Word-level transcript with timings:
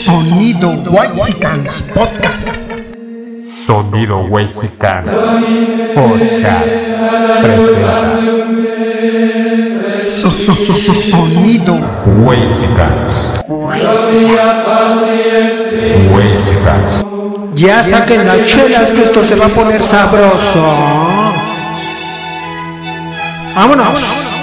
Sonido 0.00 0.70
Whitesicans 0.90 1.82
Podcast. 1.92 2.48
Sonido 3.66 4.16
Whitesicans 4.30 5.12
Podcast 5.94 6.64
presenta 7.42 7.94
Sonido 10.08 11.74
Whitesicans 12.24 13.42
Whitesicans 16.14 17.04
Ya 17.56 17.84
saquen 17.84 18.26
las 18.26 18.46
chelas 18.46 18.90
que 18.90 19.02
esto 19.02 19.22
se 19.22 19.34
va 19.34 19.44
a 19.44 19.48
poner 19.50 19.82
sabroso. 19.82 20.64
Vámonos. 23.54 24.37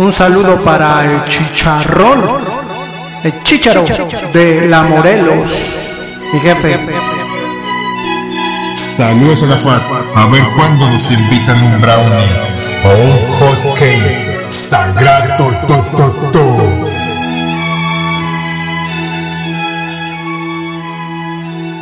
Un 0.00 0.14
saludo 0.14 0.58
para 0.64 1.04
el 1.04 1.24
chicharrón, 1.24 2.24
el 3.22 3.42
chicharo 3.42 3.84
de 4.32 4.66
la 4.66 4.82
Morelos, 4.84 5.50
mi 6.32 6.40
jefe. 6.40 6.78
Saludos 8.74 9.42
a 9.42 9.46
la 9.46 9.56
FAT. 9.56 9.82
A 10.14 10.24
ver 10.28 10.42
cuándo 10.56 10.88
nos 10.88 11.10
invitan 11.10 11.62
un 11.62 11.82
brownie 11.82 12.16
o 12.82 12.88
un 12.88 13.18
hot 13.34 13.78
cake 13.78 14.46
sagrado. 14.48 15.50
To, 15.66 15.76
to, 15.94 16.30
to. 16.30 16.88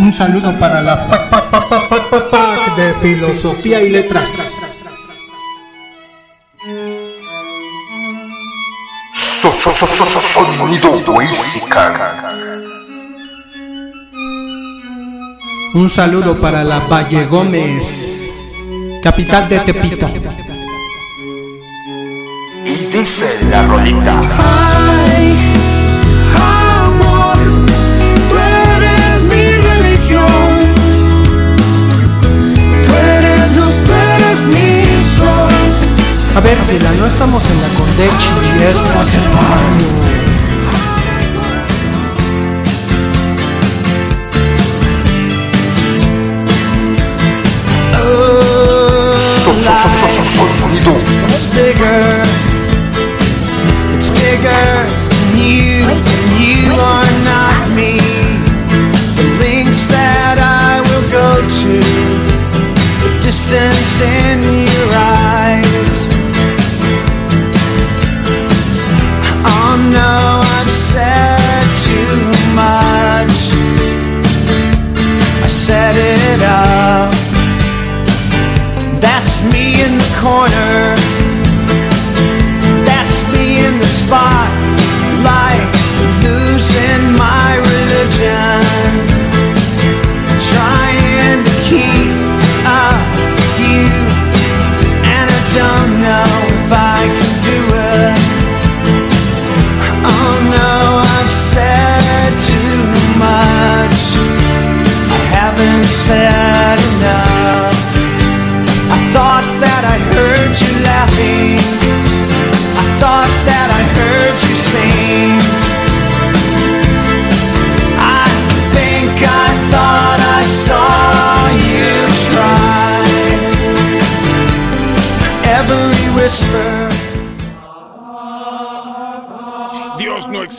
Un 0.00 0.12
saludo 0.12 0.58
para 0.58 0.82
la 0.82 0.96
fac 0.96 2.76
de 2.76 2.94
filosofía 2.94 3.80
y 3.80 3.90
letras. 3.90 4.57
Sonido. 9.58 11.04
Un 15.74 15.90
saludo 15.90 16.36
para 16.36 16.62
la 16.62 16.78
Valle 16.80 17.26
Gómez, 17.26 18.28
capital 19.02 19.48
de 19.48 19.58
Tepito. 19.60 20.08
Y 22.64 22.86
dice 22.86 23.26
la 23.50 23.62
rolita. 23.64 24.20
Ay, 24.38 25.36
amor, 26.36 27.38
tú 28.28 28.36
eres 28.36 29.24
mi 29.24 29.56
religión. 29.60 30.52
Tú 32.84 32.92
eres 32.94 33.56
luz, 33.56 33.74
tú 33.86 33.92
eres 33.92 34.38
mi 34.48 34.84
sol. 35.16 35.52
A 36.36 36.40
ver, 36.40 36.58
si 36.62 36.78
la 36.78 36.87
estamos 37.08 37.42
en 37.48 37.62
la 37.62 37.68
Condechi 37.68 38.30
y 38.58 38.62
esto 38.64 39.02
es 39.02 39.14
el 39.14 39.28
barrio. 39.28 40.17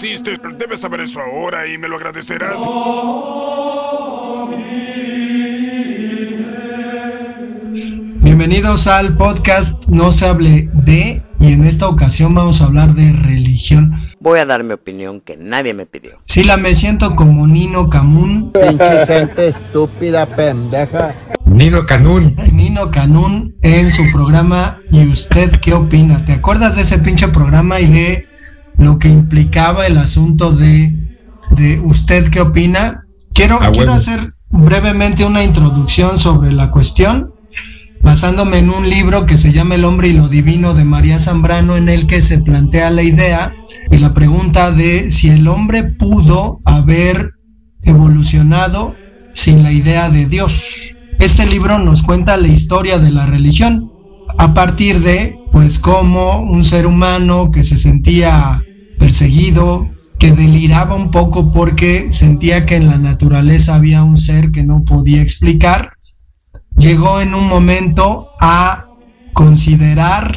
Existe. 0.02 0.38
Debes 0.58 0.80
saber 0.80 1.02
eso 1.02 1.20
ahora 1.20 1.68
y 1.68 1.78
me 1.78 1.90
lo 1.90 1.98
agradecerás. 1.98 2.62
Bienvenidos 8.22 8.88
al 8.88 9.18
podcast 9.18 9.90
No 9.90 10.14
se 10.14 10.26
hable 10.26 10.70
de 10.74 11.22
y 11.42 11.52
en 11.52 11.66
esta 11.66 11.90
ocasión 11.90 12.34
vamos 12.34 12.62
a 12.62 12.68
hablar 12.68 12.96
de 12.96 13.12
religión. 13.12 13.92
Voy 14.22 14.40
a 14.40 14.46
dar 14.46 14.64
mi 14.64 14.72
opinión 14.72 15.20
que 15.20 15.36
nadie 15.36 15.74
me 15.74 15.86
pidió. 15.86 16.22
Sí, 16.24 16.46
la 16.46 16.56
me 16.56 16.76
siento 16.76 17.18
como 17.18 17.46
Nino 17.46 17.90
Camun, 17.90 18.54
Pinche 18.54 19.06
gente 19.06 19.50
estúpida, 19.50 20.26
pendeja. 20.26 21.14
Nino 21.46 21.86
Canún 21.86 22.38
Nino 22.54 22.90
Canún 22.90 23.58
en 23.64 23.92
su 23.92 24.04
programa 24.14 24.80
¿Y 24.92 25.10
usted 25.10 25.52
qué 25.60 25.74
opina? 25.74 26.24
¿Te 26.24 26.34
acuerdas 26.34 26.78
de 26.78 26.84
ese 26.84 27.00
pinche 27.00 27.28
programa 27.28 27.82
y 27.82 27.88
de 27.88 28.29
lo 28.80 28.98
que 28.98 29.10
implicaba 29.10 29.86
el 29.86 29.98
asunto 29.98 30.52
de, 30.52 30.96
de 31.52 31.80
usted 31.80 32.30
qué 32.32 32.42
opina? 32.42 33.04
Quiero, 33.34 33.62
A 33.62 33.72
quiero 33.72 33.94
hacer 33.94 34.34
brevemente 34.50 35.26
una 35.26 35.44
introducción 35.44 36.20
sobre 36.20 36.52
la 36.52 36.72
cuestión, 36.72 37.34
basándome 38.02 38.60
en 38.60 38.70
un 38.70 38.90
libro 38.90 39.26
que 39.26 39.38
se 39.38 39.52
llama 39.52 39.76
El 39.76 39.86
hombre 39.86 40.08
y 40.08 40.14
lo 40.14 40.30
divino 40.30 40.74
de 40.74 40.86
María 40.86 41.20
Zambrano, 41.20 41.76
en 41.76 41.90
el 41.90 42.08
que 42.08 42.22
se 42.22 42.40
plantea 42.40 42.90
la 42.90 43.04
idea 43.04 43.54
y 43.92 43.98
la 43.98 44.14
pregunta 44.14 44.72
de 44.72 45.12
si 45.12 45.30
el 45.30 45.48
hombre 45.48 45.84
pudo 45.84 46.62
haber 46.66 47.34
evolucionado 47.84 48.96
sin 49.34 49.64
la 49.64 49.72
idea 49.72 50.10
de 50.10 50.26
Dios. 50.26 50.96
Este 51.20 51.46
libro 51.46 51.80
nos 51.80 52.02
cuenta 52.02 52.38
la 52.38 52.48
historia 52.48 52.98
de 52.98 53.12
la 53.12 53.26
religión 53.26 53.92
a 54.38 54.54
partir 54.54 55.02
de, 55.02 55.36
pues, 55.52 55.80
cómo 55.80 56.42
un 56.42 56.64
ser 56.64 56.88
humano 56.88 57.52
que 57.52 57.64
se 57.64 57.76
sentía 57.78 58.64
perseguido, 59.00 59.90
que 60.20 60.34
deliraba 60.34 60.96
un 60.96 61.10
poco 61.10 61.52
porque 61.52 62.12
sentía 62.12 62.66
que 62.66 62.76
en 62.76 62.88
la 62.88 62.98
naturaleza 62.98 63.76
había 63.76 64.04
un 64.04 64.18
ser 64.18 64.52
que 64.52 64.64
no 64.64 64.84
podía 64.84 65.22
explicar, 65.22 65.94
llegó 66.78 67.22
en 67.22 67.34
un 67.34 67.48
momento 67.48 68.28
a 68.40 68.86
considerar 69.34 70.36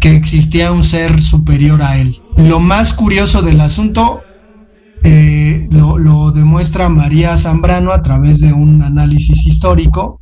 que 0.00 0.16
existía 0.16 0.72
un 0.72 0.82
ser 0.82 1.20
superior 1.20 1.82
a 1.82 1.98
él. 1.98 2.20
Lo 2.36 2.60
más 2.60 2.92
curioso 2.92 3.42
del 3.42 3.60
asunto 3.60 4.22
eh, 5.04 5.68
lo, 5.70 5.98
lo 5.98 6.32
demuestra 6.32 6.88
María 6.88 7.36
Zambrano 7.36 7.92
a 7.92 8.02
través 8.02 8.40
de 8.40 8.52
un 8.52 8.82
análisis 8.82 9.46
histórico, 9.46 10.20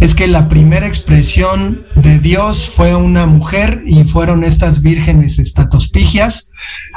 es 0.00 0.14
que 0.14 0.26
la 0.26 0.48
primera 0.48 0.86
expresión 0.86 1.82
de 1.94 2.18
Dios 2.18 2.68
fue 2.68 2.94
una 2.94 3.26
mujer 3.26 3.82
y 3.86 4.04
fueron 4.04 4.44
estas 4.44 4.80
vírgenes 4.80 5.38
estatospigias 5.38 6.50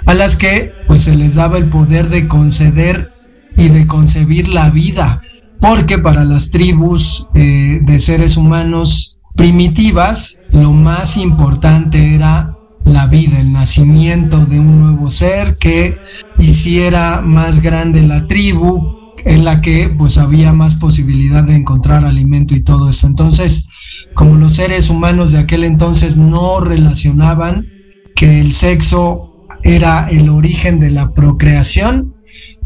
a 0.06 0.14
las 0.14 0.38
que 0.38 0.72
pues 0.88 1.04
se 1.04 1.16
les 1.16 1.36
daba 1.36 1.58
el 1.58 1.70
poder 1.70 2.10
de 2.10 2.28
conceder 2.30 3.12
y 3.58 3.70
de 3.70 3.86
concebir 3.86 4.48
la 4.48 4.70
vida, 4.70 5.22
porque 5.60 5.98
para 6.00 6.24
las 6.24 6.50
tribus 6.50 7.28
eh, 7.36 7.80
de 7.82 8.00
seres 8.00 8.38
humanos 8.38 9.18
primitivas 9.36 10.40
lo 10.52 10.72
más 10.72 11.18
importante 11.18 12.16
era 12.16 12.58
la 12.86 13.08
vida, 13.08 13.40
el 13.40 13.52
nacimiento 13.52 14.46
de 14.46 14.60
un 14.60 14.80
nuevo 14.80 15.10
ser 15.10 15.58
que 15.58 15.98
hiciera 16.38 17.22
más 17.22 17.62
grande 17.62 18.04
la 18.04 18.28
tribu, 18.28 19.03
en 19.26 19.46
la 19.46 19.62
que 19.62 19.90
pues 19.90 20.18
había 20.18 20.54
más 20.54 20.76
posibilidad 20.76 21.44
de 21.44 21.56
encontrar 21.56 22.06
alimento 22.06 22.56
y 22.56 22.64
todo 22.64 22.90
eso. 22.90 23.08
Entonces, 23.08 23.68
como 24.14 24.36
los 24.36 24.56
seres 24.56 24.90
humanos 24.90 25.32
de 25.32 25.40
aquel 25.40 25.64
entonces 25.64 26.18
no 26.18 26.60
relacionaban 26.60 27.68
que 28.16 28.40
el 28.40 28.54
sexo 28.54 29.48
era 29.64 30.08
el 30.10 30.30
origen 30.30 30.80
de 30.80 30.92
la 30.92 31.14
procreación, 31.14 32.16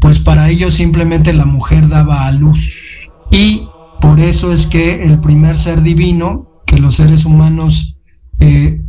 pues 0.00 0.18
para 0.18 0.50
ellos 0.50 0.74
simplemente 0.74 1.32
la 1.32 1.46
mujer 1.46 1.88
daba 1.88 2.26
a 2.26 2.32
luz. 2.32 3.08
Y 3.30 3.68
por 4.00 4.20
eso 4.20 4.52
es 4.52 4.66
que 4.66 5.04
el 5.04 5.20
primer 5.20 5.56
ser 5.56 5.82
divino 5.82 6.48
que 6.66 6.78
los 6.78 6.96
seres 6.96 7.24
humanos 7.24 7.96
eh, 8.40 8.82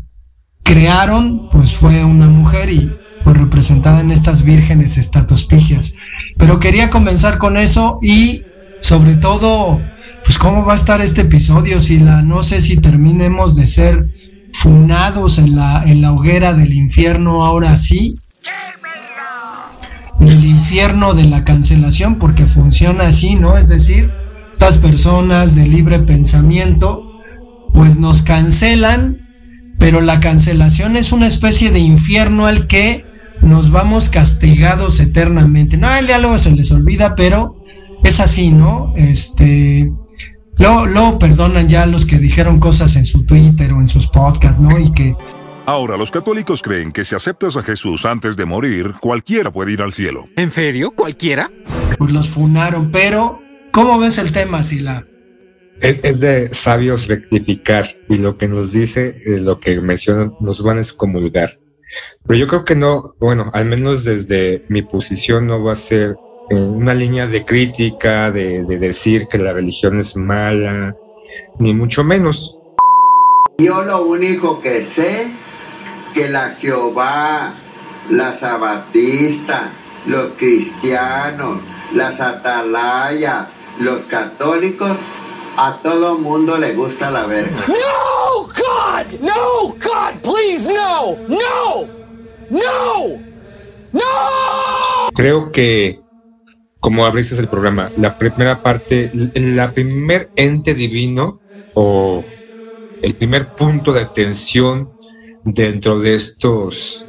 crearon, 0.64 1.50
pues 1.52 1.74
fue 1.74 2.04
una 2.04 2.28
mujer 2.28 2.70
y 2.70 2.92
pues 3.24 3.38
representada 3.38 4.02
en 4.02 4.12
estas 4.12 4.44
vírgenes 4.44 4.98
estatospigias. 4.98 5.96
Pero 6.40 6.60
quería 6.60 6.90
comenzar 6.90 7.38
con 7.38 7.58
eso 7.58 8.00
y 8.02 8.44
sobre 8.80 9.16
todo, 9.16 9.80
pues 10.24 10.40
cómo 10.40 10.66
va 10.66 10.74
a 10.74 10.78
estar 10.78 11.02
este 11.02 11.22
episodio, 11.22 11.82
si 11.82 12.00
la, 12.00 12.22
no 12.22 12.44
sé 12.44 12.62
si 12.62 12.78
terminemos 12.78 13.56
de 13.56 13.68
ser 13.68 14.08
funados 14.54 15.38
en 15.38 15.58
la, 15.58 15.84
en 15.86 16.02
la 16.02 16.14
hoguera 16.14 16.54
del 16.54 16.74
infierno 16.74 17.46
ahora 17.46 17.76
sí. 17.76 18.16
El 20.22 20.46
infierno 20.46 21.14
de 21.14 21.26
la 21.26 21.44
cancelación, 21.44 22.18
porque 22.18 22.46
funciona 22.46 23.08
así, 23.08 23.36
¿no? 23.36 23.58
Es 23.58 23.68
decir, 23.68 24.10
estas 24.50 24.78
personas 24.78 25.56
de 25.56 25.68
libre 25.68 26.00
pensamiento, 26.00 27.04
pues 27.74 27.98
nos 27.98 28.22
cancelan, 28.22 29.28
pero 29.78 30.00
la 30.00 30.22
cancelación 30.22 30.96
es 30.96 31.12
una 31.12 31.28
especie 31.28 31.70
de 31.70 31.80
infierno 31.80 32.46
al 32.48 32.68
que 32.68 33.09
nos 33.42 33.72
vamos 33.72 34.10
castigados 34.10 35.00
eternamente. 35.00 35.78
No, 35.78 35.94
el 35.94 36.08
diálogo 36.08 36.38
se 36.38 36.52
les 36.52 36.72
olvida, 36.72 37.16
pero 37.16 37.64
es 38.04 38.20
así, 38.20 38.52
¿no? 38.52 38.94
Este, 38.96 39.92
luego, 40.58 40.86
luego 40.86 41.20
perdonan 41.20 41.70
ya 41.70 41.86
los 41.86 42.06
que 42.06 42.18
dijeron 42.18 42.60
cosas 42.60 42.96
en 42.96 43.06
su 43.06 43.26
Twitter 43.26 43.74
o 43.74 43.82
en 43.82 43.88
sus 43.88 44.08
podcasts, 44.08 44.62
¿no? 44.62 44.78
Y 44.78 44.92
que 44.92 45.16
Ahora, 45.66 45.98
los 45.98 46.10
católicos 46.10 46.64
creen 46.64 46.92
que 46.92 47.06
si 47.06 47.14
aceptas 47.14 47.56
a 47.56 47.62
Jesús 47.62 48.04
antes 48.04 48.36
de 48.36 48.44
morir, 48.46 48.94
cualquiera 49.00 49.52
puede 49.52 49.74
ir 49.74 49.84
al 49.84 49.94
cielo. 49.94 50.28
¿En 50.36 50.50
serio? 50.50 50.92
¿Cualquiera? 50.96 51.52
pues 52.00 52.12
los 52.12 52.30
funaron, 52.30 52.92
pero 52.92 53.40
¿cómo 53.72 54.00
ves 54.00 54.18
el 54.18 54.32
tema, 54.32 54.64
Sila? 54.64 55.06
Es, 55.82 56.00
es 56.02 56.20
de 56.20 56.54
sabios 56.54 57.08
rectificar 57.08 57.86
y 58.08 58.16
lo 58.16 58.38
que 58.38 58.48
nos 58.48 58.72
dice, 58.72 59.14
eh, 59.26 59.40
lo 59.40 59.60
que 59.60 59.80
menciona, 59.80 60.32
nos 60.40 60.64
van 60.64 60.78
a 60.78 60.82
excomulgar. 60.82 61.60
Pero 62.26 62.40
yo 62.40 62.48
creo 62.48 62.66
que 62.66 62.76
no, 62.76 63.16
bueno, 63.20 63.50
al 63.54 63.66
menos 63.66 64.04
desde 64.04 64.66
mi 64.70 64.82
posición 64.82 65.48
no 65.48 65.64
va 65.64 65.74
a 65.74 65.76
ser 65.76 66.16
eh, 66.50 66.56
una 66.56 66.94
línea 66.94 67.28
de 67.28 67.46
crítica, 67.46 68.32
de, 68.32 68.64
de 68.64 68.78
decir 68.78 69.28
que 69.28 69.38
la 69.38 69.54
religión 69.54 70.00
es 70.00 70.16
mala, 70.16 70.96
ni 71.58 71.74
mucho 71.74 72.04
menos. 72.04 72.56
Yo 73.58 73.84
lo 73.84 74.04
único 74.04 74.62
que 74.62 74.86
sé 74.86 75.32
que 76.14 76.30
la 76.30 76.52
Jehová, 76.52 77.54
la 78.10 78.38
Sabatista, 78.40 79.72
los 80.06 80.32
cristianos, 80.38 81.60
las 81.94 82.20
atalayas, 82.20 83.48
los 83.80 84.04
católicos, 84.06 84.92
a 85.62 85.82
todo 85.84 86.18
mundo 86.18 86.58
le 86.58 86.74
gusta 86.74 87.12
la 87.12 87.26
verga. 87.26 87.66
No, 87.68 88.44
God! 88.44 89.20
No, 89.20 89.74
God, 89.74 90.22
please, 90.22 90.66
no! 90.66 91.18
No! 91.28 91.90
No! 92.50 93.22
No! 93.92 95.10
Creo 95.14 95.52
que, 95.52 96.00
como 96.80 97.06
abriste 97.06 97.36
el 97.36 97.50
programa, 97.50 97.92
la 97.98 98.18
primera 98.18 98.62
parte, 98.62 99.12
la 99.14 99.74
primer 99.74 100.32
ente 100.38 100.74
divino 100.74 101.42
o 101.74 102.26
el 103.02 103.16
primer 103.16 103.54
punto 103.54 103.92
de 103.92 104.02
atención 104.02 104.94
dentro 105.44 106.00
de 106.00 106.16
estos 106.16 107.06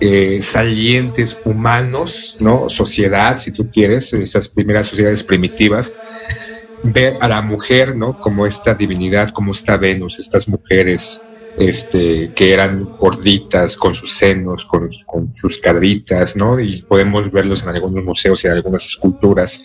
eh, 0.00 0.40
salientes 0.40 1.38
humanos, 1.44 2.36
¿no? 2.40 2.70
Sociedad, 2.70 3.36
si 3.36 3.52
tú 3.52 3.70
quieres, 3.70 4.14
esas 4.14 4.48
primeras 4.48 4.86
sociedades 4.86 5.22
primitivas, 5.22 5.92
ver 6.82 7.16
a 7.20 7.28
la 7.28 7.42
mujer, 7.42 7.96
¿no? 7.96 8.18
Como 8.18 8.46
esta 8.46 8.74
divinidad, 8.74 9.30
como 9.30 9.52
esta 9.52 9.76
Venus, 9.76 10.18
estas 10.18 10.48
mujeres 10.48 11.24
este, 11.56 12.32
que 12.34 12.52
eran 12.52 12.94
gorditas, 12.96 13.76
con 13.76 13.94
sus 13.94 14.12
senos, 14.14 14.64
con, 14.64 14.88
sus 15.34 15.58
cadritas, 15.58 16.36
¿no? 16.36 16.60
Y 16.60 16.82
podemos 16.82 17.30
verlos 17.32 17.62
en 17.62 17.70
algunos 17.70 18.04
museos 18.04 18.44
y 18.44 18.46
en 18.46 18.52
algunas 18.54 18.84
esculturas 18.86 19.60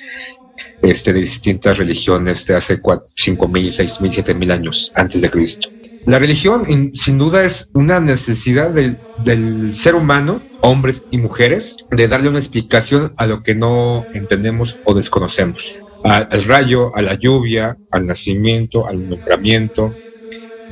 este, 0.82 1.14
de 1.14 1.22
distintas 1.22 1.78
religiones 1.78 2.46
de 2.46 2.56
hace 2.56 2.82
cua- 2.82 3.04
5.000, 3.16 3.72
6.000, 3.72 4.12
7.000 4.12 4.52
años 4.52 4.92
antes 4.96 5.22
de 5.22 5.30
Cristo. 5.30 5.70
La 6.06 6.20
religión, 6.20 6.64
in- 6.68 6.94
sin 6.94 7.18
duda, 7.18 7.44
es 7.46 7.70
una 7.74 8.00
necesidad 8.00 8.72
del 8.72 9.76
ser 9.76 9.96
humano, 9.96 10.48
hombres 10.62 11.06
y 11.12 11.18
mujeres, 11.18 11.78
de 11.90 12.08
darle 12.08 12.30
una 12.30 12.40
explicación 12.40 13.14
a 13.18 13.28
lo 13.28 13.42
que 13.44 13.56
no 13.56 14.08
entendemos 14.14 14.80
o 14.84 14.94
desconocemos. 14.94 15.83
Al 16.04 16.44
rayo, 16.44 16.94
a 16.94 17.02
la 17.02 17.14
lluvia, 17.16 17.78
al 17.90 18.06
nacimiento, 18.06 18.86
al 18.86 19.08
nombramiento, 19.08 19.94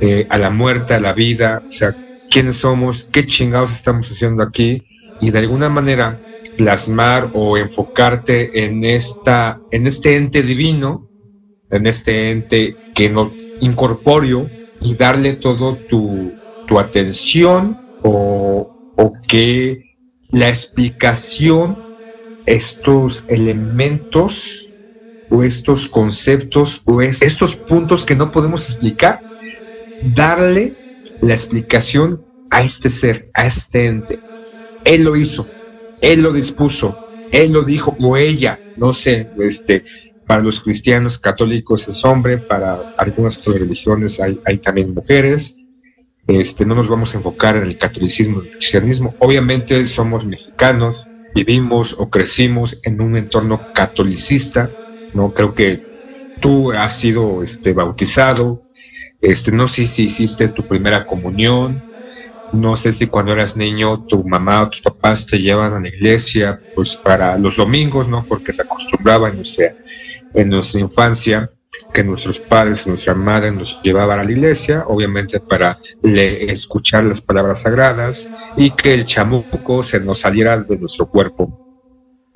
eh, 0.01 0.27
a 0.29 0.37
la 0.37 0.49
muerte, 0.49 0.93
a 0.93 0.99
la 0.99 1.13
vida, 1.13 1.63
o 1.65 1.71
sea, 1.71 1.95
quiénes 2.29 2.57
somos, 2.57 3.05
qué 3.11 3.25
chingados 3.25 3.71
estamos 3.71 4.11
haciendo 4.11 4.43
aquí, 4.43 4.83
y 5.21 5.31
de 5.31 5.39
alguna 5.39 5.69
manera 5.69 6.21
plasmar 6.57 7.31
o 7.33 7.57
enfocarte 7.57 8.65
en 8.65 8.83
esta, 8.83 9.61
en 9.71 9.87
este 9.87 10.17
ente 10.17 10.41
divino, 10.41 11.07
en 11.69 11.87
este 11.87 12.31
ente 12.31 12.75
que 12.93 13.09
no 13.09 13.31
incorpóreo, 13.61 14.49
y 14.81 14.95
darle 14.95 15.33
todo 15.33 15.77
tu, 15.89 16.33
tu 16.67 16.77
atención 16.77 17.79
o, 18.03 18.93
o 18.97 19.13
que 19.27 19.95
la 20.31 20.49
explicación, 20.49 21.77
estos 22.45 23.23
elementos 23.29 24.67
o 25.31 25.43
estos 25.43 25.89
conceptos 25.89 26.81
o 26.85 27.01
es- 27.01 27.21
estos 27.21 27.55
puntos 27.55 28.05
que 28.05 28.15
no 28.15 28.31
podemos 28.31 28.67
explicar, 28.69 29.23
darle 29.99 30.77
la 31.21 31.33
explicación 31.33 32.25
a 32.49 32.63
este 32.63 32.89
ser, 32.89 33.29
a 33.33 33.47
este 33.47 33.87
ente. 33.87 34.23
Él 34.83 35.03
lo 35.03 35.15
hizo, 35.15 35.55
él 36.01 36.21
lo 36.21 36.33
dispuso, 36.33 37.01
él 37.31 37.53
lo 37.53 37.63
dijo, 37.63 37.97
o 37.99 38.17
ella, 38.17 38.63
no 38.75 38.93
sé, 38.93 39.31
este, 39.39 39.85
para 40.25 40.41
los 40.41 40.61
cristianos 40.61 41.19
católicos 41.19 41.87
es 41.87 42.03
hombre, 42.05 42.39
para 42.39 42.79
algunas 42.97 43.37
otras 43.37 43.59
religiones 43.59 44.19
hay, 44.19 44.41
hay 44.45 44.59
también 44.59 44.93
mujeres. 44.93 45.55
Este, 46.27 46.65
no 46.65 46.75
nos 46.75 46.87
vamos 46.87 47.13
a 47.13 47.17
enfocar 47.17 47.57
en 47.57 47.63
el 47.63 47.77
catolicismo 47.77 48.39
y 48.41 48.45
el 48.45 48.51
cristianismo. 48.51 49.15
Obviamente 49.19 49.85
somos 49.85 50.25
mexicanos, 50.25 51.09
vivimos 51.33 51.95
o 51.97 52.09
crecimos 52.09 52.79
en 52.83 53.01
un 53.01 53.17
entorno 53.17 53.69
catolicista, 53.73 54.75
¿no? 55.13 55.33
Creo 55.33 55.53
que 55.53 55.85
tú 56.39 56.71
has 56.71 56.97
sido 56.99 57.43
este, 57.43 57.73
bautizado, 57.73 58.63
este, 59.21 59.51
no 59.51 59.67
sé 59.67 59.87
si 59.87 60.05
hiciste 60.05 60.49
tu 60.49 60.67
primera 60.67 61.05
comunión, 61.05 61.83
no 62.51 62.75
sé 62.77 62.93
si 62.93 63.07
cuando 63.07 63.33
eras 63.33 63.55
niño 63.55 64.05
tu 64.07 64.23
mamá 64.27 64.63
o 64.63 64.69
tus 64.69 64.81
papás 64.81 65.25
te 65.25 65.37
llevan 65.39 65.73
a 65.73 65.79
la 65.79 65.87
iglesia, 65.89 66.63
pues 66.73 66.97
para 66.97 67.37
los 67.37 67.57
domingos, 67.57 68.07
¿no? 68.09 68.25
Porque 68.27 68.53
se 68.53 68.61
acostumbraba 68.63 69.29
en 69.29 69.37
nuestra, 69.37 69.75
en 70.33 70.49
nuestra 70.49 70.79
infancia 70.79 71.51
que 71.93 72.03
nuestros 72.03 72.39
padres, 72.39 72.85
nuestra 72.87 73.15
madre 73.15 73.51
nos 73.51 73.79
llevaban 73.81 74.19
a 74.19 74.23
la 74.23 74.31
iglesia, 74.31 74.83
obviamente 74.87 75.39
para 75.39 75.79
le- 76.01 76.51
escuchar 76.51 77.03
las 77.05 77.21
palabras 77.21 77.61
sagradas 77.61 78.31
y 78.55 78.75
que 78.75 78.93
el 78.93 79.05
chamuco 79.05 79.83
se 79.83 79.99
nos 80.01 80.19
saliera 80.19 80.57
de 80.57 80.77
nuestro 80.77 81.07
cuerpo. 81.07 81.59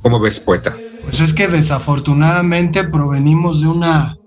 ¿Cómo 0.01 0.19
ves, 0.21 0.39
poeta? 0.39 0.84
Pues 1.05 1.19
es 1.19 1.33
que 1.33 1.47
desafortunadamente 1.47 2.83
provenimos 2.83 3.61
de 3.61 3.67
una 3.67 4.17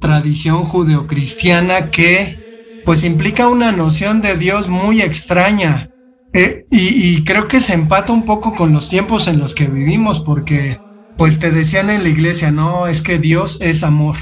tradición 0.00 0.64
judeocristiana 0.64 1.90
que 1.90 2.82
pues 2.84 3.04
implica 3.04 3.48
una 3.48 3.72
noción 3.72 4.20
de 4.20 4.36
Dios 4.36 4.68
muy 4.68 5.02
extraña. 5.02 5.90
Eh, 6.32 6.66
y, 6.70 7.14
y 7.16 7.24
creo 7.24 7.48
que 7.48 7.60
se 7.60 7.72
empata 7.72 8.12
un 8.12 8.24
poco 8.24 8.54
con 8.54 8.72
los 8.72 8.88
tiempos 8.88 9.28
en 9.28 9.38
los 9.38 9.54
que 9.54 9.66
vivimos 9.66 10.20
porque 10.20 10.78
pues 11.16 11.38
te 11.38 11.50
decían 11.50 11.90
en 11.90 12.02
la 12.02 12.08
iglesia, 12.08 12.50
no, 12.50 12.86
es 12.86 13.00
que 13.00 13.18
Dios 13.18 13.58
es 13.62 13.82
amor. 13.82 14.16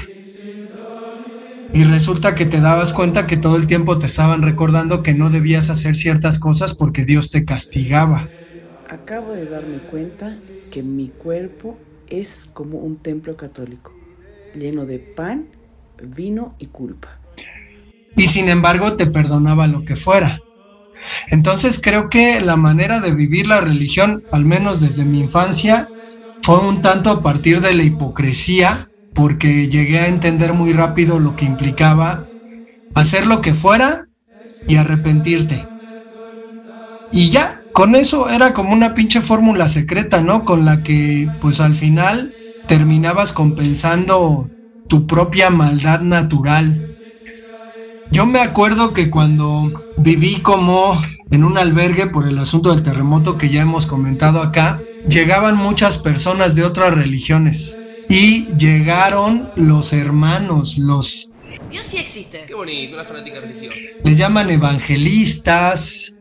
Y 1.73 1.83
resulta 1.83 2.35
que 2.35 2.45
te 2.45 2.61
dabas 2.61 2.93
cuenta 2.93 3.27
que 3.27 3.35
todo 3.35 3.57
el 3.57 3.67
tiempo 3.67 3.97
te 3.99 4.05
estaban 4.05 4.43
recordando 4.43 5.03
que 5.03 5.13
no 5.13 5.29
debías 5.29 5.69
hacer 5.69 5.95
ciertas 5.95 6.39
cosas 6.39 6.73
porque 6.73 7.03
Dios 7.03 7.31
te 7.31 7.43
castigaba. 7.43 8.29
Acabo 8.87 9.33
de 9.33 9.45
darme 9.45 9.79
cuenta 9.79 10.37
que 10.71 10.83
mi 10.83 11.09
cuerpo 11.09 11.77
es 12.07 12.47
como 12.53 12.79
un 12.79 12.97
templo 12.97 13.35
católico, 13.37 13.99
lleno 14.53 14.85
de 14.85 14.99
pan, 14.99 15.49
vino 16.01 16.55
y 16.59 16.67
culpa. 16.67 17.21
y 18.15 18.27
sin 18.27 18.49
embargo 18.49 18.95
te 18.95 19.07
perdonaba 19.07 19.67
lo 19.67 19.83
que 19.83 19.95
fuera. 19.95 20.43
Entonces 21.27 21.79
creo 21.81 22.09
que 22.09 22.41
la 22.41 22.55
manera 22.55 22.99
de 22.99 23.13
vivir 23.13 23.47
la 23.47 23.61
religión, 23.61 24.25
al 24.31 24.45
menos 24.45 24.81
desde 24.81 25.05
mi 25.05 25.19
infancia, 25.21 25.91
fue 26.41 26.59
un 26.59 26.81
tanto 26.81 27.09
a 27.11 27.21
partir 27.23 27.61
de 27.61 27.73
la 27.75 27.83
hipocresía, 27.83 28.91
porque 29.13 29.69
llegué 29.69 29.99
a 29.99 30.07
entender 30.07 30.53
muy 30.53 30.73
rápido 30.73 31.19
lo 31.19 31.35
que 31.35 31.45
implicaba 31.45 32.29
hacer 32.95 33.27
lo 33.27 33.41
que 33.41 33.55
fuera 33.55 34.07
y 34.67 34.77
arrepentirte. 34.77 35.71
Y 37.09 37.31
ya, 37.31 37.64
con 37.75 37.93
eso 37.93 38.29
era 38.29 38.53
como 38.53 38.71
una 38.71 38.95
pinche 38.95 39.19
fórmula 39.19 39.67
secreta, 39.67 40.21
¿no? 40.21 40.45
Con 40.45 40.63
la 40.63 40.81
que 40.81 41.29
pues 41.41 41.59
al 41.59 41.75
final 41.75 42.33
terminabas 42.69 43.33
compensando 43.33 44.49
tu 44.87 45.05
propia 45.05 45.49
maldad 45.49 45.99
natural. 45.99 46.95
Yo 48.11 48.25
me 48.25 48.39
acuerdo 48.39 48.93
que 48.93 49.09
cuando 49.09 49.73
viví 49.97 50.39
como 50.39 51.01
en 51.29 51.43
un 51.43 51.57
albergue 51.57 52.07
por 52.07 52.29
el 52.29 52.39
asunto 52.39 52.73
del 52.73 52.81
terremoto 52.81 53.37
que 53.37 53.49
ya 53.49 53.63
hemos 53.63 53.87
comentado 53.87 54.41
acá, 54.41 54.79
llegaban 55.09 55.57
muchas 55.57 55.97
personas 55.97 56.55
de 56.55 56.63
otras 56.63 56.93
religiones 56.93 57.77
y 58.07 58.45
llegaron 58.55 59.51
los 59.57 59.91
hermanos, 59.91 60.77
los... 60.77 61.29
Dios 61.69 61.85
sí 61.85 61.97
existe. 61.97 62.45
Qué 62.47 62.53
bonito, 62.53 62.95
una 62.95 63.03
fanática 63.03 63.41
religiosa. 63.41 63.75
Les 64.01 64.17
llaman 64.17 64.49
evangelistas, 64.49 66.14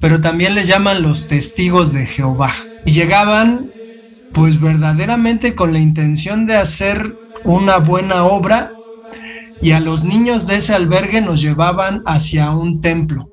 pero 0.00 0.20
también 0.20 0.54
les 0.54 0.66
llaman 0.66 1.02
los 1.02 1.26
testigos 1.26 1.92
de 1.92 2.06
Jehová. 2.06 2.52
Y 2.84 2.92
llegaban 2.92 3.70
pues 4.32 4.60
verdaderamente 4.60 5.54
con 5.54 5.72
la 5.72 5.78
intención 5.78 6.46
de 6.46 6.56
hacer 6.56 7.16
una 7.44 7.78
buena 7.78 8.24
obra 8.24 8.72
y 9.62 9.72
a 9.72 9.80
los 9.80 10.02
niños 10.02 10.46
de 10.46 10.56
ese 10.56 10.74
albergue 10.74 11.20
nos 11.20 11.40
llevaban 11.40 12.02
hacia 12.04 12.50
un 12.50 12.80
templo. 12.80 13.30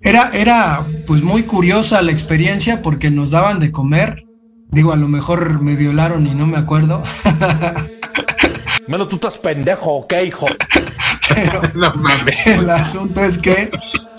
Era, 0.00 0.30
era 0.34 0.86
pues 1.06 1.22
muy 1.22 1.44
curiosa 1.44 2.02
la 2.02 2.12
experiencia 2.12 2.82
porque 2.82 3.10
nos 3.10 3.30
daban 3.30 3.58
de 3.58 3.72
comer. 3.72 4.24
Digo, 4.70 4.92
a 4.92 4.96
lo 4.96 5.08
mejor 5.08 5.60
me 5.62 5.76
violaron 5.76 6.26
y 6.26 6.34
no 6.34 6.46
me 6.46 6.58
acuerdo. 6.58 7.02
Melo, 8.86 9.08
tú 9.08 9.16
estás 9.16 9.38
pendejo, 9.38 9.94
¿ok, 9.94 10.14
hijo? 10.26 10.46
Pero 11.34 11.62
no 11.74 11.94
mames. 11.94 12.46
El 12.46 12.68
asunto 12.68 13.24
es 13.24 13.38
que, 13.38 13.70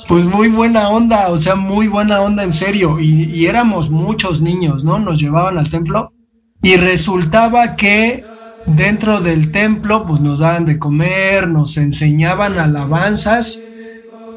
pues 0.08 0.26
muy 0.26 0.50
buena 0.50 0.90
onda, 0.90 1.30
o 1.30 1.38
sea, 1.38 1.56
muy 1.56 1.88
buena 1.88 2.22
onda 2.22 2.44
en 2.44 2.54
serio. 2.54 3.00
Y, 3.00 3.24
y 3.24 3.48
éramos 3.48 3.90
muchos 3.90 4.42
niños, 4.42 4.84
¿no? 4.84 5.00
Nos 5.00 5.20
llevaban 5.20 5.58
al 5.58 5.70
templo 5.70 6.14
y 6.62 6.78
resultaba 6.78 7.76
que 7.76 8.24
dentro 8.66 9.22
del 9.22 9.52
templo 9.52 10.06
pues 10.06 10.22
nos 10.22 10.40
daban 10.40 10.66
de 10.66 10.80
comer, 10.80 11.48
nos 11.48 11.78
enseñaban 11.78 12.58
alabanzas 12.58 13.62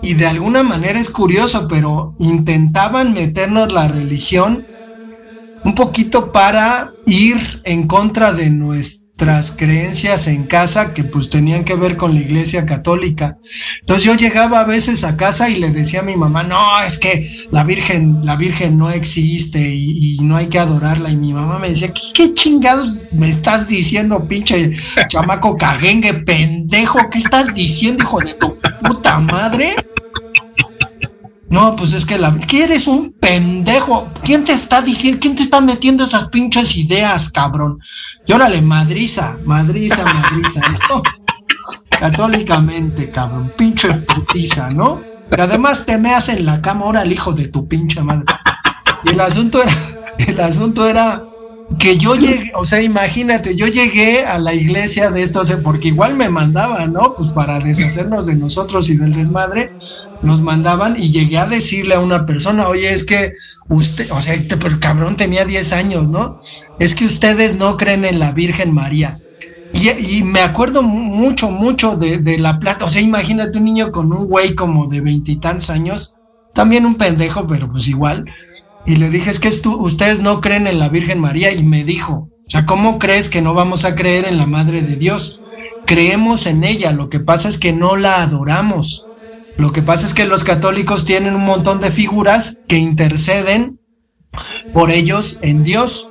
y 0.03 0.15
de 0.15 0.27
alguna 0.27 0.63
manera 0.63 1.01
es 1.01 1.11
curioso, 1.11 1.67
pero 1.69 2.15
intentaban 2.19 3.15
meternos 3.15 3.73
la 3.73 3.89
religión 3.89 4.67
un 5.65 5.75
poquito 5.75 6.33
para 6.33 6.93
ir 7.07 7.61
en 7.65 7.87
contra 7.87 8.33
de 8.33 8.51
nuestra 8.51 9.08
tras 9.19 9.51
creencias 9.51 10.29
en 10.29 10.45
casa 10.45 10.95
que 10.95 11.03
pues 11.03 11.29
tenían 11.29 11.65
que 11.65 11.75
ver 11.75 11.97
con 11.97 12.15
la 12.15 12.21
iglesia 12.21 12.65
católica. 12.65 13.39
Entonces 13.81 14.05
yo 14.05 14.15
llegaba 14.15 14.61
a 14.61 14.65
veces 14.65 15.03
a 15.03 15.17
casa 15.17 15.51
y 15.51 15.57
le 15.57 15.73
decía 15.73 16.01
a 16.01 16.05
mi 16.05 16.17
mamá, 16.17 16.45
no, 16.45 16.81
es 16.83 16.99
que 16.99 17.29
la 17.51 17.65
Virgen, 17.65 18.25
la 18.25 18.37
Virgen 18.37 18.79
no 18.79 18.91
existe 18.91 19.59
y, 19.59 20.19
no 20.23 20.37
hay 20.37 20.47
que 20.47 20.61
adorarla. 20.61 21.11
Y 21.11 21.17
mi 21.17 21.33
mamá 21.33 21.59
me 21.59 21.71
decía, 21.71 21.93
¿qué, 21.93 22.03
qué 22.15 22.35
chingados 22.35 23.03
me 23.11 23.31
estás 23.31 23.67
diciendo, 23.67 24.27
pinche 24.29 24.77
chamaco 25.09 25.57
caguengue, 25.57 26.15
pendejo? 26.15 26.99
¿Qué 27.11 27.19
estás 27.19 27.53
diciendo, 27.53 28.05
hijo 28.05 28.21
de 28.21 28.35
tu 28.35 28.57
puta 28.85 29.19
madre? 29.19 29.75
No, 31.51 31.75
pues 31.77 31.95
es 31.95 32.05
que 32.05 32.19
la... 32.19 32.39
¿Qué 32.39 32.65
eres 32.65 32.87
un 32.87 33.13
pendejo? 33.13 34.09
¿Quién 34.23 34.45
te 34.45 34.53
está 34.53 34.83
diciendo? 34.83 35.19
¿Quién 35.21 35.35
te 35.35 35.43
está 35.43 35.61
metiendo 35.61 36.05
esas 36.05 36.29
pinches 36.29 36.77
ideas, 36.77 37.31
cabrón? 37.31 37.79
Y 38.27 38.33
órale, 38.33 38.61
madriza, 38.61 39.39
madriza, 39.45 40.05
madriza, 40.05 40.61
¿no? 40.91 41.03
Católicamente, 41.89 43.11
cabrón, 43.11 43.53
pinche 43.57 43.89
putiza, 43.93 44.71
¿no? 44.71 45.01
Y 45.31 45.41
además 45.41 45.85
te 45.85 45.97
meas 45.99 46.29
en 46.29 46.45
la 46.45 46.61
cama, 46.61 46.85
ahora 46.85 47.03
el 47.03 47.13
hijo 47.13 47.33
de 47.33 47.49
tu 47.49 47.67
pinche 47.67 48.03
madre. 48.03 48.25
Y 49.05 49.11
el 49.11 49.21
asunto 49.21 49.63
era, 49.63 49.73
el 50.19 50.41
asunto 50.41 50.87
era 50.87 51.25
que 51.79 51.99
yo 51.99 52.15
llegué, 52.15 52.53
o 52.55 52.65
sea, 52.65 52.83
imagínate, 52.83 53.55
yo 53.55 53.67
llegué 53.67 54.25
a 54.25 54.39
la 54.39 54.55
iglesia 54.55 55.11
de 55.11 55.23
esto, 55.23 55.43
porque 55.63 55.89
igual 55.89 56.15
me 56.15 56.29
mandaban, 56.29 56.93
¿no? 56.93 57.15
Pues 57.15 57.29
para 57.31 57.59
deshacernos 57.61 58.27
de 58.27 58.35
nosotros 58.35 58.89
y 58.89 58.97
del 58.97 59.15
desmadre, 59.15 59.73
nos 60.23 60.41
mandaban 60.41 61.01
y 61.01 61.11
llegué 61.11 61.39
a 61.39 61.47
decirle 61.47 61.95
a 61.95 62.01
una 62.01 62.27
persona, 62.27 62.69
oye, 62.69 62.93
es 62.93 63.05
que 63.05 63.35
usted, 63.69 64.11
o 64.11 64.21
sea, 64.21 64.35
pero 64.49 64.69
el 64.69 64.81
cabrón 64.81 65.17
tenía 65.17 65.45
10 65.45 65.73
años, 65.73 66.09
¿no? 66.09 66.41
Es 66.79 66.95
que 66.95 67.05
ustedes 67.05 67.57
no 67.57 67.77
creen 67.77 68.05
en 68.05 68.19
la 68.19 68.33
Virgen 68.33 68.73
María. 68.73 69.19
Y, 69.73 70.23
me 70.23 70.41
acuerdo 70.41 70.83
mucho, 70.83 71.51
mucho 71.51 71.97
de, 71.97 72.39
la 72.39 72.59
plata. 72.59 72.87
O 72.87 72.91
sea, 72.91 73.03
imagínate 73.03 73.59
un 73.59 73.65
niño 73.65 73.93
con 73.93 74.13
un 74.13 74.27
güey 74.27 74.55
como 74.55 74.87
de 74.87 75.01
veintitantos 75.01 75.71
años, 75.71 76.15
también 76.55 76.87
un 76.87 76.97
pendejo, 76.97 77.47
pero 77.47 77.71
pues 77.71 77.87
igual. 77.87 78.25
Y 78.87 78.97
le 78.97 79.11
dije, 79.11 79.31
es 79.31 79.39
que 79.39 79.49
ustedes 79.49 80.21
no 80.21 80.41
creen 80.41 80.67
en 80.67 80.79
la 80.79 80.89
Virgen 80.89 81.21
María. 81.21 81.53
Y 81.53 81.63
me 81.63 81.85
dijo, 81.85 82.31
o 82.47 82.51
sea, 82.51 82.67
¿cómo 82.67 82.99
crees 82.99 83.29
que 83.29 83.43
no 83.43 83.55
vamos 83.55 83.85
a 83.85 83.95
creer 83.95 84.25
en 84.25 84.39
la 84.39 84.47
Madre 84.47 84.83
de 84.83 84.97
Dios? 84.97 85.41
Creemos 85.87 86.47
en 86.47 86.65
ella, 86.65 86.93
lo 86.93 87.09
que 87.09 87.21
pasa 87.21 87.49
es 87.49 87.59
que 87.59 87.73
no 87.73 87.97
la 87.97 88.23
adoramos. 88.23 89.07
Lo 89.59 89.73
que 89.73 89.83
pasa 89.83 90.07
es 90.07 90.15
que 90.15 90.25
los 90.25 90.45
católicos 90.45 91.05
tienen 91.05 91.35
un 91.35 91.45
montón 91.45 91.81
de 91.81 91.91
figuras 91.91 92.63
que 92.69 92.79
interceden 92.79 93.81
por 94.73 94.93
ellos 94.93 95.39
en 95.43 95.65
Dios. 95.65 96.09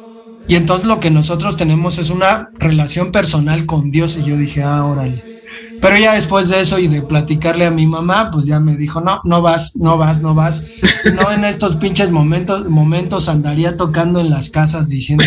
Y 0.49 0.55
entonces 0.55 0.85
lo 0.85 0.99
que 0.99 1.11
nosotros 1.11 1.55
tenemos 1.55 1.97
es 1.97 2.09
una 2.09 2.49
relación 2.59 3.13
personal 3.13 3.65
con 3.65 3.89
Dios. 3.89 4.17
Y 4.17 4.23
yo 4.23 4.35
dije, 4.35 4.63
ah, 4.63 4.83
órale. 4.83 5.37
Pero 5.81 5.95
ya 5.95 6.13
después 6.13 6.49
de 6.49 6.59
eso 6.59 6.77
y 6.77 6.89
de 6.89 7.01
platicarle 7.01 7.65
a 7.65 7.71
mi 7.71 7.87
mamá, 7.87 8.31
pues 8.31 8.47
ya 8.47 8.59
me 8.59 8.75
dijo, 8.75 8.99
no, 8.99 9.21
no 9.23 9.41
vas, 9.41 9.77
no 9.77 9.97
vas, 9.97 10.21
no 10.21 10.33
vas. 10.33 10.65
No 11.13 11.31
en 11.31 11.45
estos 11.45 11.77
pinches 11.77 12.11
momentos, 12.11 12.67
momentos 12.67 13.29
andaría 13.29 13.77
tocando 13.77 14.19
en 14.19 14.29
las 14.29 14.49
casas 14.49 14.89
diciendo, 14.89 15.23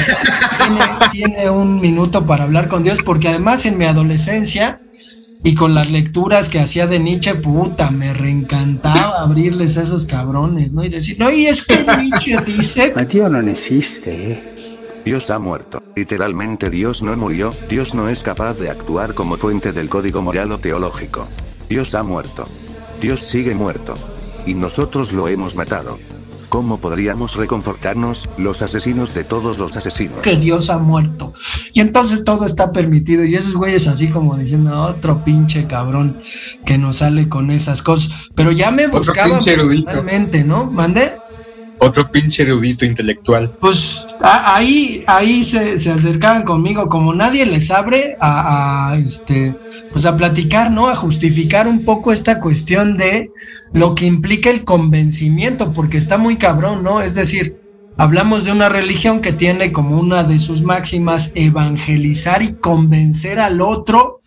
tiene, 0.58 0.84
tiene 1.12 1.50
un 1.50 1.80
minuto 1.80 2.26
para 2.26 2.44
hablar 2.44 2.68
con 2.68 2.82
Dios, 2.82 2.98
porque 3.02 3.28
además 3.28 3.64
en 3.64 3.78
mi 3.78 3.86
adolescencia 3.86 4.80
y 5.42 5.54
con 5.54 5.74
las 5.74 5.90
lecturas 5.90 6.48
que 6.48 6.60
hacía 6.60 6.86
de 6.86 6.98
Nietzsche, 6.98 7.34
puta, 7.34 7.90
me 7.90 8.12
reencantaba 8.12 9.22
abrirles 9.22 9.76
a 9.78 9.82
esos 9.82 10.04
cabrones, 10.04 10.72
¿no? 10.72 10.84
Y 10.84 10.90
decir, 10.90 11.18
no, 11.18 11.30
y 11.30 11.46
es 11.46 11.62
que 11.62 11.84
Nietzsche 11.84 12.36
dice... 12.44 12.92
Matías 12.96 13.30
no 13.30 13.40
existe, 13.40 14.32
¿eh? 14.32 14.42
Dios 15.04 15.30
ha 15.30 15.38
muerto. 15.38 15.82
Literalmente 15.96 16.68
Dios 16.68 17.02
no 17.02 17.16
murió, 17.16 17.54
Dios 17.70 17.94
no 17.94 18.08
es 18.10 18.22
capaz 18.22 18.54
de 18.58 18.68
actuar 18.68 19.14
como 19.14 19.36
fuente 19.36 19.72
del 19.72 19.88
código 19.88 20.20
moral 20.20 20.52
o 20.52 20.58
teológico. 20.58 21.26
Dios 21.68 21.94
ha 21.94 22.02
muerto. 22.02 22.46
Dios 23.00 23.20
sigue 23.20 23.54
muerto. 23.54 23.94
Y 24.46 24.54
nosotros 24.54 25.12
lo 25.12 25.26
hemos 25.28 25.56
matado. 25.56 25.98
¿Cómo 26.50 26.78
podríamos 26.78 27.36
reconfortarnos, 27.36 28.28
los 28.36 28.60
asesinos 28.60 29.14
de 29.14 29.22
todos 29.22 29.56
los 29.56 29.76
asesinos? 29.76 30.20
Que 30.20 30.34
Dios 30.34 30.68
ha 30.68 30.80
muerto. 30.80 31.32
Y 31.72 31.78
entonces 31.78 32.24
todo 32.24 32.44
está 32.44 32.72
permitido. 32.72 33.24
Y 33.24 33.36
esos 33.36 33.54
güeyes 33.54 33.86
así 33.86 34.10
como 34.10 34.36
diciendo, 34.36 34.82
otro 34.82 35.24
pinche 35.24 35.68
cabrón 35.68 36.20
que 36.66 36.76
nos 36.76 36.96
sale 36.96 37.28
con 37.28 37.52
esas 37.52 37.82
cosas. 37.82 38.12
Pero 38.34 38.50
ya 38.50 38.72
me 38.72 38.88
buscaban 38.88 39.44
personalmente, 39.44 40.42
¿no? 40.42 40.68
¿Mande? 40.68 41.12
Otro 41.78 42.10
pinche 42.10 42.42
erudito 42.42 42.84
intelectual. 42.84 43.56
Pues 43.60 44.04
ahí, 44.20 45.04
ahí 45.06 45.44
se, 45.44 45.78
se, 45.78 45.92
acercaban 45.92 46.42
conmigo, 46.42 46.88
como 46.88 47.14
nadie 47.14 47.46
les 47.46 47.70
abre 47.70 48.16
a, 48.20 48.90
a 48.90 48.96
este, 48.98 49.56
pues 49.92 50.04
a 50.04 50.16
platicar, 50.16 50.72
¿no? 50.72 50.88
A 50.88 50.96
justificar 50.96 51.68
un 51.68 51.84
poco 51.84 52.10
esta 52.12 52.40
cuestión 52.40 52.98
de 52.98 53.30
lo 53.72 53.94
que 53.94 54.06
implica 54.06 54.50
el 54.50 54.64
convencimiento, 54.64 55.72
porque 55.72 55.98
está 55.98 56.18
muy 56.18 56.36
cabrón, 56.36 56.82
¿no? 56.82 57.02
Es 57.02 57.14
decir, 57.14 57.60
hablamos 57.96 58.44
de 58.44 58.52
una 58.52 58.68
religión 58.68 59.20
que 59.20 59.32
tiene 59.32 59.72
como 59.72 59.98
una 59.98 60.24
de 60.24 60.38
sus 60.38 60.62
máximas 60.62 61.32
evangelizar 61.34 62.42
y 62.42 62.54
convencer 62.54 63.38
al 63.38 63.60
otro 63.60 64.20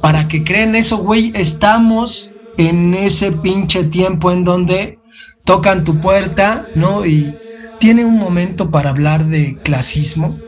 para 0.00 0.28
que 0.28 0.44
crean 0.44 0.74
eso, 0.74 0.98
güey. 0.98 1.32
Estamos 1.34 2.30
en 2.58 2.94
ese 2.94 3.32
pinche 3.32 3.84
tiempo 3.84 4.30
en 4.30 4.44
donde 4.44 4.98
tocan 5.44 5.84
tu 5.84 6.00
puerta, 6.00 6.66
¿no? 6.74 7.06
Y 7.06 7.34
tiene 7.78 8.04
un 8.04 8.18
momento 8.18 8.70
para 8.70 8.90
hablar 8.90 9.24
de 9.24 9.56
clasismo, 9.62 10.38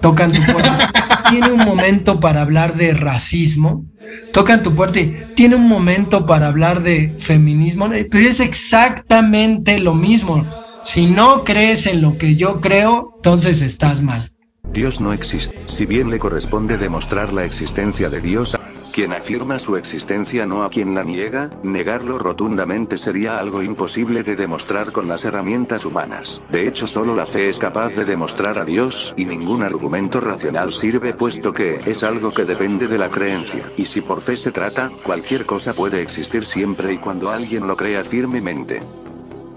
tocan 0.00 0.32
tu 0.32 0.42
puerta, 0.52 0.90
tiene 1.28 1.52
un 1.52 1.60
momento 1.60 2.20
para 2.20 2.42
hablar 2.42 2.74
de 2.74 2.94
racismo, 2.94 3.84
tocan 4.32 4.62
tu 4.62 4.74
puerta 4.74 5.00
y 5.00 5.14
tiene 5.34 5.56
un 5.56 5.68
momento 5.68 6.26
para 6.26 6.48
hablar 6.48 6.82
de 6.82 7.14
feminismo, 7.18 7.88
pero 8.10 8.28
es 8.28 8.40
exactamente 8.40 9.78
lo 9.78 9.94
mismo. 9.94 10.46
Si 10.82 11.06
no 11.06 11.44
crees 11.44 11.86
en 11.86 12.02
lo 12.02 12.18
que 12.18 12.36
yo 12.36 12.60
creo, 12.60 13.14
entonces 13.16 13.62
estás 13.62 14.02
mal. 14.02 14.32
Dios 14.72 15.00
no 15.00 15.12
existe. 15.12 15.56
Si 15.66 15.86
bien 15.86 16.10
le 16.10 16.18
corresponde 16.18 16.78
demostrar 16.78 17.32
la 17.32 17.44
existencia 17.44 18.10
de 18.10 18.20
Dios, 18.20 18.56
quien 18.94 19.12
afirma 19.12 19.58
su 19.58 19.76
existencia 19.76 20.46
no 20.46 20.62
a 20.62 20.70
quien 20.70 20.94
la 20.94 21.02
niega, 21.02 21.50
negarlo 21.64 22.16
rotundamente 22.16 22.96
sería 22.96 23.40
algo 23.40 23.60
imposible 23.60 24.22
de 24.22 24.36
demostrar 24.36 24.92
con 24.92 25.08
las 25.08 25.24
herramientas 25.24 25.84
humanas. 25.84 26.40
De 26.52 26.68
hecho 26.68 26.86
solo 26.86 27.16
la 27.16 27.26
fe 27.26 27.48
es 27.48 27.58
capaz 27.58 27.88
de 27.88 28.04
demostrar 28.04 28.56
a 28.56 28.64
Dios, 28.64 29.12
y 29.16 29.24
ningún 29.24 29.64
argumento 29.64 30.20
racional 30.20 30.72
sirve 30.72 31.12
puesto 31.12 31.52
que 31.52 31.80
es 31.84 32.04
algo 32.04 32.32
que 32.32 32.44
depende 32.44 32.86
de 32.86 32.98
la 32.98 33.10
creencia. 33.10 33.68
Y 33.76 33.86
si 33.86 34.00
por 34.00 34.20
fe 34.20 34.36
se 34.36 34.52
trata, 34.52 34.92
cualquier 35.02 35.44
cosa 35.44 35.74
puede 35.74 36.00
existir 36.00 36.44
siempre 36.44 36.92
y 36.92 36.98
cuando 36.98 37.30
alguien 37.30 37.66
lo 37.66 37.76
crea 37.76 38.04
firmemente. 38.04 38.80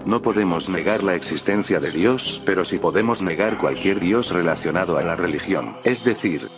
No 0.04 0.20
podemos 0.20 0.68
negar 0.68 1.04
la 1.04 1.14
existencia 1.14 1.78
de 1.78 1.92
Dios, 1.92 2.42
pero 2.44 2.64
sí 2.64 2.78
podemos 2.78 3.22
negar 3.22 3.56
cualquier 3.56 4.00
Dios 4.00 4.32
relacionado 4.32 4.98
a 4.98 5.02
la 5.02 5.14
religión. 5.14 5.76
Es 5.84 6.02
decir, 6.02 6.48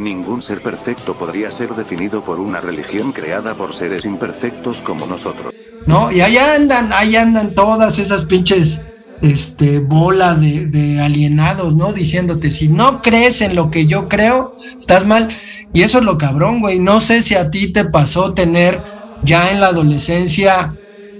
Ningún 0.00 0.42
ser 0.42 0.60
perfecto 0.60 1.14
podría 1.14 1.52
ser 1.52 1.70
definido 1.70 2.20
por 2.20 2.40
una 2.40 2.60
religión 2.60 3.12
creada 3.12 3.54
por 3.54 3.74
seres 3.74 4.04
imperfectos 4.04 4.80
como 4.80 5.06
nosotros. 5.06 5.54
¿No? 5.86 6.10
Y 6.10 6.20
ahí 6.20 6.36
andan, 6.36 6.92
ahí 6.92 7.14
andan 7.14 7.54
todas 7.54 7.98
esas 8.00 8.24
pinches 8.24 8.80
este, 9.22 9.78
bola 9.78 10.34
de, 10.34 11.00
alienados, 11.00 11.76
¿no? 11.76 11.92
Diciéndote, 11.92 12.50
si 12.50 12.68
no 12.68 13.02
crees 13.02 13.40
en 13.40 13.54
lo 13.54 13.70
que 13.70 13.86
yo 13.86 14.08
creo, 14.08 14.56
estás 14.76 15.06
mal. 15.06 15.28
Y 15.72 15.82
eso 15.82 15.98
es 15.98 16.04
lo 16.04 16.18
cabrón, 16.18 16.60
güey. 16.60 16.80
No 16.80 17.00
sé 17.00 17.22
si 17.22 17.36
a 17.36 17.50
ti 17.50 17.72
te 17.72 17.84
pasó 17.84 18.34
tener 18.34 18.82
ya 19.22 19.50
en 19.50 19.60
la 19.60 19.68
adolescencia, 19.68 20.74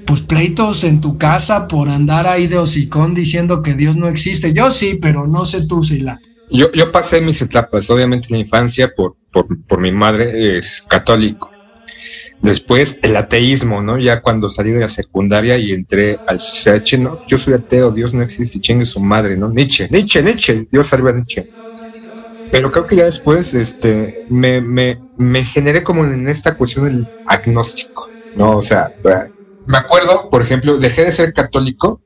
pues 0.05 0.21
pleitos 0.21 0.83
en 0.83 1.01
tu 1.01 1.17
casa 1.17 1.69
por 1.69 1.89
andar 1.89 2.27
ahí 2.27 2.49
de 2.49 2.59
hocicón 2.59 3.15
diciendo 3.15 3.63
que 3.63 3.75
Dios 3.75 3.97
no 3.97 4.09
existe. 4.09 4.53
Yo 4.53 4.73
sí, 4.73 4.99
pero 5.01 5.29
no 5.29 5.45
sé 5.45 5.65
tú, 5.67 5.85
Sila. 5.85 6.21
Yo, 6.57 6.71
yo 6.71 6.93
pasé 6.93 7.21
mis 7.21 7.43
etapas, 7.43 7.91
obviamente 7.91 8.29
en 8.31 8.37
la 8.37 8.43
infancia, 8.43 8.93
por, 8.95 9.17
por, 9.33 9.45
por 9.67 9.81
mi 9.81 9.91
madre 9.91 10.57
es 10.57 10.85
católico. 10.87 11.51
Después 12.41 12.97
el 13.03 13.17
ateísmo, 13.17 13.83
¿no? 13.83 13.99
Ya 13.99 14.23
cuando 14.23 14.49
salí 14.49 14.71
de 14.71 14.79
la 14.79 14.89
secundaria 14.89 15.59
y 15.59 15.73
entré 15.73 16.21
al 16.25 16.39
CH, 16.39 16.99
¿no? 16.99 17.19
Yo 17.27 17.39
soy 17.39 17.55
ateo, 17.55 17.91
Dios 17.91 18.15
no 18.15 18.23
existe, 18.23 18.61
chingue 18.61 18.85
su 18.85 19.01
madre, 19.01 19.37
¿no? 19.37 19.51
Nietzsche, 19.51 19.89
Nietzsche, 19.91 20.23
Nietzsche, 20.23 20.69
Dios 20.71 20.87
salve 20.87 21.11
a 21.11 21.15
Nietzsche. 21.15 21.51
Pero 22.53 22.71
creo 22.71 22.87
que 22.87 22.97
ya 22.97 23.07
después 23.07 23.53
este, 23.55 24.23
me, 24.29 24.61
me, 24.61 25.01
me 25.17 25.43
generé 25.43 25.83
como 25.83 26.05
en 26.05 26.29
esta 26.29 26.57
cuestión 26.57 26.85
del 26.85 27.09
agnóstico, 27.27 28.07
¿no? 28.37 28.59
O 28.59 28.63
sea, 28.63 28.93
me 29.67 29.77
acuerdo, 29.77 30.31
por 30.31 30.43
ejemplo, 30.43 30.79
dejé 30.79 31.05
de 31.05 31.11
ser 31.11 31.33
católico 31.33 32.01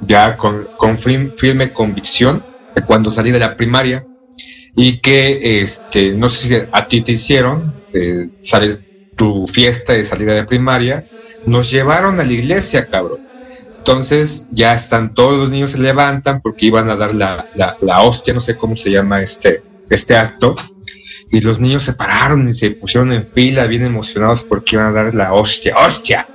ya 0.00 0.38
con, 0.38 0.68
con 0.78 0.96
firme 0.96 1.74
convicción 1.74 2.49
cuando 2.84 3.10
salí 3.10 3.30
de 3.30 3.38
la 3.38 3.56
primaria 3.56 4.06
y 4.74 5.00
que, 5.00 5.62
este, 5.62 6.12
no 6.14 6.28
sé 6.28 6.48
si 6.48 6.68
a 6.70 6.88
ti 6.88 7.02
te 7.02 7.12
hicieron, 7.12 7.84
eh, 7.92 8.26
salir 8.42 8.84
tu 9.16 9.46
fiesta 9.48 9.92
de 9.94 10.04
salida 10.04 10.34
de 10.34 10.44
primaria, 10.46 11.04
nos 11.44 11.70
llevaron 11.70 12.20
a 12.20 12.24
la 12.24 12.32
iglesia, 12.32 12.88
cabrón. 12.88 13.20
Entonces 13.78 14.46
ya 14.50 14.74
están, 14.74 15.14
todos 15.14 15.36
los 15.38 15.50
niños 15.50 15.70
se 15.72 15.78
levantan 15.78 16.40
porque 16.42 16.66
iban 16.66 16.90
a 16.90 16.96
dar 16.96 17.14
la, 17.14 17.48
la, 17.54 17.76
la 17.80 18.02
hostia, 18.02 18.34
no 18.34 18.40
sé 18.40 18.56
cómo 18.56 18.76
se 18.76 18.90
llama 18.90 19.22
este, 19.22 19.64
este 19.88 20.16
acto, 20.16 20.54
y 21.30 21.40
los 21.40 21.60
niños 21.60 21.82
se 21.84 21.94
pararon 21.94 22.48
y 22.48 22.54
se 22.54 22.72
pusieron 22.72 23.12
en 23.12 23.28
fila 23.32 23.66
bien 23.66 23.84
emocionados 23.84 24.44
porque 24.44 24.76
iban 24.76 24.88
a 24.88 24.92
dar 24.92 25.14
la 25.14 25.32
hostia, 25.32 25.76
hostia. 25.76 26.28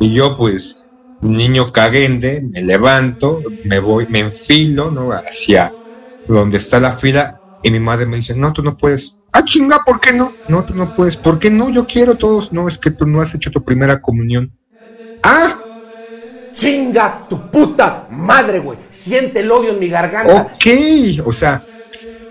Y 0.00 0.14
yo 0.14 0.36
pues, 0.36 0.84
niño 1.20 1.72
caguende, 1.72 2.42
me 2.42 2.62
levanto, 2.62 3.42
me 3.62 3.80
voy, 3.80 4.06
me 4.08 4.20
enfilo, 4.20 4.90
¿no? 4.90 5.10
Hacia 5.10 5.74
donde 6.26 6.58
está 6.58 6.78
la 6.80 6.96
fila 6.96 7.40
y 7.62 7.70
mi 7.70 7.80
madre 7.80 8.06
me 8.06 8.16
dice, 8.16 8.34
no, 8.34 8.52
tú 8.52 8.62
no 8.62 8.76
puedes. 8.76 9.16
Ah, 9.32 9.44
chinga, 9.44 9.80
¿por 9.84 10.00
qué 10.00 10.12
no? 10.12 10.36
No, 10.48 10.64
tú 10.64 10.74
no 10.74 10.94
puedes. 10.94 11.16
¿Por 11.16 11.38
qué 11.38 11.50
no? 11.50 11.70
Yo 11.70 11.86
quiero 11.86 12.16
todos. 12.16 12.52
No, 12.52 12.66
es 12.66 12.78
que 12.78 12.90
tú 12.90 13.06
no 13.06 13.20
has 13.20 13.34
hecho 13.34 13.50
tu 13.50 13.62
primera 13.62 14.00
comunión. 14.00 14.52
Ah, 15.22 15.64
Chinga 16.58 17.26
tu 17.28 17.50
puta 17.52 18.08
madre, 18.10 18.58
güey. 18.58 18.78
Siente 18.90 19.40
el 19.40 19.50
odio 19.52 19.70
en 19.70 19.78
mi 19.78 19.86
garganta. 19.86 20.42
ok, 20.42 20.66
o 21.24 21.32
sea, 21.32 21.62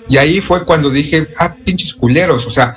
y 0.05 0.17
ahí 0.17 0.41
fue 0.41 0.65
cuando 0.65 0.89
dije, 0.89 1.29
ah, 1.39 1.55
pinches 1.63 1.93
culeros, 1.93 2.45
o 2.45 2.51
sea, 2.51 2.75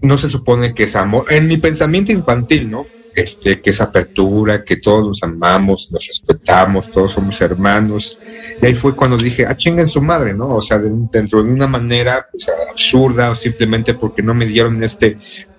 no 0.00 0.16
se 0.16 0.28
supone 0.28 0.74
que 0.74 0.84
es 0.84 0.94
amor. 0.94 1.24
En 1.28 1.48
mi 1.48 1.56
pensamiento 1.56 2.12
infantil, 2.12 2.70
¿no? 2.70 2.86
Este, 3.14 3.60
que 3.60 3.70
es 3.70 3.80
apertura, 3.80 4.64
que 4.64 4.76
todos 4.76 5.06
nos 5.06 5.22
amamos, 5.22 5.90
nos 5.92 6.06
respetamos, 6.06 6.90
todos 6.90 7.12
somos 7.12 7.40
hermanos. 7.42 8.18
Y 8.60 8.66
ahí 8.66 8.74
fue 8.74 8.96
cuando 8.96 9.16
dije, 9.18 9.44
ah, 9.46 9.56
chinga 9.56 9.82
en 9.82 9.86
su 9.88 10.00
madre, 10.00 10.32
¿no? 10.34 10.56
O 10.56 10.62
sea, 10.62 10.78
de- 10.78 10.90
dentro 11.12 11.42
de 11.42 11.50
una 11.50 11.66
manera 11.66 12.26
pues, 12.30 12.46
absurda 12.70 13.30
o 13.30 13.34
simplemente 13.34 13.94
porque 13.94 14.22
no 14.22 14.34
me 14.34 14.46
dieron 14.46 14.82
este 14.82 15.18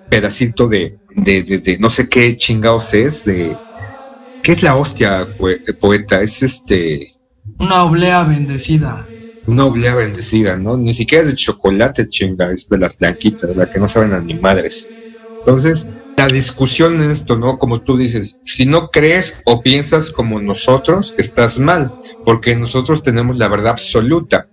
pedacito 0.10 0.68
de, 0.68 0.98
de, 1.16 1.44
de, 1.44 1.78
no 1.78 1.90
sé 1.90 2.10
qué 2.10 2.36
chingados 2.38 2.94
es, 2.94 3.24
de... 3.24 3.56
¿Qué 4.42 4.52
es 4.54 4.64
la 4.64 4.76
hostia, 4.76 5.28
poe- 5.38 5.62
poeta? 5.80 6.22
Es 6.22 6.42
este... 6.44 7.14
Una 7.60 7.84
oblea 7.84 8.24
bendecida. 8.24 9.08
Una 9.46 9.66
oblea 9.66 9.96
bendecida, 9.96 10.58
¿no? 10.58 10.76
Ni 10.78 10.94
siquiera 10.94 11.24
es 11.24 11.30
de 11.30 11.36
chocolate, 11.36 12.10
chinga, 12.10 12.52
es 12.52 12.68
de 12.68 12.78
las 12.78 12.98
blanquitas, 12.98 13.56
la 13.56 13.70
que 13.70 13.80
no 13.80 13.88
saben 13.88 14.14
a 14.14 14.20
ni 14.22 14.34
madres. 14.36 14.88
Entonces, 15.40 15.88
la 16.18 16.28
discusión 16.28 17.02
en 17.02 17.12
esto, 17.12 17.38
¿no? 17.38 17.58
Como 17.58 17.82
tú 17.82 17.98
dices, 17.98 18.40
si 18.44 18.66
no 18.66 18.90
crees 18.90 19.42
o 19.46 19.62
piensas 19.62 20.12
como 20.12 20.42
nosotros, 20.42 21.14
estás 21.18 21.60
mal, 21.60 21.94
porque 22.26 22.56
nosotros 22.56 23.04
tenemos 23.04 23.38
la 23.38 23.48
verdad 23.48 23.72
absoluta. 23.72 24.48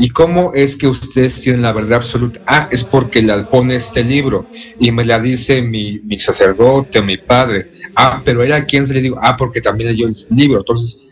¿Y 0.00 0.10
cómo 0.10 0.52
es 0.54 0.76
que 0.76 0.86
ustedes 0.86 1.40
tienen 1.40 1.62
la 1.62 1.72
verdad 1.72 1.98
absoluta? 1.98 2.40
Ah, 2.46 2.68
es 2.70 2.84
porque 2.84 3.20
la 3.20 3.48
pone 3.50 3.74
este 3.74 4.04
libro 4.04 4.46
y 4.78 4.92
me 4.92 5.04
la 5.04 5.18
dice 5.18 5.60
mi, 5.60 5.98
mi 6.00 6.18
sacerdote 6.18 7.00
o 7.00 7.02
mi 7.02 7.16
padre. 7.16 7.72
Ah, 7.96 8.22
pero 8.24 8.44
él 8.44 8.52
a 8.52 8.64
quién 8.64 8.86
se 8.86 8.94
le 8.94 9.00
digo, 9.00 9.18
ah, 9.20 9.36
porque 9.36 9.60
también 9.60 9.90
leyó 9.90 10.06
el 10.06 10.14
libro. 10.30 10.58
Entonces, 10.58 11.02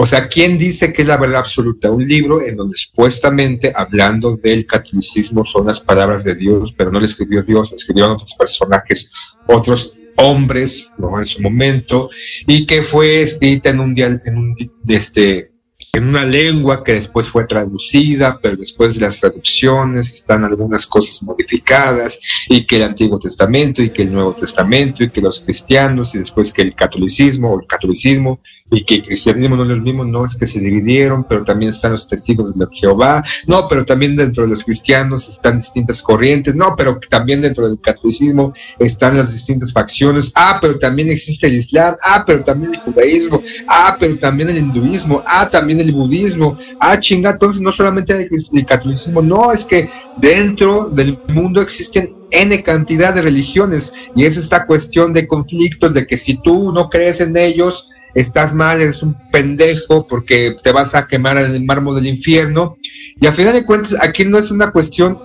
o 0.00 0.06
sea, 0.06 0.28
¿quién 0.28 0.58
dice 0.58 0.92
que 0.92 1.02
es 1.02 1.08
la 1.08 1.16
verdad 1.16 1.40
absoluta? 1.40 1.90
Un 1.90 2.06
libro 2.06 2.40
en 2.40 2.54
donde 2.54 2.76
supuestamente, 2.76 3.72
hablando 3.74 4.36
del 4.36 4.64
catolicismo, 4.64 5.44
son 5.44 5.66
las 5.66 5.80
palabras 5.80 6.22
de 6.22 6.36
Dios, 6.36 6.72
pero 6.72 6.92
no 6.92 7.00
le 7.00 7.06
escribió 7.06 7.42
Dios, 7.42 7.68
le 7.70 7.76
escribieron 7.76 8.12
otros 8.12 8.32
personajes, 8.34 9.10
otros 9.48 9.96
hombres, 10.14 10.88
¿no? 10.98 11.18
En 11.18 11.26
su 11.26 11.42
momento, 11.42 12.10
y 12.46 12.64
que 12.64 12.82
fue 12.82 13.22
escrita 13.22 13.70
en 13.70 13.80
un 13.80 13.92
día, 13.92 14.06
en 14.24 14.36
un, 14.36 14.54
este, 14.86 15.47
en 15.92 16.08
una 16.08 16.24
lengua 16.24 16.84
que 16.84 16.94
después 16.94 17.28
fue 17.28 17.46
traducida, 17.46 18.38
pero 18.42 18.56
después 18.56 18.94
de 18.94 19.00
las 19.00 19.20
traducciones 19.20 20.10
están 20.10 20.44
algunas 20.44 20.86
cosas 20.86 21.22
modificadas, 21.22 22.20
y 22.48 22.64
que 22.64 22.76
el 22.76 22.82
Antiguo 22.82 23.18
Testamento, 23.18 23.82
y 23.82 23.90
que 23.90 24.02
el 24.02 24.12
Nuevo 24.12 24.34
Testamento, 24.34 25.02
y 25.02 25.10
que 25.10 25.20
los 25.20 25.40
cristianos, 25.40 26.14
y 26.14 26.18
después 26.18 26.52
que 26.52 26.62
el 26.62 26.74
catolicismo, 26.74 27.52
o 27.52 27.60
el 27.60 27.66
catolicismo, 27.66 28.40
y 28.70 28.84
que 28.84 28.96
el 28.96 29.02
cristianismo 29.02 29.56
no 29.56 29.62
es 29.62 29.68
lo 29.68 29.76
mismo, 29.82 30.04
no 30.04 30.24
es 30.24 30.36
que 30.36 30.46
se 30.46 30.60
dividieron, 30.60 31.24
pero 31.24 31.44
también 31.44 31.70
están 31.70 31.92
los 31.92 32.06
testigos 32.06 32.56
de 32.56 32.66
Jehová, 32.72 33.24
no, 33.46 33.66
pero 33.66 33.84
también 33.84 34.14
dentro 34.14 34.44
de 34.44 34.50
los 34.50 34.64
cristianos 34.64 35.28
están 35.28 35.58
distintas 35.58 36.02
corrientes, 36.02 36.54
no, 36.54 36.74
pero 36.76 37.00
también 37.08 37.40
dentro 37.40 37.66
del 37.66 37.80
catolicismo 37.80 38.52
están 38.78 39.16
las 39.16 39.32
distintas 39.32 39.72
facciones, 39.72 40.30
ah, 40.34 40.58
pero 40.60 40.78
también 40.78 41.10
existe 41.10 41.46
el 41.46 41.54
Islam, 41.54 41.96
ah, 42.02 42.24
pero 42.26 42.44
también 42.44 42.74
el 42.74 42.80
judaísmo, 42.80 43.42
ah, 43.68 43.96
pero 43.98 44.18
también 44.18 44.50
el 44.50 44.58
hinduismo, 44.58 45.22
ah, 45.26 45.48
también 45.48 45.77
el 45.80 45.92
budismo, 45.92 46.58
ah, 46.80 46.98
chinga, 46.98 47.30
entonces 47.30 47.60
no 47.60 47.72
solamente 47.72 48.12
el, 48.12 48.28
el 48.52 48.66
catolicismo, 48.66 49.22
no, 49.22 49.52
es 49.52 49.64
que 49.64 49.88
dentro 50.16 50.88
del 50.88 51.18
mundo 51.28 51.60
existen 51.60 52.14
N 52.30 52.62
cantidad 52.62 53.14
de 53.14 53.22
religiones 53.22 53.92
y 54.14 54.24
es 54.24 54.36
esta 54.36 54.66
cuestión 54.66 55.12
de 55.12 55.26
conflictos 55.26 55.94
de 55.94 56.06
que 56.06 56.16
si 56.16 56.40
tú 56.40 56.72
no 56.72 56.90
crees 56.90 57.20
en 57.20 57.36
ellos, 57.36 57.88
estás 58.14 58.54
mal, 58.54 58.80
eres 58.80 59.02
un 59.02 59.16
pendejo 59.30 60.06
porque 60.06 60.56
te 60.62 60.72
vas 60.72 60.94
a 60.94 61.06
quemar 61.06 61.38
en 61.38 61.54
el 61.54 61.64
mármol 61.64 61.96
del 61.96 62.06
infierno. 62.06 62.76
Y 63.20 63.26
a 63.26 63.32
final 63.32 63.52
de 63.52 63.64
cuentas, 63.64 63.96
aquí 64.00 64.24
no 64.24 64.38
es 64.38 64.50
una 64.50 64.72
cuestión 64.72 65.18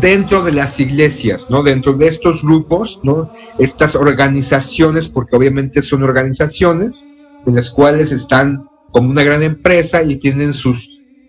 dentro 0.00 0.42
de 0.44 0.52
las 0.52 0.78
iglesias, 0.78 1.48
¿no? 1.50 1.62
Dentro 1.62 1.94
de 1.94 2.06
estos 2.06 2.42
grupos, 2.42 3.00
¿no? 3.02 3.32
Estas 3.58 3.96
organizaciones, 3.96 5.08
porque 5.08 5.36
obviamente 5.36 5.82
son 5.82 6.02
organizaciones 6.02 7.06
en 7.46 7.54
las 7.54 7.70
cuales 7.70 8.12
están 8.12 8.68
como 8.90 9.10
una 9.10 9.22
gran 9.22 9.42
empresa 9.42 10.02
y 10.02 10.16
tienen 10.16 10.52
sus 10.52 10.88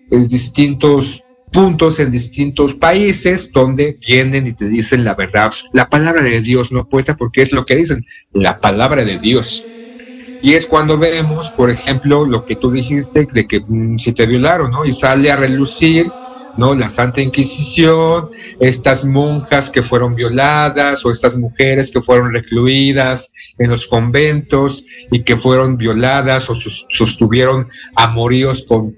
eh, 0.10 0.18
distintos 0.28 1.24
puntos 1.52 2.00
en 2.00 2.12
distintos 2.12 2.74
países 2.74 3.52
donde 3.52 3.98
vienen 4.08 4.48
y 4.48 4.54
te 4.54 4.68
dicen 4.68 5.04
la 5.04 5.16
verdad, 5.16 5.52
la 5.74 5.90
palabra 5.90 6.22
de 6.24 6.42
Dios, 6.42 6.72
no 6.72 6.88
poeta, 6.88 7.18
porque 7.18 7.42
es 7.42 7.52
lo 7.52 7.66
que 7.66 7.76
dicen, 7.76 8.06
la 8.34 8.60
palabra 8.60 9.04
de 9.04 9.20
Dios. 9.20 9.66
Y 10.44 10.54
es 10.54 10.66
cuando 10.66 10.98
vemos, 10.98 11.52
por 11.52 11.70
ejemplo, 11.70 12.26
lo 12.26 12.46
que 12.46 12.56
tú 12.56 12.72
dijiste 12.72 13.28
de 13.32 13.48
que 13.48 13.60
mm, 13.60 13.98
si 13.98 14.14
te 14.14 14.26
violaron, 14.26 14.72
¿no? 14.72 14.86
Y 14.86 14.94
sale 14.94 15.30
a 15.30 15.36
relucir, 15.36 16.08
¿no? 16.58 16.74
La 16.76 16.90
Santa 16.90 17.22
Inquisición, 17.22 18.30
estas 18.60 19.06
monjas 19.06 19.70
que 19.70 19.84
fueron 19.84 20.16
violadas 20.16 21.06
o 21.06 21.12
estas 21.12 21.38
mujeres 21.38 21.92
que 21.92 22.02
fueron 22.02 22.34
recluidas 22.34 23.32
en 23.58 23.70
los 23.70 23.88
conventos 23.88 24.84
y 25.12 25.24
que 25.24 25.38
fueron 25.38 25.78
violadas 25.78 26.50
o 26.50 26.56
sostuvieron 26.56 27.68
amoríos 27.96 28.66
con, 28.68 28.96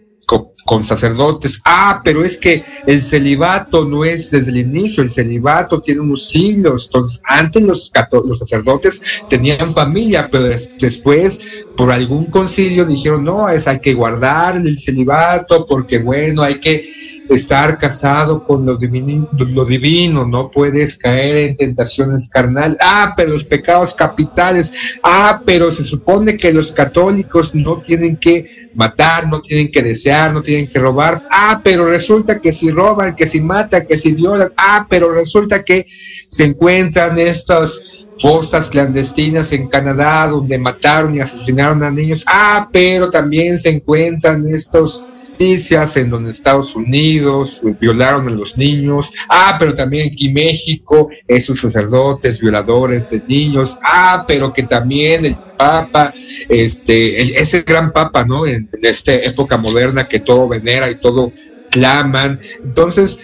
con 0.65 0.83
sacerdotes. 0.83 1.61
Ah, 1.65 2.01
pero 2.03 2.23
es 2.23 2.37
que 2.37 2.63
el 2.87 3.01
celibato 3.01 3.85
no 3.85 4.05
es 4.05 4.31
desde 4.31 4.51
el 4.51 4.57
inicio, 4.57 5.03
el 5.03 5.09
celibato 5.09 5.81
tiene 5.81 6.01
unos 6.01 6.29
siglos. 6.29 6.85
Entonces, 6.85 7.21
antes 7.25 7.61
los, 7.61 7.91
los 8.25 8.39
sacerdotes 8.39 9.01
tenían 9.29 9.73
familia, 9.73 10.29
pero 10.31 10.49
después, 10.79 11.39
por 11.75 11.91
algún 11.91 12.25
concilio, 12.25 12.85
dijeron, 12.85 13.23
no, 13.23 13.49
es 13.49 13.67
hay 13.67 13.79
que 13.79 13.93
guardar 13.93 14.57
el 14.57 14.77
celibato 14.77 15.65
porque, 15.67 15.99
bueno, 15.99 16.41
hay 16.43 16.59
que 16.59 17.12
estar 17.29 17.79
casado 17.79 18.43
con 18.43 18.65
lo 18.65 18.75
divino, 18.77 19.29
lo 19.31 19.65
divino, 19.65 20.25
no 20.25 20.49
puedes 20.49 20.97
caer 20.97 21.37
en 21.37 21.57
tentaciones 21.57 22.27
carnal. 22.29 22.77
Ah, 22.81 23.13
pero 23.15 23.31
los 23.31 23.43
pecados 23.43 23.93
capitales. 23.93 24.73
Ah, 25.01 25.41
pero 25.45 25.71
se 25.71 25.83
supone 25.83 26.37
que 26.37 26.51
los 26.51 26.71
católicos 26.71 27.53
no 27.55 27.81
tienen 27.81 28.17
que 28.17 28.69
matar, 28.75 29.27
no 29.27 29.41
tienen 29.41 29.71
que 29.71 29.81
desear, 29.81 30.33
no 30.33 30.41
tienen 30.41 30.69
que 30.69 30.79
robar. 30.79 31.27
Ah, 31.31 31.61
pero 31.63 31.85
resulta 31.85 32.39
que 32.39 32.51
si 32.51 32.69
roban, 32.71 33.15
que 33.15 33.27
si 33.27 33.39
matan, 33.41 33.85
que 33.87 33.97
si 33.97 34.11
violan. 34.11 34.51
Ah, 34.57 34.85
pero 34.89 35.11
resulta 35.13 35.63
que 35.63 35.87
se 36.27 36.43
encuentran 36.43 37.17
estas 37.19 37.81
fosas 38.19 38.69
clandestinas 38.69 39.51
en 39.53 39.67
Canadá 39.67 40.27
donde 40.27 40.57
mataron 40.57 41.15
y 41.15 41.19
asesinaron 41.19 41.83
a 41.83 41.91
niños. 41.91 42.23
Ah, 42.27 42.69
pero 42.71 43.09
también 43.09 43.57
se 43.57 43.69
encuentran 43.69 44.47
estos 44.53 45.03
noticias 45.33 45.97
en 45.97 46.09
donde 46.09 46.29
Estados 46.29 46.75
Unidos 46.75 47.63
violaron 47.79 48.27
a 48.27 48.31
los 48.31 48.57
niños. 48.57 49.11
Ah, 49.27 49.55
pero 49.59 49.75
también 49.75 50.11
aquí 50.11 50.29
México, 50.29 51.09
esos 51.27 51.59
sacerdotes 51.59 52.39
violadores 52.39 53.09
de 53.09 53.21
niños. 53.27 53.77
Ah, 53.83 54.23
pero 54.27 54.53
que 54.53 54.63
también 54.63 55.25
el 55.25 55.35
Papa, 55.57 56.13
este, 56.47 57.41
ese 57.41 57.61
gran 57.61 57.91
Papa, 57.91 58.23
¿no? 58.23 58.45
En, 58.45 58.69
en 58.71 58.85
esta 58.85 59.13
época 59.13 59.57
moderna 59.57 60.07
que 60.07 60.19
todo 60.19 60.47
venera 60.47 60.89
y 60.89 60.95
todo 60.95 61.33
claman. 61.71 62.39
Entonces, 62.63 63.19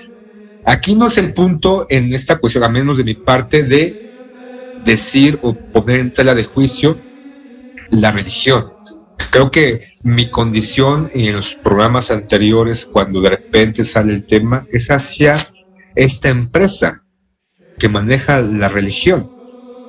aquí 0.66 0.96
no 0.96 1.08
es 1.08 1.18
el 1.18 1.34
punto 1.34 1.86
en 1.90 2.14
esta 2.14 2.38
cuestión, 2.38 2.64
a 2.64 2.70
menos 2.70 2.98
de 2.98 3.04
mi 3.04 3.14
parte, 3.14 3.64
de 3.64 4.10
decir 4.84 5.40
o 5.42 5.54
poner 5.54 6.00
en 6.00 6.14
tela 6.14 6.34
de 6.34 6.46
juicio 6.46 6.98
la 7.92 8.12
religión 8.12 8.79
creo 9.32 9.52
que 9.52 9.90
mi 10.04 10.30
condición 10.30 11.10
en 11.14 11.36
los 11.36 11.56
programas 11.56 12.12
anteriores, 12.12 12.86
cuando 12.86 13.22
de 13.22 13.32
repente 13.32 13.86
sale 13.86 14.14
el 14.14 14.26
tema, 14.26 14.66
es 14.72 14.90
hacia 14.90 15.52
esta 15.96 16.30
empresa 16.30 17.04
que 17.78 17.90
maneja 17.90 18.42
la 18.42 18.70
religión. 18.70 19.32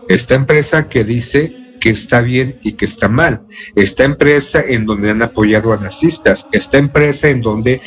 Esta 0.09 0.35
empresa 0.35 0.89
que 0.89 1.05
dice 1.05 1.77
que 1.81 1.91
está 1.91 2.21
bien 2.21 2.59
y 2.63 2.73
que 2.73 2.85
está 2.85 3.09
mal. 3.09 3.47
Esta 3.75 4.05
empresa 4.05 4.63
en 4.67 4.87
donde 4.87 5.11
han 5.11 5.23
apoyado 5.23 5.73
a 5.73 5.79
nazistas. 5.79 6.47
Esta 6.53 6.79
empresa 6.79 7.29
en 7.29 7.41
donde 7.41 7.81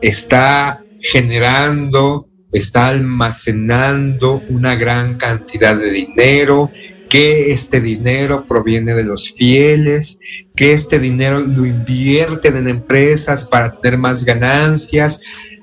está 0.00 0.82
generando, 1.00 2.28
está 2.52 2.88
almacenando 2.88 4.42
una 4.48 4.74
gran 4.74 5.16
cantidad 5.16 5.76
de 5.76 5.90
dinero 5.90 6.70
que 7.08 7.52
este 7.52 7.80
dinero 7.80 8.44
proviene 8.46 8.94
de 8.94 9.04
los 9.04 9.32
fieles, 9.32 10.18
que 10.56 10.72
este 10.72 10.98
dinero 10.98 11.40
lo 11.40 11.66
invierten 11.66 12.56
en 12.56 12.68
empresas 12.68 13.44
para 13.44 13.72
tener 13.72 13.98
más 13.98 14.24
ganancias, 14.24 15.20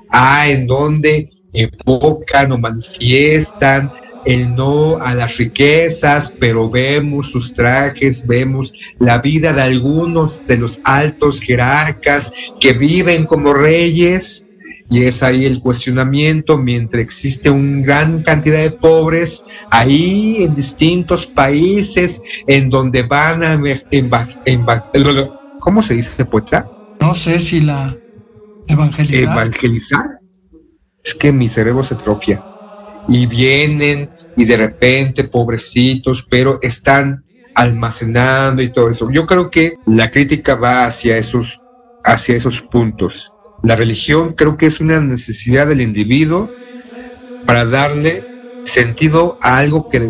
ah, 0.10 0.50
en 0.50 0.68
donde 0.68 1.30
evocan 1.54 2.52
o 2.52 2.58
manifiestan 2.58 3.92
el 4.26 4.56
no 4.56 4.98
a 4.98 5.16
las 5.16 5.38
riquezas, 5.38 6.32
pero 6.40 6.70
vemos 6.70 7.32
sus 7.32 7.54
trajes, 7.54 8.26
vemos 8.26 8.74
la 9.00 9.18
vida 9.18 9.52
de 9.52 9.62
algunos 9.62 10.46
de 10.46 10.58
los 10.58 10.80
altos 10.84 11.40
jerarcas 11.40 12.32
que 12.60 12.74
viven 12.74 13.26
como 13.26 13.54
reyes 13.54 14.48
y 14.92 15.06
es 15.06 15.24
ahí 15.24 15.46
el 15.46 15.62
cuestionamiento, 15.62 16.58
mientras 16.58 17.02
existe 17.02 17.50
una 17.50 17.82
gran 17.82 18.24
cantidad 18.24 18.60
de 18.60 18.72
pobres, 18.72 19.46
ahí 19.70 20.44
en 20.44 20.54
distintos 20.54 21.26
países 21.26 22.22
en 22.46 22.70
donde 22.70 23.04
van 23.04 23.42
a... 23.42 23.58
¿Cómo 25.62 25.82
se 25.82 25.94
dice, 25.94 26.26
poeta? 26.26 26.70
No 27.00 27.16
sé 27.16 27.40
si 27.40 27.62
la 27.62 27.96
evangelizar. 28.68 29.32
Evangelizar. 29.32 30.06
Es 31.02 31.16
que 31.16 31.32
mi 31.32 31.48
cerebro 31.48 31.84
se 31.84 31.94
atrofia. 31.94 32.44
Y 33.08 33.28
vienen 33.28 34.10
y 34.36 34.44
de 34.44 34.58
repente, 34.58 35.24
pobrecitos, 35.24 36.28
pero 36.30 36.60
están 36.62 37.24
almacenando 37.56 38.62
y 38.62 38.74
todo 38.74 38.90
eso. 38.90 39.10
Yo 39.10 39.26
creo 39.26 39.50
que 39.50 39.76
la 39.86 40.12
crítica 40.12 40.56
va 40.56 40.84
hacia 40.84 41.18
esos, 41.18 41.62
hacia 42.04 42.36
esos 42.36 42.62
puntos 42.62 43.32
la 43.64 43.76
religión 43.76 44.34
creo 44.34 44.58
que 44.58 44.66
es 44.66 44.80
una 44.80 45.00
necesidad 45.00 45.68
del 45.68 45.82
individuo 45.82 46.50
para 47.46 47.66
darle 47.66 48.24
sentido 48.64 49.38
a 49.42 49.58
algo 49.58 49.90
que, 49.90 50.10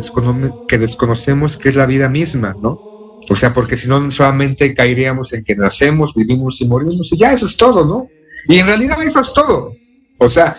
que 0.68 0.78
desconocemos, 0.78 1.58
que 1.58 1.70
es 1.70 1.76
la 1.76 1.86
vida 1.86 2.10
misma, 2.10 2.56
¿no? 2.62 2.80
O 3.30 3.36
sea, 3.36 3.54
porque 3.54 3.78
si 3.78 3.88
no 3.88 4.10
solamente 4.12 4.74
caeríamos 4.74 5.32
en 5.34 5.44
que 5.44 5.56
nacemos, 5.56 6.14
vivimos 6.14 6.60
y 6.62 6.68
morimos 6.68 7.12
y 7.14 7.18
ya 7.18 7.34
eso 7.34 7.46
es 7.46 7.56
todo, 7.56 7.86
¿no? 7.86 8.10
Y 8.48 8.60
en 8.60 8.66
realidad 8.66 9.02
eso 9.04 9.22
es 9.22 9.34
todo. 9.34 9.74
O 10.18 10.30
sea, 10.30 10.58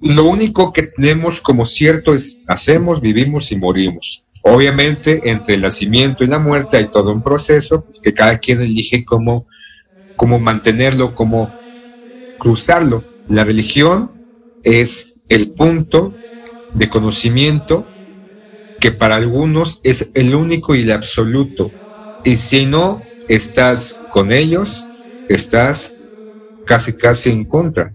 lo 0.00 0.24
único 0.24 0.72
que 0.72 0.84
tenemos 0.84 1.40
como 1.40 1.64
cierto 1.64 2.14
es 2.14 2.40
nacemos, 2.48 3.00
vivimos 3.00 3.50
y 3.52 3.56
morimos. 3.56 4.24
Obviamente, 4.42 5.28
entre 5.28 5.54
el 5.54 5.62
nacimiento 5.62 6.22
y 6.22 6.28
la 6.28 6.38
muerte 6.38 6.76
hay 6.76 6.88
todo 6.88 7.12
un 7.12 7.22
proceso 7.22 7.84
pues, 7.84 7.98
que 7.98 8.14
cada 8.14 8.38
quien 8.38 8.62
elige 8.62 9.04
cómo, 9.04 9.46
cómo 10.16 10.38
mantenerlo, 10.38 11.14
cómo 11.14 11.52
cruzarlo. 12.38 13.02
La 13.28 13.44
religión 13.44 14.12
es 14.62 15.12
el 15.28 15.50
punto 15.50 16.14
de 16.74 16.88
conocimiento 16.88 17.86
que 18.80 18.92
para 18.92 19.16
algunos 19.16 19.80
es 19.84 20.10
el 20.14 20.34
único 20.34 20.74
y 20.74 20.82
el 20.82 20.92
absoluto. 20.92 21.72
Y 22.24 22.36
si 22.36 22.66
no 22.66 23.02
estás 23.28 23.96
con 24.12 24.32
ellos, 24.32 24.84
estás 25.28 25.96
casi 26.66 26.92
casi 26.92 27.30
en 27.30 27.44
contra. 27.44 27.94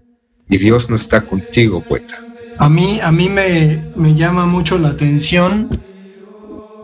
Y 0.49 0.57
Dios 0.57 0.89
no 0.89 0.95
está 0.95 1.21
contigo, 1.21 1.83
poeta. 1.87 2.15
A 2.57 2.69
mí, 2.69 2.99
a 3.01 3.11
mí 3.11 3.29
me, 3.29 3.83
me 3.95 4.15
llama 4.15 4.45
mucho 4.45 4.77
la 4.77 4.89
atención 4.89 5.69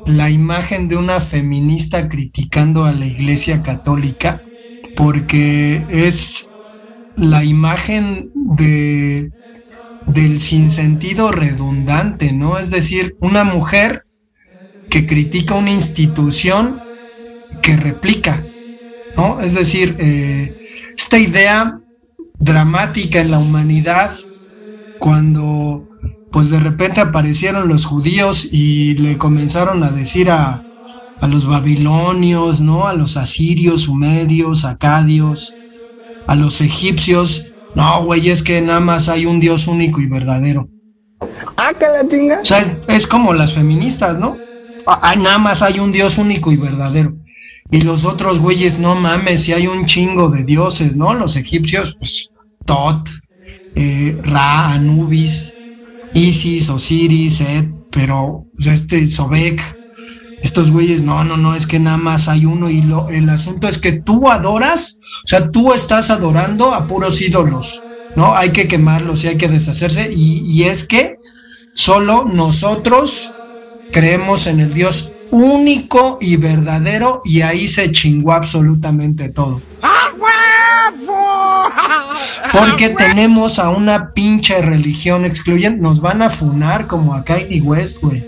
la 0.07 0.29
imagen 0.29 0.87
de 0.87 0.95
una 0.95 1.19
feminista 1.19 2.07
criticando 2.07 2.85
a 2.85 2.93
la 2.93 3.05
Iglesia 3.05 3.61
Católica, 3.61 4.41
porque 4.95 5.85
es 5.89 6.49
la 7.17 7.43
imagen 7.43 8.31
de 8.33 9.31
del 10.01 10.39
sinsentido 10.39 11.31
redundante, 11.31 12.31
¿no? 12.31 12.59
Es 12.59 12.69
decir, 12.69 13.15
una 13.19 13.43
mujer 13.43 14.05
que 14.89 15.07
critica 15.07 15.55
una 15.55 15.71
institución 15.71 16.83
que 17.61 17.77
replica, 17.77 18.47
¿no? 19.15 19.41
Es 19.41 19.55
decir, 19.55 19.95
eh, 19.99 20.55
esta 20.97 21.19
idea 21.19 21.79
dramática 22.39 23.21
en 23.21 23.31
la 23.31 23.39
humanidad 23.39 24.17
cuando 24.97 25.89
pues 26.31 26.49
de 26.49 26.59
repente 26.59 27.01
aparecieron 27.01 27.67
los 27.67 27.85
judíos 27.85 28.47
y 28.51 28.95
le 28.95 29.17
comenzaron 29.17 29.83
a 29.83 29.91
decir 29.91 30.29
a, 30.29 30.65
a 31.19 31.27
los 31.27 31.45
babilonios, 31.45 32.61
¿no? 32.61 32.87
A 32.87 32.93
los 32.93 33.17
asirios, 33.17 33.83
sumerios, 33.83 34.65
acadios, 34.65 35.59
a 36.27 36.35
los 36.35 36.61
egipcios, 36.61 37.45
no, 37.75 38.03
güey, 38.03 38.29
es 38.29 38.43
que 38.43 38.61
nada 38.61 38.79
más 38.79 39.09
hay 39.09 39.25
un 39.25 39.39
Dios 39.39 39.67
único 39.67 40.01
y 40.01 40.07
verdadero. 40.07 40.69
Ah, 41.57 41.71
que 41.77 41.85
la 41.85 42.07
chinga. 42.07 42.41
O 42.41 42.45
sea, 42.45 42.79
es 42.87 43.07
como 43.07 43.33
las 43.33 43.53
feministas, 43.53 44.17
¿no? 44.19 44.37
Ah, 44.85 45.15
nada 45.15 45.37
más 45.37 45.61
hay 45.61 45.79
un 45.79 45.91
Dios 45.91 46.17
único 46.17 46.51
y 46.51 46.57
verdadero. 46.57 47.15
Y 47.69 47.81
los 47.81 48.05
otros 48.05 48.39
güeyes, 48.39 48.79
no 48.79 48.95
mames, 48.95 49.43
si 49.43 49.53
hay 49.53 49.67
un 49.67 49.85
chingo 49.85 50.29
de 50.29 50.43
dioses, 50.43 50.95
¿no? 50.95 51.13
Los 51.13 51.35
egipcios, 51.35 51.95
pues, 51.99 52.29
Tot, 52.65 53.09
eh, 53.75 54.17
Ra, 54.23 54.71
Anubis, 54.71 55.53
Isis, 56.13 56.69
Osiris, 56.69 57.41
Ed, 57.41 57.65
pero 57.91 58.45
este 58.59 59.07
Sobek, 59.07 59.61
estos 60.41 60.71
güeyes, 60.71 61.01
no, 61.01 61.23
no, 61.23 61.35
no, 61.37 61.55
es 61.55 61.67
que 61.67 61.79
nada 61.79 61.97
más 61.97 62.27
hay 62.27 62.45
uno 62.45 62.69
y 62.69 62.81
lo, 62.81 63.09
el 63.09 63.29
asunto 63.29 63.67
es 63.67 63.77
que 63.77 63.93
tú 63.93 64.29
adoras 64.29 64.96
o 65.27 65.29
sea, 65.29 65.51
tú 65.51 65.73
estás 65.73 66.09
adorando 66.09 66.73
a 66.73 66.87
puros 66.87 67.21
ídolos, 67.21 67.83
¿no? 68.15 68.33
Hay 68.33 68.53
que 68.53 68.69
quemarlos 68.69 69.25
y 69.25 69.27
hay 69.27 69.37
que 69.37 69.49
deshacerse. 69.49 70.09
Y, 70.09 70.63
es 70.63 70.85
que 70.85 71.17
solo 71.73 72.23
nosotros 72.23 73.33
creemos 73.91 74.47
en 74.47 74.61
el 74.61 74.73
Dios 74.73 75.11
único 75.29 76.17
y 76.21 76.37
verdadero 76.37 77.21
y 77.25 77.41
ahí 77.41 77.67
se 77.67 77.91
chingó 77.91 78.31
absolutamente 78.31 79.27
todo. 79.27 79.59
Porque 82.53 82.91
tenemos 82.91 83.59
a 83.59 83.69
una 83.69 84.13
pinche 84.13 84.61
religión 84.61 85.25
excluyente. 85.25 85.81
Nos 85.81 85.99
van 85.99 86.21
a 86.21 86.29
funar 86.29 86.87
como 86.87 87.13
a 87.13 87.25
Kanye 87.25 87.59
West, 87.59 88.01
güey. 88.01 88.25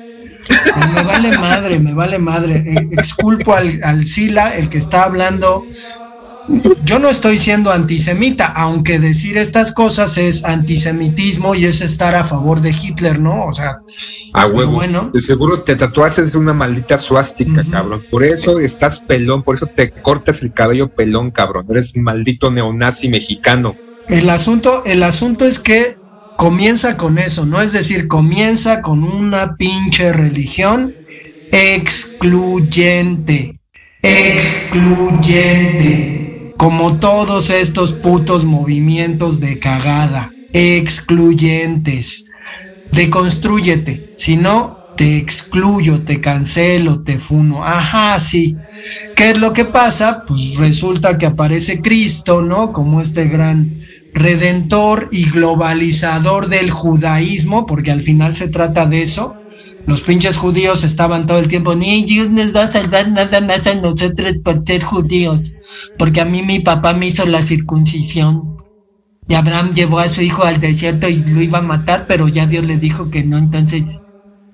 Me 0.93 1.03
vale 1.03 1.37
madre, 1.37 1.79
me 1.79 1.93
vale 1.93 2.19
madre. 2.19 2.57
Eh, 2.57 2.89
exculpo 2.91 3.53
al, 3.53 3.79
al 3.85 4.05
Sila, 4.05 4.57
el 4.57 4.67
que 4.67 4.79
está 4.79 5.03
hablando 5.03 5.63
yo 6.83 6.99
no 6.99 7.09
estoy 7.09 7.37
siendo 7.37 7.71
antisemita, 7.71 8.47
aunque 8.47 8.99
decir 8.99 9.37
estas 9.37 9.71
cosas 9.71 10.17
es 10.17 10.43
antisemitismo 10.43 11.55
y 11.55 11.65
es 11.65 11.81
estar 11.81 12.15
a 12.15 12.23
favor 12.23 12.61
de 12.61 12.71
Hitler, 12.71 13.19
¿no? 13.19 13.45
O 13.45 13.53
sea, 13.53 13.79
a 14.33 14.47
huevo. 14.47 14.71
Bueno. 14.73 15.11
De 15.13 15.21
seguro 15.21 15.61
te 15.63 15.75
tatuaste 15.75 16.37
una 16.37 16.53
maldita 16.53 16.97
suástica, 16.97 17.63
cabrón. 17.69 18.03
Por 18.09 18.23
eso 18.23 18.59
estás 18.59 18.99
pelón, 18.99 19.43
por 19.43 19.57
eso 19.57 19.67
te 19.67 19.91
cortas 19.91 20.41
el 20.41 20.53
cabello 20.53 20.89
pelón, 20.89 21.31
cabrón. 21.31 21.65
Eres 21.69 21.93
un 21.95 22.03
maldito 22.03 22.49
neonazi 22.49 23.09
mexicano. 23.09 23.75
El 24.07 24.29
asunto, 24.29 24.83
el 24.85 25.03
asunto 25.03 25.45
es 25.45 25.59
que 25.59 25.97
comienza 26.37 26.97
con 26.97 27.19
eso, 27.19 27.45
¿no? 27.45 27.61
Es 27.61 27.73
decir, 27.73 28.07
comienza 28.07 28.81
con 28.81 29.03
una 29.03 29.55
pinche 29.57 30.11
religión 30.11 30.95
excluyente. 31.51 33.59
Excluyente 34.01 36.18
como 36.59 36.99
todos 36.99 37.51
estos 37.51 37.93
putos 37.93 38.43
movimientos 38.43 39.39
de 39.39 39.59
cagada, 39.59 40.33
excluyentes. 40.51 42.25
Deconstrúyete, 42.91 44.13
si 44.17 44.35
no, 44.35 44.77
te 44.97 45.15
excluyo, 45.15 46.01
te 46.01 46.19
cancelo, 46.19 47.01
te 47.03 47.17
funo. 47.17 47.63
Ajá, 47.63 48.19
sí. 48.19 48.57
¿Qué 49.15 49.29
es 49.29 49.37
lo 49.37 49.53
que 49.53 49.63
pasa? 49.63 50.25
Pues 50.27 50.57
resulta 50.57 51.17
que 51.17 51.27
aparece 51.27 51.79
Cristo, 51.79 52.41
¿no? 52.41 52.73
Como 52.73 52.99
este 52.99 53.29
gran 53.29 53.79
redentor 54.13 55.07
y 55.13 55.29
globalizador 55.29 56.49
del 56.49 56.71
judaísmo, 56.71 57.65
porque 57.67 57.91
al 57.91 58.03
final 58.03 58.35
se 58.35 58.49
trata 58.49 58.85
de 58.85 59.03
eso. 59.03 59.33
Los 59.87 60.01
pinches 60.01 60.35
judíos 60.35 60.83
estaban 60.83 61.25
todo 61.25 61.39
el 61.39 61.47
tiempo, 61.47 61.73
ni 61.73 62.03
Dios 62.03 62.29
nos 62.29 62.53
va 62.53 62.63
a 62.63 62.71
salvar 62.71 63.07
nada 63.07 63.39
más 63.39 63.65
a 63.65 63.75
nosotros 63.75 64.33
por 64.43 64.61
ser 64.67 64.83
judíos 64.83 65.53
porque 65.99 66.21
a 66.21 66.25
mí 66.25 66.41
mi 66.41 66.61
papá 66.61 66.93
me 66.93 67.07
hizo 67.07 67.25
la 67.25 67.43
circuncisión. 67.43 68.57
Y 69.27 69.35
Abraham 69.35 69.73
llevó 69.73 69.99
a 69.99 70.07
su 70.07 70.21
hijo 70.21 70.45
al 70.45 70.61
desierto 70.61 71.09
y 71.09 71.17
lo 71.17 71.41
iba 71.41 71.59
a 71.59 71.61
matar, 71.61 72.07
pero 72.07 72.29
ya 72.29 72.47
Dios 72.47 72.63
le 72.63 72.77
dijo 72.77 73.11
que 73.11 73.23
no, 73.23 73.37
entonces 73.37 73.83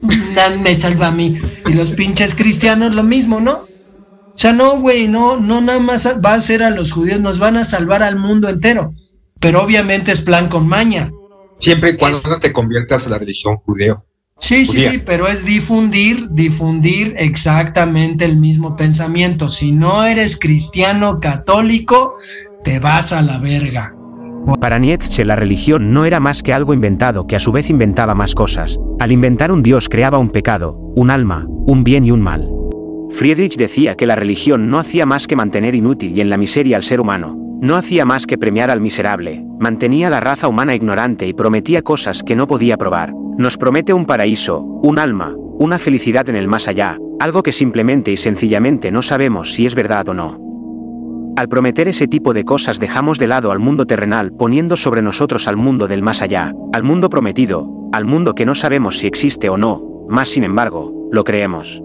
nada 0.36 0.58
me 0.58 0.76
salva 0.76 1.08
a 1.08 1.12
mí. 1.12 1.40
Y 1.68 1.74
los 1.74 1.92
pinches 1.92 2.34
cristianos 2.34 2.96
lo 2.96 3.04
mismo, 3.04 3.40
¿no? 3.40 3.60
O 3.60 4.38
sea, 4.38 4.52
no, 4.52 4.80
güey, 4.82 5.08
no, 5.08 5.38
no 5.38 5.62
nada 5.62 5.80
más 5.80 6.06
va 6.06 6.34
a 6.34 6.42
ser 6.42 6.64
a 6.64 6.72
los 6.72 6.92
judíos, 6.92 7.22
nos 7.22 7.38
van 7.38 7.58
a 7.58 7.64
salvar 7.64 8.02
al 8.02 8.18
mundo 8.18 8.50
entero. 8.50 8.94
Pero 9.40 9.62
obviamente 9.62 10.12
es 10.12 10.22
plan 10.22 10.50
con 10.50 10.68
maña. 10.68 11.12
Siempre 11.60 11.92
y 11.92 11.98
cuando 11.98 12.20
no 12.28 12.40
te 12.40 12.52
conviertas 12.52 13.06
a 13.06 13.10
la 13.10 13.20
religión 13.20 13.58
judeo. 13.58 14.04
Sí, 14.38 14.66
sí, 14.66 14.82
sí, 14.82 15.02
pero 15.06 15.28
es 15.28 15.46
difundir, 15.46 16.30
difundir 16.30 17.16
exactamente 17.18 18.26
el 18.26 18.38
mismo 18.38 18.76
pensamiento. 18.76 19.50
Si 19.50 19.72
no 19.72 20.04
eres 20.04 20.38
cristiano 20.38 21.20
católico, 21.20 22.16
te 22.64 22.80
vas 22.80 23.14
a 23.14 23.22
la 23.22 23.40
verga. 23.40 23.96
Para 24.60 24.78
Nietzsche 24.78 25.26
la 25.26 25.36
religión 25.36 25.94
no 25.94 26.06
era 26.06 26.20
más 26.20 26.44
que 26.44 26.54
algo 26.54 26.74
inventado 26.74 27.26
que 27.26 27.36
a 27.36 27.40
su 27.40 27.52
vez 27.52 27.70
inventaba 27.70 28.14
más 28.14 28.36
cosas. 28.36 28.78
Al 29.00 29.12
inventar 29.12 29.52
un 29.52 29.64
dios 29.64 29.90
creaba 29.90 30.20
un 30.20 30.30
pecado, 30.30 30.74
un 30.96 31.10
alma, 31.10 31.48
un 31.48 31.84
bien 31.84 32.06
y 32.06 32.12
un 32.12 32.22
mal. 32.22 32.48
Friedrich 33.12 33.58
decía 33.58 33.96
que 33.96 34.06
la 34.06 34.16
religión 34.16 34.70
no 34.70 34.78
hacía 34.78 35.06
más 35.06 35.26
que 35.26 35.36
mantener 35.36 35.74
inútil 35.74 36.16
y 36.16 36.22
en 36.22 36.30
la 36.30 36.38
miseria 36.38 36.78
al 36.78 36.84
ser 36.84 37.00
humano, 37.00 37.36
no 37.62 37.78
hacía 37.78 38.06
más 38.06 38.28
que 38.28 38.38
premiar 38.38 38.70
al 38.70 38.82
miserable, 38.82 39.44
mantenía 39.60 40.10
la 40.10 40.20
raza 40.20 40.48
humana 40.48 40.76
ignorante 40.76 41.26
y 41.26 41.34
prometía 41.34 41.82
cosas 41.82 42.22
que 42.22 42.36
no 42.36 42.48
podía 42.48 42.78
probar. 42.78 43.14
Nos 43.38 43.58
promete 43.58 43.94
un 43.94 44.06
paraíso, 44.06 44.62
un 44.62 44.98
alma, 44.98 45.36
una 45.60 45.78
felicidad 45.78 46.30
en 46.30 46.38
el 46.38 46.48
más 46.48 46.68
allá, 46.70 46.98
algo 47.20 47.44
que 47.44 47.52
simplemente 47.52 48.12
y 48.12 48.18
sencillamente 48.18 48.92
no 48.92 49.02
sabemos 49.02 49.54
si 49.54 49.66
es 49.66 49.76
verdad 49.76 50.08
o 50.10 50.14
no. 50.14 50.40
Al 51.36 51.50
prometer 51.50 51.90
ese 51.90 52.08
tipo 52.08 52.34
de 52.34 52.46
cosas 52.46 52.80
dejamos 52.80 53.20
de 53.20 53.28
lado 53.28 53.52
al 53.52 53.60
mundo 53.60 53.86
terrenal 53.86 54.32
poniendo 54.32 54.78
sobre 54.78 55.02
nosotros 55.02 55.50
al 55.50 55.58
mundo 55.58 55.88
del 55.88 56.02
más 56.02 56.22
allá, 56.22 56.54
al 56.72 56.84
mundo 56.84 57.10
prometido, 57.10 57.90
al 57.92 58.06
mundo 58.06 58.36
que 58.36 58.46
no 58.46 58.56
sabemos 58.56 59.00
si 59.00 59.08
existe 59.08 59.50
o 59.50 59.58
no, 59.58 60.06
más 60.08 60.30
sin 60.30 60.46
embargo, 60.46 61.10
lo 61.12 61.26
creemos. 61.26 61.82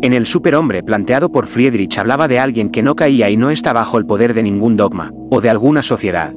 En 0.00 0.14
el 0.14 0.24
superhombre 0.24 0.82
planteado 0.82 1.30
por 1.30 1.46
Friedrich 1.46 1.98
hablaba 1.98 2.26
de 2.26 2.38
alguien 2.38 2.70
que 2.70 2.82
no 2.82 2.94
caía 2.94 3.28
y 3.28 3.36
no 3.36 3.50
está 3.50 3.74
bajo 3.74 3.98
el 3.98 4.06
poder 4.06 4.32
de 4.32 4.42
ningún 4.42 4.76
dogma, 4.76 5.12
o 5.30 5.42
de 5.42 5.50
alguna 5.50 5.82
sociedad. 5.82 6.32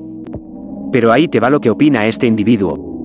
Pero 0.92 1.14
ahí 1.14 1.30
te 1.30 1.40
va 1.40 1.50
lo 1.50 1.62
que 1.62 1.70
opina 1.70 2.08
este 2.08 2.28
individuo. 2.28 2.97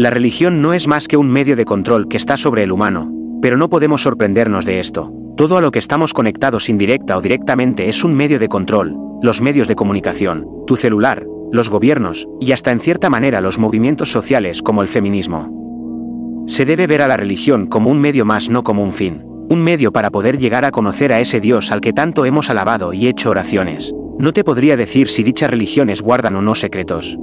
La 0.00 0.08
religión 0.08 0.62
no 0.62 0.72
es 0.72 0.88
más 0.88 1.08
que 1.08 1.18
un 1.18 1.28
medio 1.28 1.56
de 1.56 1.66
control 1.66 2.08
que 2.08 2.16
está 2.16 2.38
sobre 2.38 2.62
el 2.62 2.72
humano, 2.72 3.12
pero 3.42 3.58
no 3.58 3.68
podemos 3.68 4.00
sorprendernos 4.00 4.64
de 4.64 4.80
esto. 4.80 5.12
Todo 5.36 5.58
a 5.58 5.60
lo 5.60 5.72
que 5.72 5.78
estamos 5.78 6.14
conectados 6.14 6.70
indirecta 6.70 7.18
o 7.18 7.20
directamente 7.20 7.86
es 7.86 8.02
un 8.02 8.14
medio 8.14 8.38
de 8.38 8.48
control, 8.48 8.96
los 9.20 9.42
medios 9.42 9.68
de 9.68 9.76
comunicación, 9.76 10.46
tu 10.66 10.76
celular, 10.76 11.26
los 11.52 11.68
gobiernos, 11.68 12.26
y 12.40 12.52
hasta 12.52 12.70
en 12.70 12.80
cierta 12.80 13.10
manera 13.10 13.42
los 13.42 13.58
movimientos 13.58 14.10
sociales 14.10 14.62
como 14.62 14.80
el 14.80 14.88
feminismo. 14.88 16.46
Se 16.46 16.64
debe 16.64 16.86
ver 16.86 17.02
a 17.02 17.08
la 17.08 17.18
religión 17.18 17.66
como 17.66 17.90
un 17.90 18.00
medio 18.00 18.24
más 18.24 18.48
no 18.48 18.62
como 18.62 18.82
un 18.82 18.94
fin 18.94 19.26
un 19.50 19.62
medio 19.62 19.92
para 19.92 20.10
poder 20.10 20.38
llegar 20.38 20.64
a 20.64 20.70
conocer 20.70 21.12
a 21.12 21.20
ese 21.20 21.40
Dios 21.40 21.72
al 21.72 21.80
que 21.80 21.92
tanto 21.92 22.24
hemos 22.24 22.48
alabado 22.50 22.92
y 22.92 23.08
hecho 23.08 23.30
oraciones. 23.30 23.92
No 24.16 24.32
te 24.32 24.44
podría 24.44 24.76
decir 24.76 25.08
si 25.08 25.24
dichas 25.24 25.50
religiones 25.50 26.02
guardan 26.02 26.36
o 26.36 26.40
no 26.40 26.54
secretos. 26.54 27.18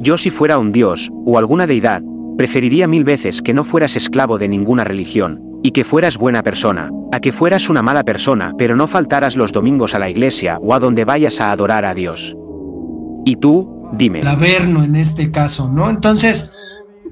Yo 0.00 0.16
si 0.16 0.30
fuera 0.30 0.58
un 0.58 0.72
Dios, 0.72 1.10
o 1.24 1.38
alguna 1.38 1.66
deidad, 1.66 2.02
preferiría 2.36 2.86
mil 2.86 3.04
veces 3.04 3.42
que 3.42 3.54
no 3.54 3.64
fueras 3.64 3.96
esclavo 3.96 4.38
de 4.38 4.48
ninguna 4.48 4.84
religión, 4.84 5.48
y 5.62 5.72
que 5.72 5.84
fueras 5.84 6.16
buena 6.16 6.42
persona, 6.42 6.90
a 7.12 7.20
que 7.20 7.32
fueras 7.32 7.68
una 7.68 7.82
mala 7.82 8.04
persona 8.04 8.52
pero 8.56 8.76
no 8.76 8.86
faltaras 8.86 9.36
los 9.36 9.52
domingos 9.52 9.94
a 9.94 9.98
la 9.98 10.10
iglesia 10.10 10.58
o 10.62 10.74
a 10.74 10.78
donde 10.78 11.04
vayas 11.04 11.40
a 11.40 11.50
adorar 11.50 11.84
a 11.84 11.94
Dios. 11.94 12.36
Y 13.24 13.36
tú, 13.36 13.90
dime. 13.92 14.20
El 14.20 14.28
Averno 14.28 14.84
en 14.84 14.96
este 14.96 15.30
caso, 15.30 15.68
¿no? 15.68 15.90
Entonces, 15.90 16.52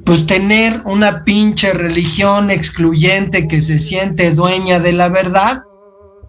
pues 0.05 0.27
tener 0.27 0.83
una 0.85 1.25
pinche 1.25 1.73
religión 1.73 2.51
excluyente 2.51 3.49
que 3.49 3.61
se 3.61 3.81
siente 3.81 4.31
dueña 4.31 4.79
de 4.79 4.93
la 4.93 5.09
verdad, 5.09 5.63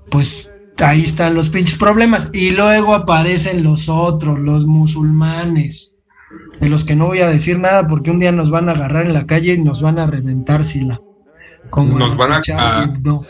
pues 0.10 0.52
ahí 0.80 1.04
están 1.04 1.36
los 1.36 1.50
pinches 1.50 1.78
problemas. 1.78 2.30
Y 2.34 2.50
luego 2.50 2.96
aparecen 2.96 3.63
los 3.63 3.88
otros, 3.88 4.39
los 4.39 4.65
musulmanes, 4.65 5.96
de 6.60 6.70
los 6.70 6.86
que 6.86 6.96
no 6.96 7.08
voy 7.08 7.22
a 7.22 7.28
decir 7.28 7.60
nada 7.60 7.88
porque 7.88 8.12
un 8.12 8.20
día 8.20 8.32
nos 8.32 8.50
van 8.50 8.70
a 8.70 8.74
agarrar 8.74 9.06
en 9.06 9.13
la 9.13 9.26
calle 9.26 9.54
y 9.54 9.62
nos 9.62 9.82
van 9.82 10.00
a 10.00 10.08
reventar, 10.08 10.66
Sila. 10.66 11.02
nos 11.76 12.18
van 12.18 12.32
a, 12.34 12.42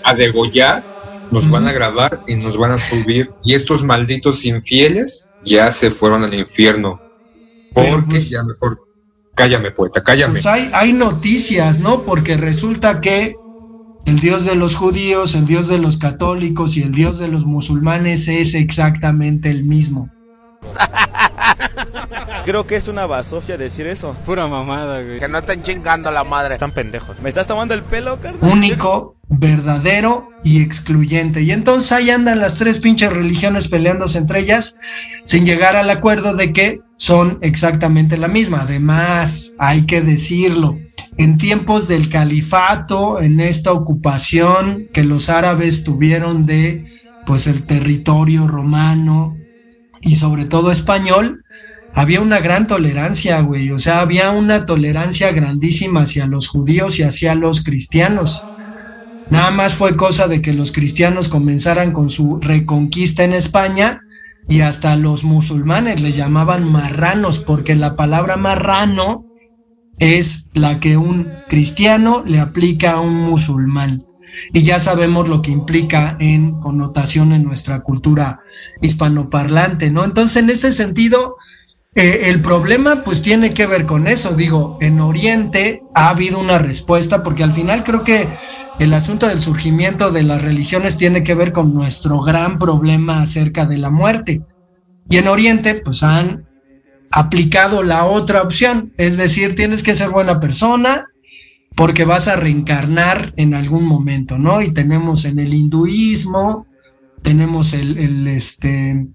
a, 0.03 0.13
degollar, 0.13 0.83
nos 1.31 1.49
van 1.49 1.67
a 1.67 1.73
grabar 1.73 2.23
y 2.27 2.35
nos 2.35 2.57
van 2.57 2.71
a 2.71 2.77
subir. 2.77 3.31
Y 3.43 3.53
estos 3.53 3.83
malditos 3.83 4.45
infieles 4.45 5.29
ya 5.45 5.71
se 5.71 5.91
fueron 5.91 6.23
al 6.23 6.33
infierno. 6.33 7.01
Porque 7.73 8.05
pues, 8.09 8.29
ya 8.29 8.43
mejor 8.43 8.87
Cállame, 9.37 9.69
poeta, 9.69 10.03
cállame. 10.03 10.33
Pues 10.33 10.47
hay, 10.47 10.67
hay 10.73 10.93
noticias, 10.93 11.79
¿no? 11.79 12.05
Porque 12.05 12.37
resulta 12.37 13.01
que 13.01 13.35
el 14.07 14.19
Dios 14.19 14.45
de 14.45 14.55
los 14.55 14.75
judíos, 14.75 15.35
el 15.35 15.45
Dios 15.45 15.67
de 15.67 15.77
los 15.77 15.97
católicos 15.97 16.75
y 16.75 16.81
el 16.81 16.91
Dios 16.91 17.19
de 17.19 17.27
los 17.27 17.45
musulmanes 17.45 18.27
es 18.27 18.55
exactamente 18.55 19.51
el 19.51 19.63
mismo. 19.63 20.09
Creo 22.45 22.65
que 22.65 22.77
es 22.77 22.87
una 22.87 23.05
basofia 23.05 23.57
decir 23.57 23.87
eso. 23.87 24.15
Pura 24.25 24.47
mamada, 24.47 25.01
güey. 25.01 25.19
Que 25.19 25.27
no 25.27 25.39
estén 25.39 25.63
chingando 25.63 26.11
la 26.11 26.23
madre. 26.23 26.53
Están 26.53 26.71
pendejos. 26.71 27.21
¿Me 27.21 27.29
estás 27.29 27.45
tomando 27.45 27.73
el 27.73 27.83
pelo, 27.83 28.19
carnal? 28.21 28.51
Único, 28.51 29.17
verdadero 29.27 30.29
y 30.43 30.61
excluyente. 30.61 31.41
Y 31.41 31.51
entonces 31.51 31.91
ahí 31.91 32.09
andan 32.09 32.39
las 32.39 32.55
tres 32.55 32.77
pinches 32.77 33.11
religiones 33.11 33.67
peleándose 33.67 34.17
entre 34.17 34.39
ellas 34.39 34.77
sin 35.25 35.45
llegar 35.45 35.75
al 35.75 35.89
acuerdo 35.89 36.35
de 36.35 36.53
que 36.53 36.79
son 36.95 37.37
exactamente 37.41 38.15
la 38.17 38.29
misma. 38.29 38.61
Además, 38.61 39.53
hay 39.59 39.85
que 39.85 40.01
decirlo, 40.01 40.79
en 41.17 41.37
tiempos 41.37 41.87
del 41.89 42.09
califato, 42.09 43.21
en 43.21 43.41
esta 43.41 43.73
ocupación 43.73 44.87
que 44.93 45.03
los 45.03 45.29
árabes 45.29 45.83
tuvieron 45.83 46.45
de 46.45 46.85
pues 47.25 47.45
el 47.47 47.65
territorio 47.65 48.47
romano 48.47 49.35
y 50.01 50.15
sobre 50.15 50.45
todo 50.45 50.71
español, 50.71 51.43
había 51.93 52.21
una 52.21 52.39
gran 52.39 52.67
tolerancia, 52.67 53.39
güey, 53.41 53.71
o 53.71 53.79
sea, 53.79 54.01
había 54.01 54.31
una 54.31 54.65
tolerancia 54.65 55.31
grandísima 55.31 56.01
hacia 56.01 56.27
los 56.27 56.47
judíos 56.47 56.99
y 56.99 57.03
hacia 57.03 57.33
los 57.35 57.63
cristianos. 57.63 58.43
Nada 59.29 59.51
más 59.51 59.73
fue 59.73 59.97
cosa 59.97 60.27
de 60.27 60.41
que 60.41 60.53
los 60.53 60.71
cristianos 60.71 61.27
comenzaran 61.27 61.91
con 61.91 62.09
su 62.09 62.39
reconquista 62.39 63.23
en 63.23 63.33
España 63.33 64.01
y 64.47 64.61
hasta 64.61 64.95
los 64.95 65.23
musulmanes 65.23 65.99
le 66.01 66.13
llamaban 66.13 66.63
marranos, 66.63 67.39
porque 67.39 67.75
la 67.75 67.95
palabra 67.95 68.37
marrano 68.37 69.25
es 69.99 70.49
la 70.53 70.79
que 70.79 70.95
un 70.95 71.29
cristiano 71.49 72.23
le 72.25 72.39
aplica 72.39 72.93
a 72.93 73.01
un 73.01 73.15
musulmán. 73.15 74.06
Y 74.53 74.63
ya 74.63 74.79
sabemos 74.79 75.27
lo 75.27 75.41
que 75.41 75.51
implica 75.51 76.15
en 76.19 76.59
connotación 76.59 77.33
en 77.33 77.43
nuestra 77.43 77.81
cultura 77.81 78.41
hispanoparlante, 78.81 79.91
¿no? 79.91 80.03
Entonces, 80.03 80.37
en 80.37 80.49
ese 80.49 80.71
sentido, 80.71 81.35
eh, 81.95 82.29
el 82.29 82.41
problema 82.41 83.03
pues 83.03 83.21
tiene 83.21 83.53
que 83.53 83.65
ver 83.65 83.85
con 83.85 84.07
eso. 84.07 84.35
Digo, 84.35 84.77
en 84.81 84.99
Oriente 84.99 85.81
ha 85.95 86.09
habido 86.09 86.39
una 86.39 86.59
respuesta 86.59 87.23
porque 87.23 87.43
al 87.43 87.53
final 87.53 87.83
creo 87.83 88.03
que 88.03 88.29
el 88.79 88.93
asunto 88.93 89.27
del 89.27 89.41
surgimiento 89.41 90.11
de 90.11 90.21
las 90.21 90.41
religiones 90.41 90.97
tiene 90.97 91.23
que 91.23 91.33
ver 91.33 91.51
con 91.51 91.73
nuestro 91.73 92.21
gran 92.21 92.59
problema 92.59 93.23
acerca 93.23 93.65
de 93.65 93.77
la 93.77 93.89
muerte. 93.89 94.43
Y 95.09 95.17
en 95.17 95.27
Oriente 95.27 95.73
pues 95.75 96.03
han 96.03 96.45
aplicado 97.09 97.81
la 97.81 98.05
otra 98.05 98.43
opción, 98.43 98.93
es 98.97 99.17
decir, 99.17 99.55
tienes 99.55 99.81
que 99.81 99.95
ser 99.95 100.09
buena 100.09 100.39
persona 100.39 101.05
porque 101.77 102.03
vas 102.03 102.27
a 102.27 102.35
reencarnar 102.35 103.33
en 103.37 103.53
algún 103.53 103.85
momento, 103.85 104.37
¿no? 104.37 104.61
Y 104.61 104.73
tenemos 104.73 105.23
en 105.25 105.37
el 105.37 105.53
hinduismo, 105.53 106.65
tenemos 107.21 107.73
el, 107.73 107.97
el 107.99 108.27
este, 108.27 109.07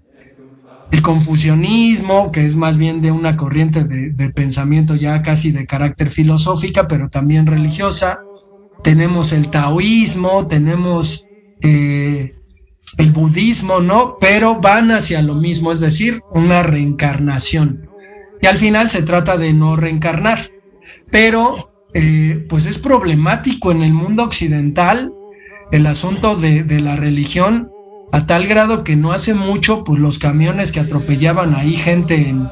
el 0.93 1.01
confucianismo, 1.01 2.31
que 2.31 2.45
es 2.45 2.55
más 2.55 2.77
bien 2.77 3.01
de 3.01 3.11
una 3.11 3.35
corriente 3.35 3.83
de, 3.83 4.29
pensamiento 4.29 4.95
ya 4.95 5.23
casi 5.23 5.51
de 5.51 5.65
carácter 5.65 6.09
filosófica, 6.09 6.87
pero 6.87 7.09
también 7.09 7.47
religiosa. 7.47 8.19
Tenemos 8.81 9.33
el 9.33 9.49
taoísmo, 9.49 10.47
tenemos 10.47 11.25
eh, 11.61 12.35
el 12.97 13.11
budismo, 13.11 13.81
¿no? 13.81 14.17
Pero 14.21 14.61
van 14.61 14.91
hacia 14.91 15.21
lo 15.21 15.35
mismo, 15.35 15.71
es 15.71 15.81
decir, 15.81 16.21
una 16.31 16.63
reencarnación. 16.63 17.89
Y 18.39 18.45
al 18.47 18.57
final 18.57 18.89
se 18.89 19.01
trata 19.01 19.35
de 19.35 19.51
no 19.51 19.75
reencarnar. 19.75 20.51
Pero, 21.09 21.72
eh, 21.93 22.45
pues 22.49 22.65
es 22.65 22.77
problemático 22.77 23.71
en 23.71 23.83
el 23.83 23.93
mundo 23.93 24.23
occidental 24.23 25.11
el 25.71 25.87
asunto 25.87 26.35
de, 26.35 26.63
la 26.79 26.95
religión 26.95 27.69
a 28.11 28.27
tal 28.27 28.47
grado 28.47 28.83
que 28.83 28.95
no 28.95 29.11
hace 29.11 29.33
mucho, 29.33 29.83
pues 29.83 29.99
los 29.99 30.19
camiones 30.19 30.71
que 30.71 30.79
atropellaban 30.79 31.55
ahí 31.55 31.73
gente 31.73 32.29
en, 32.29 32.47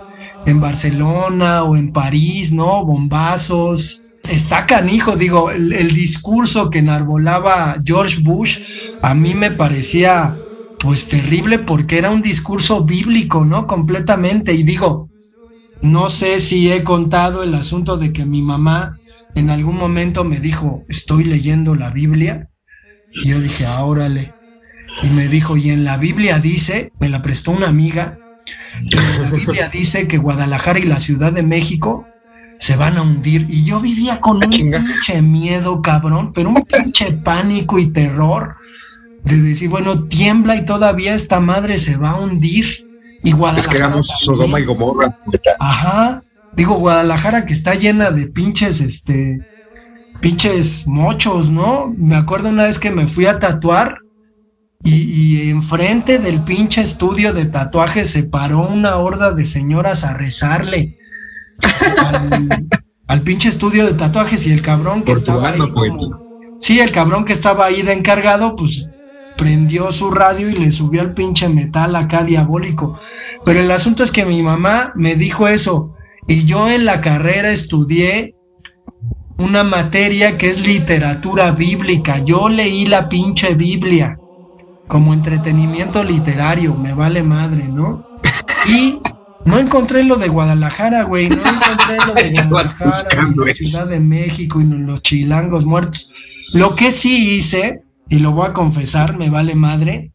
en 0.48 0.60
Barcelona 0.60 1.64
o 1.64 1.76
en 1.76 1.94
París, 1.94 2.52
¿no? 2.52 2.84
Bombazos. 2.84 4.04
Está 4.28 4.66
canijo, 4.66 5.16
digo, 5.16 5.52
el, 5.52 5.74
el, 5.74 5.94
discurso 5.94 6.70
que 6.70 6.80
enarbolaba 6.80 7.78
George 7.84 8.22
Bush 8.24 8.60
a 9.02 9.14
mí 9.14 9.34
me 9.34 9.52
parecía 9.52 10.36
pues 10.80 11.08
terrible 11.08 11.60
porque 11.60 12.00
era 12.00 12.10
un 12.10 12.22
discurso 12.24 12.84
bíblico, 12.84 13.46
¿no? 13.46 13.68
Completamente. 13.68 14.54
Y 14.54 14.64
digo, 14.64 15.10
no 15.82 16.10
sé 16.10 16.40
si 16.40 16.72
he 16.72 16.84
contado 16.84 17.44
el 17.44 17.54
asunto 17.54 17.98
de 17.98 18.14
que 18.14 18.26
mi 18.26 18.42
mamá 18.42 19.00
en 19.36 19.50
algún 19.50 19.78
momento 19.78 20.24
me 20.24 20.40
dijo, 20.40 20.84
estoy 20.90 21.24
leyendo 21.24 21.76
la 21.76 21.90
Biblia. 21.90 22.50
Y 23.14 23.30
yo 23.30 23.40
dije, 23.40 23.66
ah, 23.66 23.84
órale 23.84 24.34
y 25.02 25.08
me 25.08 25.28
dijo, 25.28 25.58
y 25.58 25.70
en 25.70 25.84
la 25.84 25.98
Biblia 25.98 26.40
dice, 26.40 26.92
me 27.00 27.10
la 27.10 27.22
prestó 27.22 27.52
una 27.52 27.68
amiga, 27.68 28.18
en 28.76 29.22
la 29.22 29.30
Biblia 29.30 29.70
dice 29.70 30.08
que 30.08 30.18
Guadalajara 30.18 30.80
y 30.80 30.84
la 30.84 31.00
Ciudad 31.00 31.32
de 31.32 31.44
México 31.44 32.06
se 32.60 32.76
van 32.76 32.98
a 32.98 33.02
hundir. 33.02 33.48
Y 33.50 33.66
yo 33.66 33.80
vivía 33.80 34.20
con 34.20 34.38
un 34.38 34.50
pinche 34.50 35.22
miedo, 35.22 35.82
cabrón, 35.82 36.32
pero 36.34 36.50
un 36.50 36.64
pinche 36.64 37.12
pánico 37.24 37.80
y 37.80 37.92
terror 37.92 38.56
de 39.24 39.38
decir, 39.38 39.70
bueno, 39.70 40.06
tiembla 40.06 40.56
y 40.56 40.66
todavía 40.66 41.16
esta 41.16 41.40
madre 41.40 41.78
se 41.78 41.96
va 41.96 42.12
a 42.12 42.20
hundir. 42.20 42.88
Y 43.24 43.34
Guadalajara. 43.34 43.62
Es 43.62 43.68
que 43.68 43.78
éramos 43.78 44.08
Sodoma 44.08 44.60
y 44.60 44.66
Gomorra. 44.66 45.18
Ajá. 45.60 46.24
Digo, 46.56 46.76
Guadalajara 46.76 47.46
que 47.46 47.54
está 47.54 47.76
llena 47.76 48.12
de 48.12 48.28
pinches, 48.28 48.82
este, 48.82 49.40
pinches 50.20 50.86
mochos, 50.88 51.50
¿no? 51.50 51.94
Me 51.98 52.16
acuerdo 52.16 52.50
una 52.50 52.64
vez 52.64 52.78
que 52.78 52.92
me 52.92 53.08
fui 53.08 53.26
a 53.26 53.40
tatuar 53.40 53.98
y, 54.84 54.96
y, 54.96 55.50
enfrente 55.50 56.20
del 56.20 56.44
pinche 56.44 56.82
estudio 56.82 57.34
de 57.34 57.46
tatuajes 57.46 58.10
se 58.10 58.24
paró 58.24 58.68
una 58.68 58.96
horda 58.96 59.32
de 59.32 59.46
señoras 59.46 60.04
a 60.04 60.14
rezarle 60.14 60.98
al, 62.00 62.68
al 63.08 63.22
pinche 63.22 63.50
estudio 63.50 63.86
de 63.86 63.94
tatuajes 63.94 64.48
y 64.48 64.52
el 64.52 64.62
cabrón 64.62 65.04
que 65.04 65.12
estaba 65.12 65.50
ahí 65.50 65.60
como, 65.60 66.56
sí, 66.60 66.80
el 66.80 66.92
cabrón 66.92 67.26
que 67.26 67.34
estaba 67.34 67.66
ahí 67.66 67.82
de 67.82 67.94
encargado, 67.94 68.56
pues 68.56 68.88
prendió 69.38 69.92
su 69.92 70.12
radio 70.12 70.50
y 70.50 70.54
le 70.54 70.72
subió 70.72 71.02
al 71.02 71.14
pinche 71.14 71.50
metal 71.50 71.96
acá 71.96 72.24
diabólico. 72.24 73.00
Pero 73.44 73.60
el 73.60 73.70
asunto 73.72 74.04
es 74.04 74.12
que 74.12 74.26
mi 74.26 74.42
mamá 74.42 74.94
me 74.96 75.16
dijo 75.16 75.48
eso 75.48 75.96
y 76.28 76.46
yo 76.46 76.70
en 76.70 76.86
la 76.86 77.02
carrera 77.02 77.52
estudié 77.52 78.36
una 79.38 79.64
materia 79.64 80.38
que 80.38 80.50
es 80.50 80.60
literatura 80.60 81.52
bíblica. 81.52 82.20
Yo 82.20 82.48
leí 82.48 82.86
la 82.86 83.10
pinche 83.10 83.56
Biblia 83.56 84.18
como 84.88 85.14
entretenimiento 85.14 86.04
literario, 86.04 86.76
me 86.76 86.94
vale 86.94 87.24
madre, 87.24 87.68
¿no? 87.68 88.06
Y 88.68 89.02
no 89.46 89.58
encontré 89.58 90.04
lo 90.04 90.18
de 90.18 90.28
Guadalajara, 90.28 91.04
güey, 91.04 91.30
no 91.30 91.38
encontré 91.38 91.98
lo 92.06 92.14
de 92.14 92.44
Guadalajara, 92.50 93.28
ni 93.30 93.46
la 93.46 93.54
Ciudad 93.54 93.88
de 93.88 94.00
México 94.00 94.62
y 94.62 94.66
los 94.66 95.02
chilangos 95.02 95.66
muertos. 95.66 96.12
Lo 96.54 96.76
que 96.76 96.92
sí 96.92 97.38
hice, 97.38 97.82
y 98.10 98.20
lo 98.20 98.32
voy 98.32 98.48
a 98.48 98.54
confesar, 98.54 99.18
me 99.18 99.30
vale 99.30 99.56
madre, 99.56 100.12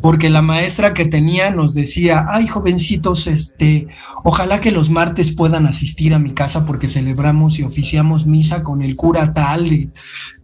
porque 0.00 0.30
la 0.30 0.42
maestra 0.42 0.94
que 0.94 1.04
tenía 1.04 1.50
nos 1.50 1.74
decía, 1.74 2.26
ay 2.28 2.46
jovencitos, 2.46 3.26
este, 3.26 3.88
ojalá 4.24 4.60
que 4.60 4.70
los 4.70 4.90
martes 4.90 5.32
puedan 5.32 5.66
asistir 5.66 6.14
a 6.14 6.18
mi 6.18 6.32
casa 6.32 6.66
porque 6.66 6.88
celebramos 6.88 7.58
y 7.58 7.62
oficiamos 7.62 8.26
misa 8.26 8.62
con 8.62 8.82
el 8.82 8.96
cura 8.96 9.34
tal 9.34 9.68
de, 9.68 9.88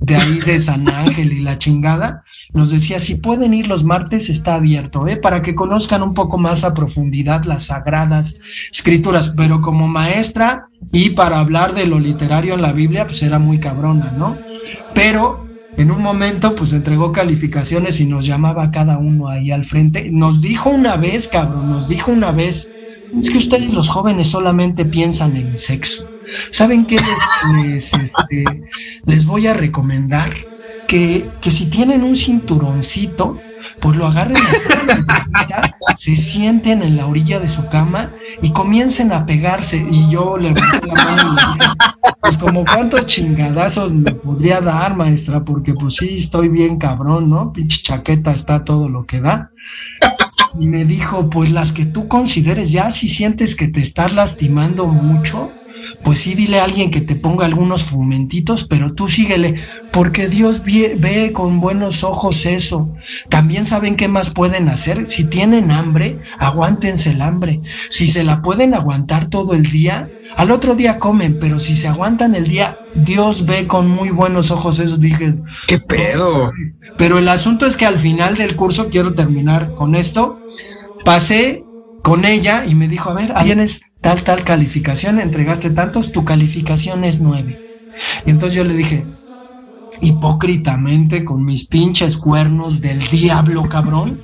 de 0.00 0.16
ahí 0.16 0.40
de 0.40 0.61
San 0.61 0.88
Ángel 0.94 1.33
y 1.33 1.40
la 1.40 1.59
chingada 1.59 2.24
nos 2.54 2.70
decía, 2.70 3.00
si 3.00 3.16
pueden 3.16 3.52
ir 3.52 3.66
los 3.66 3.83
martes, 3.83 4.30
está 4.30 4.54
abierto, 4.54 5.09
¿eh? 5.09 5.16
para 5.16 5.42
que 5.42 5.57
conozcan 5.57 6.02
un 6.02 6.14
poco 6.14 6.38
más 6.38 6.62
a 6.62 6.72
profundidad 6.72 7.44
las 7.44 7.64
sagradas 7.64 8.38
escrituras, 8.70 9.35
pero 9.37 9.61
como 9.61 9.88
maestra 9.88 10.68
y 10.92 11.11
para 11.11 11.40
hablar 11.40 11.74
de 11.74 11.87
lo 11.87 11.98
literario 11.98 12.54
en 12.54 12.62
la 12.62 12.72
Biblia, 12.72 13.07
pues 13.07 13.22
era 13.24 13.40
muy 13.40 13.59
cabrona, 13.59 14.12
¿no? 14.16 14.38
Pero 14.94 15.43
en 15.76 15.90
un 15.90 16.02
momento, 16.02 16.54
pues 16.54 16.72
entregó 16.72 17.12
calificaciones 17.12 18.00
y 18.00 18.06
nos 18.06 18.26
llamaba 18.26 18.64
a 18.64 18.70
cada 18.70 18.98
uno 18.98 19.28
ahí 19.28 19.50
al 19.50 19.64
frente. 19.64 20.10
Nos 20.10 20.40
dijo 20.40 20.70
una 20.70 20.96
vez, 20.96 21.28
cabrón, 21.28 21.70
nos 21.70 21.88
dijo 21.88 22.12
una 22.12 22.32
vez, 22.32 22.72
es 23.18 23.30
que 23.30 23.38
ustedes 23.38 23.72
los 23.72 23.88
jóvenes 23.88 24.28
solamente 24.28 24.84
piensan 24.84 25.37
en 25.37 25.56
sexo. 25.56 26.08
¿Saben 26.50 26.87
qué 26.87 26.96
les, 26.96 27.62
les, 27.64 27.92
este, 27.92 28.44
les 29.04 29.26
voy 29.26 29.46
a 29.46 29.54
recomendar? 29.54 30.32
que, 30.87 31.30
que 31.40 31.50
si 31.50 31.66
tienen 31.66 32.02
un 32.02 32.16
cinturoncito, 32.16 33.40
pues 33.80 33.96
lo 33.96 34.06
agarren 34.06 34.37
se 35.96 36.16
sienten 36.16 36.82
en 36.82 36.96
la 36.96 37.06
orilla 37.06 37.40
de 37.40 37.48
su 37.48 37.66
cama 37.68 38.12
y 38.44 38.52
comiencen 38.52 39.11
a 39.11 39.24
pegarse. 39.24 39.85
Y 39.90 40.11
yo 40.11 40.37
le 40.37 40.52
la 40.52 41.04
mano 41.04 41.35
le 41.35 41.42
dije, 41.54 41.70
pues 42.20 42.37
como 42.37 42.64
cuántos 42.64 43.07
chingadazos 43.07 43.92
me 43.92 44.12
podría 44.12 44.61
dar, 44.61 44.94
maestra, 44.96 45.42
porque 45.42 45.72
pues 45.72 45.96
sí, 45.96 46.18
estoy 46.18 46.48
bien 46.48 46.78
cabrón, 46.78 47.30
¿no? 47.30 47.52
Pinche 47.52 47.83
chaqueta 47.83 48.33
está 48.33 48.64
todo 48.64 48.88
lo 48.88 49.07
que 49.07 49.22
da. 49.22 49.50
Y 50.61 50.68
me 50.68 50.85
dijo, 50.85 51.30
pues 51.30 51.50
las 51.50 51.72
que 51.72 51.87
tú 51.87 52.07
consideres 52.07 52.70
ya, 52.70 52.90
si 52.90 53.09
sientes 53.09 53.57
que 53.57 53.68
te 53.68 53.80
estás 53.80 54.12
lastimando 54.12 54.87
mucho, 54.87 55.50
pues 56.04 56.20
sí 56.20 56.34
dile 56.34 56.60
a 56.60 56.64
alguien 56.64 56.90
que 56.90 57.00
te 57.00 57.16
ponga 57.16 57.46
algunos 57.46 57.82
fumentitos, 57.82 58.64
pero 58.64 58.92
tú 58.92 59.08
síguele, 59.08 59.56
porque 59.92 60.28
Dios 60.28 60.62
ve, 60.62 60.96
ve, 60.98 61.32
con 61.32 61.60
buenos 61.60 62.04
ojos 62.04 62.44
eso. 62.46 62.92
También 63.30 63.66
saben 63.66 63.96
qué 63.96 64.06
más 64.06 64.30
pueden 64.30 64.68
hacer. 64.68 65.06
Si 65.06 65.24
tienen 65.24 65.70
hambre, 65.70 66.20
aguántense 66.38 67.10
el 67.10 67.22
hambre. 67.22 67.60
Si 67.88 68.06
se 68.06 68.22
la 68.22 68.42
pueden 68.42 68.74
aguantar 68.74 69.30
todo 69.30 69.54
el 69.54 69.70
día, 69.70 70.10
al 70.36 70.50
otro 70.50 70.74
día 70.74 70.98
comen, 70.98 71.38
pero 71.40 71.58
si 71.60 71.76
se 71.76 71.88
aguantan 71.88 72.34
el 72.34 72.48
día, 72.48 72.78
Dios 72.94 73.46
ve 73.46 73.66
con 73.66 73.88
muy 73.88 74.10
buenos 74.10 74.50
ojos 74.50 74.78
eso. 74.80 74.96
Dije, 74.96 75.36
¿qué 75.66 75.78
pedo? 75.78 76.52
Pero 76.98 77.18
el 77.18 77.28
asunto 77.28 77.66
es 77.66 77.76
que 77.76 77.86
al 77.86 77.98
final 77.98 78.36
del 78.36 78.56
curso, 78.56 78.88
quiero 78.90 79.14
terminar 79.14 79.74
con 79.74 79.94
esto, 79.94 80.40
pasé 81.04 81.64
con 82.02 82.24
ella 82.24 82.66
y 82.66 82.74
me 82.74 82.88
dijo, 82.88 83.10
a 83.10 83.14
ver, 83.14 83.32
tienes 83.42 83.82
tal, 84.04 84.22
tal 84.22 84.44
calificación, 84.44 85.18
entregaste 85.18 85.70
tantos, 85.70 86.12
tu 86.12 86.26
calificación 86.26 87.04
es 87.04 87.22
nueve. 87.22 87.58
Y 88.26 88.30
entonces 88.32 88.54
yo 88.54 88.62
le 88.62 88.74
dije, 88.74 89.06
hipócritamente, 90.02 91.24
con 91.24 91.42
mis 91.42 91.66
pinches 91.66 92.18
cuernos 92.18 92.82
del 92.82 93.00
diablo, 93.08 93.62
cabrón, 93.62 94.20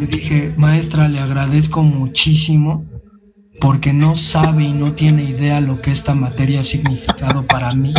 le 0.00 0.06
dije, 0.08 0.52
maestra, 0.56 1.08
le 1.08 1.20
agradezco 1.20 1.84
muchísimo 1.84 2.86
porque 3.60 3.92
no 3.92 4.16
sabe 4.16 4.64
y 4.64 4.72
no 4.72 4.94
tiene 4.94 5.22
idea 5.22 5.60
lo 5.60 5.80
que 5.80 5.92
esta 5.92 6.14
materia 6.14 6.60
ha 6.60 6.64
significado 6.64 7.46
para 7.46 7.72
mí. 7.74 7.94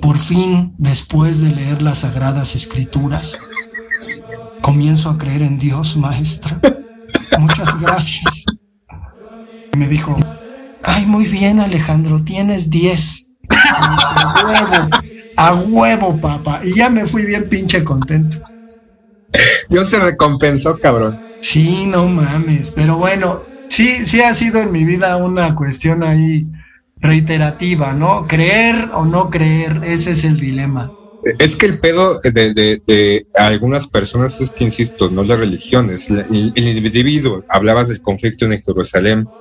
Por 0.00 0.16
fin, 0.16 0.72
después 0.78 1.42
de 1.42 1.50
leer 1.50 1.82
las 1.82 1.98
sagradas 1.98 2.56
escrituras, 2.56 3.36
comienzo 4.62 5.10
a 5.10 5.18
creer 5.18 5.42
en 5.42 5.58
Dios, 5.58 5.94
maestra. 5.98 6.58
Muchas 7.38 7.78
gracias 7.78 8.37
me 9.78 9.88
dijo, 9.88 10.16
ay, 10.82 11.06
muy 11.06 11.26
bien 11.26 11.60
Alejandro, 11.60 12.22
tienes 12.24 12.68
10. 12.68 13.26
A 13.48 14.44
huevo, 14.44 14.90
a 15.36 15.54
huevo, 15.54 16.20
papá. 16.20 16.60
Y 16.64 16.74
ya 16.74 16.90
me 16.90 17.06
fui 17.06 17.24
bien 17.24 17.48
pinche 17.48 17.82
contento. 17.82 18.38
Dios 19.68 19.88
se 19.88 19.98
recompensó, 19.98 20.78
cabrón. 20.78 21.18
Sí, 21.40 21.86
no 21.86 22.06
mames. 22.06 22.70
Pero 22.74 22.96
bueno, 22.96 23.46
sí, 23.68 24.04
sí 24.04 24.20
ha 24.20 24.34
sido 24.34 24.60
en 24.60 24.72
mi 24.72 24.84
vida 24.84 25.16
una 25.16 25.54
cuestión 25.54 26.02
ahí 26.02 26.46
reiterativa, 26.96 27.92
¿no? 27.92 28.26
Creer 28.26 28.90
o 28.92 29.04
no 29.04 29.30
creer, 29.30 29.80
ese 29.84 30.12
es 30.12 30.24
el 30.24 30.38
dilema. 30.38 30.92
Es 31.38 31.56
que 31.56 31.66
el 31.66 31.78
pedo 31.80 32.20
de, 32.20 32.30
de, 32.54 32.82
de 32.86 33.26
algunas 33.34 33.86
personas 33.86 34.40
es 34.40 34.50
que, 34.50 34.64
insisto, 34.64 35.10
no 35.10 35.22
las 35.24 35.38
religiones, 35.38 36.08
el, 36.08 36.52
el 36.54 36.78
individuo, 36.86 37.44
hablabas 37.48 37.88
del 37.88 38.00
conflicto 38.00 38.46
en 38.46 38.62
Jerusalén, 38.62 39.32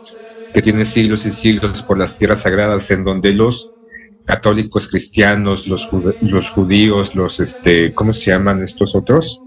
que 0.53 0.61
tiene 0.61 0.85
siglos 0.85 1.25
y 1.25 1.31
siglos 1.31 1.81
por 1.83 1.97
las 1.97 2.17
tierras 2.17 2.41
sagradas, 2.41 2.89
en 2.91 3.03
donde 3.03 3.33
los 3.33 3.71
católicos 4.25 4.87
cristianos, 4.87 5.67
los, 5.67 5.89
los 6.21 6.49
judíos, 6.49 7.15
los, 7.15 7.39
este, 7.39 7.93
¿cómo 7.93 8.13
se 8.13 8.31
llaman 8.31 8.61
estos 8.61 8.93
otros? 8.95 9.41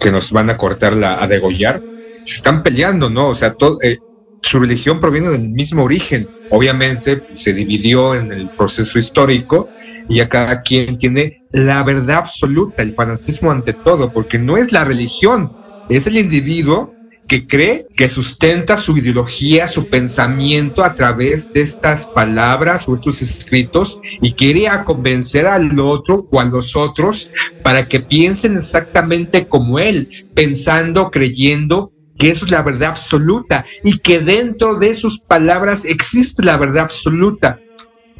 Que 0.00 0.10
nos 0.10 0.32
van 0.32 0.50
a 0.50 0.56
cortar 0.56 0.94
la, 0.94 1.22
a 1.22 1.28
degollar, 1.28 1.82
se 2.22 2.36
están 2.36 2.62
peleando, 2.62 3.10
¿no? 3.10 3.28
O 3.28 3.34
sea, 3.34 3.52
todo, 3.54 3.78
eh, 3.82 3.98
su 4.40 4.60
religión 4.60 5.00
proviene 5.00 5.28
del 5.28 5.50
mismo 5.50 5.84
origen. 5.84 6.28
Obviamente 6.50 7.22
se 7.34 7.52
dividió 7.52 8.14
en 8.14 8.32
el 8.32 8.50
proceso 8.50 8.98
histórico 8.98 9.68
y 10.08 10.20
a 10.20 10.28
cada 10.28 10.62
quien 10.62 10.98
tiene 10.98 11.44
la 11.52 11.82
verdad 11.82 12.18
absoluta, 12.18 12.82
el 12.82 12.94
fanatismo 12.94 13.50
ante 13.50 13.72
todo, 13.72 14.12
porque 14.12 14.38
no 14.38 14.56
es 14.56 14.72
la 14.72 14.84
religión, 14.84 15.52
es 15.88 16.06
el 16.06 16.16
individuo 16.16 16.94
que 17.34 17.48
cree 17.48 17.86
que 17.96 18.08
sustenta 18.08 18.78
su 18.78 18.96
ideología, 18.96 19.66
su 19.66 19.88
pensamiento 19.88 20.84
a 20.84 20.94
través 20.94 21.52
de 21.52 21.62
estas 21.62 22.06
palabras 22.06 22.86
o 22.86 22.94
estos 22.94 23.22
escritos 23.22 23.98
y 24.22 24.34
quiere 24.34 24.68
convencer 24.84 25.48
al 25.48 25.76
otro 25.80 26.28
o 26.30 26.38
a 26.40 26.44
los 26.44 26.76
otros 26.76 27.28
para 27.64 27.88
que 27.88 27.98
piensen 27.98 28.54
exactamente 28.54 29.48
como 29.48 29.80
él, 29.80 30.28
pensando, 30.32 31.10
creyendo 31.10 31.90
que 32.16 32.30
eso 32.30 32.44
es 32.44 32.52
la 32.52 32.62
verdad 32.62 32.90
absoluta 32.90 33.64
y 33.82 33.98
que 33.98 34.20
dentro 34.20 34.76
de 34.76 34.94
sus 34.94 35.18
palabras 35.18 35.84
existe 35.84 36.44
la 36.44 36.56
verdad 36.56 36.84
absoluta. 36.84 37.58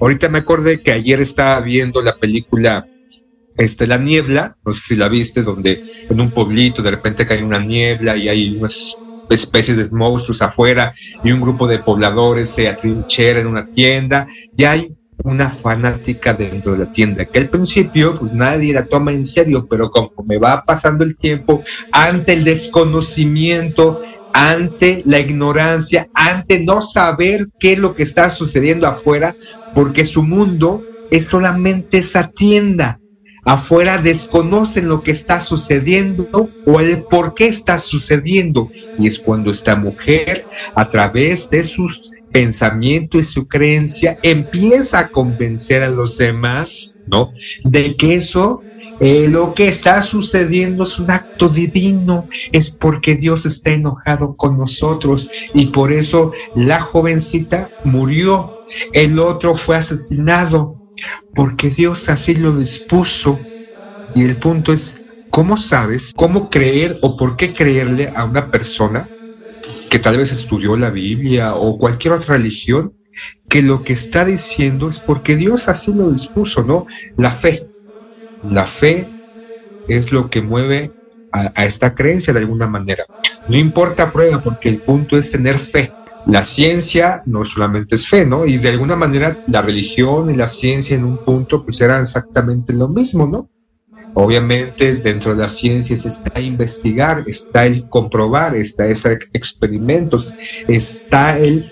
Ahorita 0.01 0.29
me 0.29 0.39
acordé 0.39 0.83
que 0.83 0.91
ayer 0.91 1.21
estaba 1.21 1.61
viendo 1.61 2.03
la 2.03 2.17
película 2.17 2.89
este, 3.57 3.87
La 3.87 3.97
Niebla, 3.97 4.57
no 4.65 4.73
sé 4.73 4.81
si 4.81 4.97
la 4.97 5.09
viste, 5.09 5.43
donde 5.43 5.85
en 6.11 6.21
un 6.21 6.33
pueblito 6.33 6.83
de 6.83 6.91
repente 6.91 7.25
cae 7.25 7.45
una 7.45 7.61
niebla 7.61 8.17
y 8.17 8.29
hay 8.29 8.57
unas 8.57 8.97
especies 9.31 9.77
de 9.77 9.91
monstruos 9.91 10.43
afuera 10.43 10.95
y 11.23 11.33
un 11.33 11.41
grupo 11.41 11.67
de 11.67 11.79
pobladores 11.79 12.51
se 12.51 12.69
atrinchera 12.69 13.41
en 13.41 13.47
una 13.47 13.67
tienda 13.67 14.27
y 14.57 14.65
hay 14.65 14.95
una 15.23 15.51
fanática 15.51 16.35
dentro 16.35 16.73
de 16.73 16.79
la 16.79 16.93
tienda, 16.93 17.25
que 17.25 17.39
al 17.39 17.49
principio 17.49 18.19
pues 18.19 18.33
nadie 18.33 18.75
la 18.75 18.87
toma 18.87 19.13
en 19.13 19.25
serio, 19.25 19.67
pero 19.69 19.91
me 20.27 20.39
va 20.39 20.65
pasando 20.65 21.05
el 21.05 21.17
tiempo, 21.17 21.63
ante 21.93 22.33
el 22.33 22.45
desconocimiento, 22.45 24.01
ante 24.33 25.03
la 25.07 25.21
ignorancia, 25.21 26.09
ante 26.13 26.59
no 26.65 26.83
saber 26.83 27.49
qué 27.59 27.75
es 27.75 27.79
lo 27.79 27.95
que 27.95 28.03
está 28.03 28.31
sucediendo 28.31 28.89
afuera, 28.89 29.37
porque 29.75 30.05
su 30.05 30.23
mundo 30.23 30.83
es 31.11 31.27
solamente 31.27 31.99
esa 31.99 32.29
tienda. 32.29 32.99
Afuera 33.45 33.99
desconocen 33.99 34.89
lo 34.89 35.03
que 35.03 35.13
está 35.13 35.41
sucediendo 35.41 36.29
o 36.67 36.81
el 36.81 37.03
por 37.05 37.35
qué 37.35 37.47
está 37.47 37.79
sucediendo. 37.79 38.71
Y 38.99 39.07
es 39.07 39.19
cuando 39.19 39.51
esta 39.51 39.77
mujer, 39.77 40.47
a 40.75 40.89
través 40.89 41.49
de 41.51 41.65
sus 41.65 42.11
pensamiento 42.33 43.17
y 43.17 43.23
su 43.23 43.47
creencia, 43.47 44.19
empieza 44.23 44.99
a 44.99 45.09
convencer 45.09 45.85
a 45.85 45.89
los 45.89 46.19
demás, 46.19 46.97
¿no? 47.07 47.33
De 47.63 47.95
que 47.97 48.17
eso 48.17 48.61
eh, 49.01 49.29
lo 49.29 49.55
que 49.55 49.69
está 49.69 50.03
sucediendo 50.03 50.85
es 50.85 50.99
un 50.99 51.11
acto 51.11 51.49
divino, 51.49 52.29
es 52.53 52.71
porque 52.71 53.17
Dios 53.17 53.47
está 53.47 53.73
enojado 53.73 54.37
con 54.37 54.59
nosotros 54.59 55.31
y 55.53 55.67
por 55.67 55.93
eso 55.93 56.33
la 56.55 56.81
jovencita 56.81 57.71
murió, 57.85 58.65
el 58.93 59.19
otro 59.19 59.55
fue 59.57 59.77
asesinado, 59.77 60.84
porque 61.35 61.71
Dios 61.71 62.09
así 62.09 62.35
lo 62.35 62.57
dispuso. 62.57 63.49
Y 64.15 64.25
el 64.25 64.37
punto 64.39 64.73
es, 64.73 65.03
¿cómo 65.31 65.57
sabes 65.57 66.13
cómo 66.15 66.51
creer 66.51 66.99
o 67.03 67.17
por 67.17 67.37
qué 67.37 67.53
creerle 67.53 68.11
a 68.15 68.25
una 68.25 68.51
persona 68.51 69.11
que 69.91 69.99
tal 69.99 70.19
vez 70.19 70.33
estudió 70.33 70.77
la 70.77 70.91
Biblia 70.91 71.55
o 71.55 71.79
cualquier 71.79 72.15
otra 72.15 72.37
religión, 72.37 72.95
que 73.49 73.63
lo 73.63 73.83
que 73.83 73.93
está 73.93 74.25
diciendo 74.25 74.89
es 74.89 75.01
porque 75.01 75.37
Dios 75.37 75.69
así 75.69 75.93
lo 75.93 76.11
dispuso, 76.11 76.63
¿no? 76.63 76.87
La 77.17 77.33
fe. 77.33 77.69
La 78.43 78.67
fe 78.67 79.15
es 79.87 80.13
lo 80.13 80.29
que 80.29 80.43
mueve 80.43 80.95
a, 81.33 81.53
a 81.55 81.65
esta 81.65 81.95
creencia 81.95 82.33
de 82.33 82.41
alguna 82.41 82.67
manera. 82.67 83.07
No 83.47 83.57
importa 83.57 84.13
prueba, 84.13 84.43
porque 84.43 84.69
el 84.69 84.83
punto 84.83 85.17
es 85.17 85.31
tener 85.31 85.59
fe. 85.59 85.95
La 86.27 86.45
ciencia 86.45 87.23
no 87.27 87.45
solamente 87.45 87.97
es 87.97 88.09
fe, 88.09 88.25
¿no? 88.25 88.47
Y 88.47 88.59
de 88.59 88.71
alguna 88.71 88.97
manera 88.97 89.39
la 89.47 89.61
religión 89.61 90.31
y 90.31 90.37
la 90.37 90.49
ciencia 90.49 90.97
en 90.97 91.05
un 91.05 91.19
punto 91.19 91.65
pues 91.65 91.81
eran 91.81 92.03
exactamente 92.03 92.73
lo 92.73 92.89
mismo, 92.89 93.27
¿no? 93.27 93.51
Obviamente 94.15 94.97
dentro 94.97 95.35
de 95.35 95.43
las 95.43 95.57
ciencias 95.57 96.07
está 96.07 96.41
investigar, 96.41 97.25
está 97.27 97.67
el 97.67 97.89
comprobar, 97.89 98.57
está 98.57 98.87
esos 98.87 99.19
experimentos, 99.33 100.33
está 100.69 101.37
el, 101.39 101.71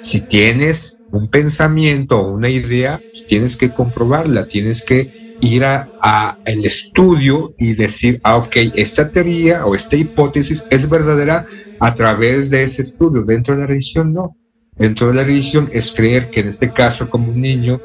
si 0.00 0.20
tienes 0.22 1.00
un 1.12 1.28
pensamiento 1.28 2.18
o 2.20 2.32
una 2.32 2.48
idea, 2.48 2.98
pues 2.98 3.24
tienes 3.26 3.56
que 3.56 3.72
comprobarla, 3.72 4.46
tienes 4.46 4.84
que 4.84 5.36
ir 5.40 5.64
a, 5.64 6.38
el 6.44 6.64
estudio 6.64 7.54
y 7.58 7.74
decir, 7.74 8.20
ah, 8.22 8.36
ok, 8.36 8.56
esta 8.74 9.10
teoría 9.10 9.66
o 9.66 9.74
esta 9.74 9.96
hipótesis 9.96 10.64
es 10.70 10.88
verdadera 10.88 11.46
a 11.82 11.94
través 11.94 12.48
de 12.48 12.62
ese 12.62 12.82
estudio. 12.82 13.22
Dentro 13.22 13.54
de 13.54 13.62
la 13.62 13.66
religión 13.66 14.12
no. 14.14 14.36
Dentro 14.76 15.08
de 15.08 15.14
la 15.14 15.24
religión 15.24 15.68
es 15.72 15.92
creer 15.92 16.30
que 16.30 16.40
en 16.40 16.48
este 16.48 16.72
caso 16.72 17.10
como 17.10 17.32
un 17.32 17.40
niño, 17.40 17.82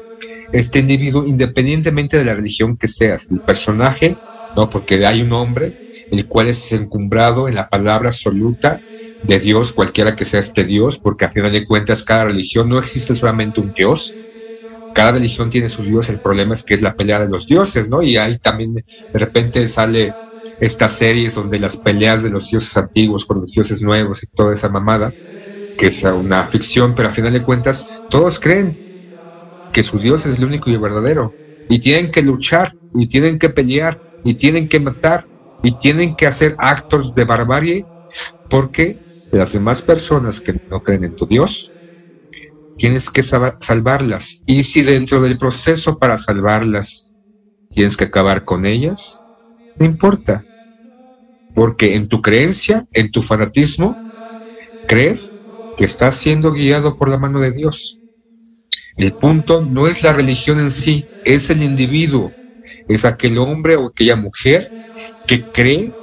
este 0.52 0.78
individuo, 0.78 1.26
independientemente 1.26 2.16
de 2.16 2.24
la 2.24 2.34
religión 2.34 2.76
que 2.76 2.86
seas, 2.86 3.26
el 3.28 3.40
personaje, 3.40 4.16
no, 4.54 4.70
porque 4.70 5.04
hay 5.04 5.20
un 5.20 5.32
hombre, 5.32 5.74
el 6.10 6.26
cual 6.28 6.46
es 6.46 6.72
encumbrado 6.72 7.48
en 7.48 7.56
la 7.56 7.68
palabra 7.68 8.10
absoluta 8.10 8.80
de 9.20 9.40
Dios, 9.40 9.72
cualquiera 9.72 10.14
que 10.14 10.24
sea 10.24 10.40
este 10.40 10.64
Dios, 10.64 11.00
porque 11.00 11.24
a 11.24 11.32
final 11.32 11.50
de 11.50 11.66
cuentas 11.66 12.04
cada 12.04 12.26
religión 12.26 12.68
no 12.68 12.78
existe 12.78 13.16
solamente 13.16 13.60
un 13.60 13.72
Dios, 13.72 14.14
cada 14.94 15.12
religión 15.12 15.50
tiene 15.50 15.68
su 15.68 15.82
Dios, 15.82 16.08
el 16.08 16.20
problema 16.20 16.54
es 16.54 16.62
que 16.62 16.74
es 16.74 16.82
la 16.82 16.94
pelea 16.94 17.18
de 17.18 17.28
los 17.28 17.48
dioses, 17.48 17.90
¿no? 17.90 18.00
Y 18.00 18.16
ahí 18.16 18.38
también 18.38 18.74
de 18.74 19.18
repente 19.18 19.66
sale 19.66 20.14
estas 20.60 20.92
series 20.92 21.34
donde 21.34 21.58
las 21.58 21.76
peleas 21.76 22.22
de 22.22 22.30
los 22.30 22.50
dioses 22.50 22.76
antiguos 22.76 23.24
con 23.24 23.40
los 23.40 23.52
dioses 23.52 23.82
nuevos 23.82 24.22
y 24.22 24.26
toda 24.26 24.54
esa 24.54 24.68
mamada, 24.68 25.14
que 25.76 25.86
es 25.86 26.02
una 26.02 26.46
ficción, 26.48 26.94
pero 26.94 27.08
a 27.08 27.12
final 27.12 27.32
de 27.32 27.44
cuentas 27.44 27.86
todos 28.08 28.40
creen 28.40 28.80
que 29.72 29.82
su 29.82 29.98
Dios 29.98 30.26
es 30.26 30.38
el 30.38 30.44
único 30.44 30.70
y 30.70 30.76
verdadero, 30.76 31.36
y 31.68 31.78
tienen 31.78 32.10
que 32.10 32.22
luchar, 32.22 32.74
y 32.94 33.06
tienen 33.06 33.38
que 33.38 33.50
pelear, 33.50 34.00
y 34.24 34.34
tienen 34.34 34.68
que 34.68 34.80
matar, 34.80 35.26
y 35.62 35.78
tienen 35.78 36.16
que 36.16 36.26
hacer 36.26 36.56
actos 36.58 37.14
de 37.14 37.24
barbarie, 37.24 37.86
porque 38.48 39.00
las 39.30 39.52
demás 39.52 39.82
personas 39.82 40.40
que 40.40 40.54
no 40.68 40.82
creen 40.82 41.04
en 41.04 41.14
tu 41.14 41.26
Dios, 41.26 41.72
tienes 42.76 43.10
que 43.10 43.22
salvarlas. 43.22 44.40
Y 44.46 44.62
si 44.62 44.82
dentro 44.82 45.20
del 45.20 45.38
proceso 45.38 45.98
para 45.98 46.16
salvarlas 46.16 47.12
tienes 47.68 47.96
que 47.96 48.04
acabar 48.04 48.44
con 48.44 48.64
ellas, 48.64 49.20
no 49.78 49.86
importa. 49.86 50.46
Porque 51.54 51.94
en 51.96 52.08
tu 52.08 52.20
creencia, 52.20 52.86
en 52.92 53.10
tu 53.10 53.22
fanatismo, 53.22 54.02
crees 54.86 55.40
que 55.76 55.84
estás 55.84 56.18
siendo 56.18 56.52
guiado 56.52 56.96
por 56.96 57.08
la 57.08 57.18
mano 57.18 57.40
de 57.40 57.52
Dios. 57.52 58.00
El 58.96 59.16
punto 59.16 59.64
no 59.64 59.86
es 59.86 60.02
la 60.02 60.12
religión 60.12 60.58
en 60.60 60.70
sí, 60.70 61.08
es 61.22 61.50
el 61.50 61.62
individuo, 61.62 62.36
es 62.86 63.04
aquel 63.04 63.38
hombre 63.38 63.76
o 63.76 63.88
aquella 63.88 64.16
mujer 64.16 64.72
que 65.26 65.50
cree 65.50 65.96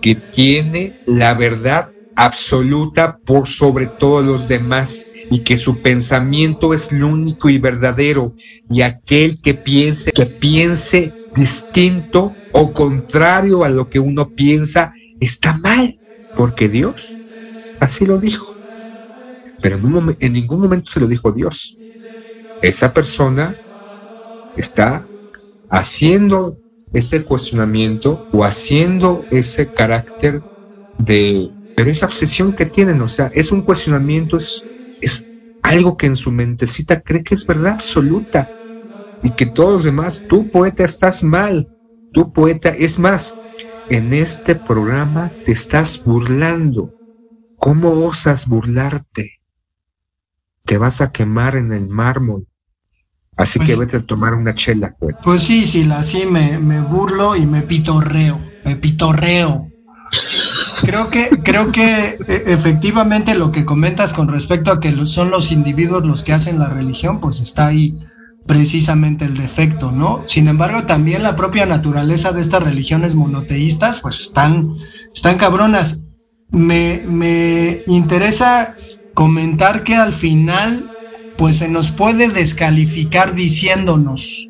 que 0.00 0.16
tiene 0.16 0.98
la 1.06 1.34
verdad 1.34 1.92
absoluta 2.14 3.18
por 3.24 3.48
sobre 3.48 3.88
todos 3.88 4.24
los 4.24 4.46
demás 4.46 5.08
y 5.30 5.42
que 5.42 5.56
su 5.56 5.80
pensamiento 5.80 6.74
es 6.74 6.92
lo 6.92 7.08
único 7.08 7.48
y 7.48 7.58
verdadero 7.58 8.34
y 8.68 8.82
aquel 8.82 9.40
que 9.40 9.54
piense 9.54 10.12
que 10.12 10.26
piense 10.26 11.14
distinto 11.34 12.43
o 12.56 12.72
contrario 12.72 13.64
a 13.64 13.68
lo 13.68 13.88
que 13.88 13.98
uno 13.98 14.30
piensa 14.30 14.92
está 15.20 15.58
mal 15.58 16.00
porque 16.36 16.68
Dios 16.68 17.20
así 17.80 18.06
lo 18.06 18.18
dijo. 18.18 18.56
Pero 19.60 19.76
en, 19.76 20.16
en 20.20 20.32
ningún 20.32 20.60
momento 20.60 20.90
se 20.90 21.00
lo 21.00 21.08
dijo 21.08 21.32
Dios. 21.32 21.78
Esa 22.62 22.94
persona 22.94 23.60
está 24.54 25.10
haciendo 25.68 26.58
ese 26.92 27.24
cuestionamiento 27.24 28.28
o 28.30 28.44
haciendo 28.44 29.26
ese 29.30 29.72
carácter 29.72 30.44
de 30.98 31.50
pero 31.76 31.90
esa 31.90 32.06
obsesión 32.06 32.54
que 32.54 32.66
tienen, 32.66 33.02
o 33.02 33.08
sea, 33.08 33.32
es 33.34 33.50
un 33.50 33.62
cuestionamiento, 33.62 34.36
es, 34.36 34.68
es 35.00 35.28
algo 35.60 35.96
que 35.96 36.06
en 36.06 36.14
su 36.14 36.30
mentecita 36.30 37.00
cree 37.00 37.24
que 37.24 37.34
es 37.34 37.44
verdad 37.44 37.72
absoluta 37.72 38.52
y 39.20 39.32
que 39.32 39.46
todos 39.46 39.72
los 39.72 39.82
demás, 39.82 40.24
tú 40.28 40.48
poeta 40.52 40.84
estás 40.84 41.24
mal, 41.24 41.73
tú 42.14 42.32
poeta, 42.32 42.70
es 42.70 42.98
más, 42.98 43.34
en 43.90 44.14
este 44.14 44.54
programa 44.54 45.30
te 45.44 45.52
estás 45.52 46.02
burlando 46.02 46.90
¿Cómo 47.56 48.04
osas 48.06 48.46
burlarte? 48.46 49.40
Te 50.66 50.76
vas 50.76 51.00
a 51.00 51.12
quemar 51.12 51.56
en 51.56 51.72
el 51.72 51.88
mármol. 51.88 52.46
Así 53.38 53.58
Pues- 53.58 53.70
que 53.70 53.76
vete 53.76 53.96
a 53.96 54.04
tomar 54.04 54.34
una 54.34 54.54
chela, 54.54 54.94
güey. 55.00 55.14
Pues 55.22 55.44
sí, 55.44 55.64
sí, 55.66 55.84
la 55.84 56.02
sí 56.02 56.26
me, 56.26 56.58
me 56.58 56.82
burlo 56.82 57.36
y 57.36 57.46
me 57.46 57.62
pitorreo, 57.62 58.38
me 58.66 58.76
pitorreo. 58.76 59.66
Creo 60.82 61.08
que, 61.08 61.30
creo 61.42 61.72
que 61.72 62.18
e- 62.28 62.42
efectivamente 62.46 63.34
lo 63.34 63.50
que 63.50 63.64
comentas 63.64 64.12
con 64.12 64.28
respecto 64.28 64.70
a 64.70 64.78
que 64.78 64.94
son 65.06 65.30
los 65.30 65.50
individuos 65.50 66.04
los 66.04 66.22
que 66.22 66.34
hacen 66.34 66.58
la 66.58 66.68
religión, 66.68 67.20
pues 67.20 67.40
está 67.40 67.68
ahí 67.68 67.96
precisamente 68.46 69.24
el 69.24 69.36
defecto, 69.36 69.90
¿no? 69.90 70.22
Sin 70.26 70.48
embargo, 70.48 70.84
también 70.84 71.22
la 71.22 71.36
propia 71.36 71.66
naturaleza 71.66 72.32
de 72.32 72.40
estas 72.40 72.62
religiones 72.62 73.14
monoteístas, 73.14 74.00
pues 74.00 74.20
están, 74.20 74.76
están 75.14 75.38
cabronas. 75.38 76.04
Me, 76.50 77.02
me 77.06 77.82
interesa 77.86 78.76
comentar 79.14 79.82
que 79.82 79.94
al 79.94 80.12
final, 80.12 80.90
pues 81.38 81.58
se 81.58 81.68
nos 81.68 81.90
puede 81.90 82.28
descalificar 82.28 83.34
diciéndonos, 83.34 84.48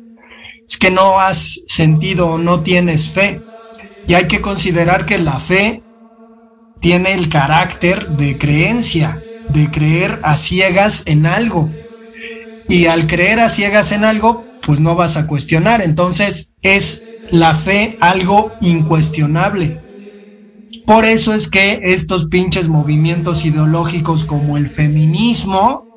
es 0.67 0.77
que 0.77 0.91
no 0.91 1.19
has 1.19 1.61
sentido 1.67 2.27
o 2.27 2.37
no 2.37 2.61
tienes 2.61 3.07
fe. 3.09 3.41
Y 4.07 4.13
hay 4.13 4.27
que 4.27 4.41
considerar 4.41 5.05
que 5.05 5.17
la 5.17 5.39
fe 5.39 5.83
tiene 6.79 7.13
el 7.13 7.29
carácter 7.29 8.09
de 8.09 8.37
creencia, 8.37 9.23
de 9.49 9.69
creer 9.71 10.19
a 10.23 10.35
ciegas 10.35 11.03
en 11.05 11.25
algo. 11.25 11.71
Y 12.67 12.87
al 12.87 13.07
creer 13.07 13.39
a 13.39 13.49
ciegas 13.49 13.91
en 13.91 14.05
algo, 14.05 14.47
pues 14.61 14.79
no 14.79 14.95
vas 14.95 15.17
a 15.17 15.27
cuestionar. 15.27 15.81
Entonces 15.81 16.53
es 16.61 17.07
la 17.29 17.55
fe 17.55 17.97
algo 17.99 18.57
incuestionable. 18.59 19.81
Por 20.85 21.05
eso 21.05 21.33
es 21.33 21.49
que 21.49 21.79
estos 21.83 22.27
pinches 22.27 22.67
movimientos 22.67 23.45
ideológicos 23.45 24.23
como 24.23 24.57
el 24.57 24.69
feminismo 24.69 25.87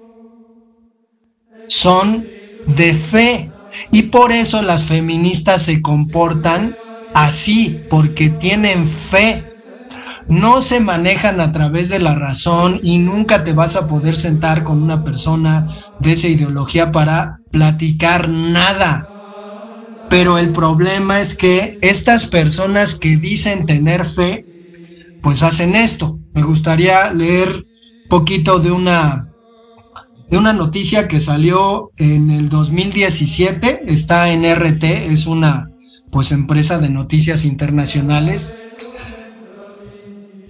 son 1.66 2.30
de 2.66 2.94
fe. 2.94 3.52
Y 3.90 4.04
por 4.04 4.32
eso 4.32 4.62
las 4.62 4.84
feministas 4.84 5.62
se 5.62 5.82
comportan 5.82 6.78
así, 7.12 7.84
porque 7.88 8.30
tienen 8.30 8.86
fe. 8.86 9.44
No 10.28 10.60
se 10.60 10.80
manejan 10.80 11.40
a 11.40 11.52
través 11.52 11.88
de 11.88 11.98
la 11.98 12.14
razón 12.14 12.80
y 12.82 12.98
nunca 12.98 13.44
te 13.44 13.54
vas 13.54 13.76
a 13.76 13.88
poder 13.88 14.18
sentar 14.18 14.62
con 14.62 14.82
una 14.82 15.02
persona 15.02 15.78
de 16.00 16.12
esa 16.12 16.28
ideología 16.28 16.92
para 16.92 17.38
platicar 17.50 18.28
nada. 18.28 19.08
Pero 20.10 20.38
el 20.38 20.52
problema 20.52 21.20
es 21.20 21.34
que 21.34 21.78
estas 21.82 22.26
personas 22.26 22.94
que 22.94 23.16
dicen 23.16 23.66
tener 23.66 24.06
fe, 24.06 24.44
pues 25.22 25.42
hacen 25.42 25.74
esto. 25.74 26.18
Me 26.34 26.42
gustaría 26.42 27.12
leer 27.12 27.64
poquito 28.08 28.58
de 28.58 28.70
una 28.70 29.28
de 30.30 30.36
una 30.36 30.52
noticia 30.52 31.08
que 31.08 31.20
salió 31.20 31.90
en 31.96 32.30
el 32.30 32.50
2017, 32.50 33.84
está 33.86 34.30
en 34.30 34.44
RT, 34.44 34.84
es 34.84 35.26
una 35.26 35.70
pues 36.10 36.32
empresa 36.32 36.78
de 36.78 36.90
noticias 36.90 37.44
internacionales. 37.44 38.54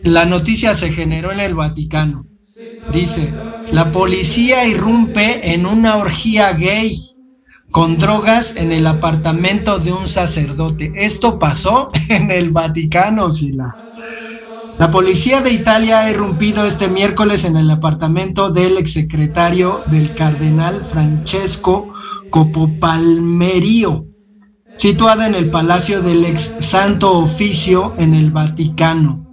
La 0.02 0.24
noticia 0.24 0.74
se 0.74 0.92
generó 0.92 1.32
en 1.32 1.40
el 1.40 1.54
Vaticano. 1.54 2.26
Dice, 2.92 3.32
la 3.72 3.92
policía 3.92 4.66
irrumpe 4.66 5.52
en 5.52 5.66
una 5.66 5.96
orgía 5.96 6.52
gay 6.52 7.08
con 7.70 7.98
drogas 7.98 8.56
en 8.56 8.72
el 8.72 8.86
apartamento 8.86 9.78
de 9.78 9.92
un 9.92 10.06
sacerdote. 10.06 10.92
Esto 10.96 11.38
pasó 11.38 11.90
en 12.08 12.30
el 12.30 12.50
Vaticano, 12.50 13.30
Sila. 13.30 13.76
La 14.78 14.90
policía 14.92 15.40
de 15.40 15.52
Italia 15.52 16.00
ha 16.00 16.10
irrumpido 16.10 16.64
este 16.64 16.86
miércoles 16.86 17.44
en 17.44 17.56
el 17.56 17.68
apartamento 17.68 18.50
del 18.50 18.78
exsecretario 18.78 19.82
del 19.86 20.14
cardenal 20.14 20.84
Francesco 20.84 21.92
Copopalmerio, 22.30 24.06
situada 24.76 25.26
en 25.26 25.34
el 25.34 25.50
Palacio 25.50 26.00
del 26.00 26.24
ex 26.24 26.54
Santo 26.60 27.18
Oficio 27.18 27.94
en 27.98 28.14
el 28.14 28.30
Vaticano, 28.30 29.27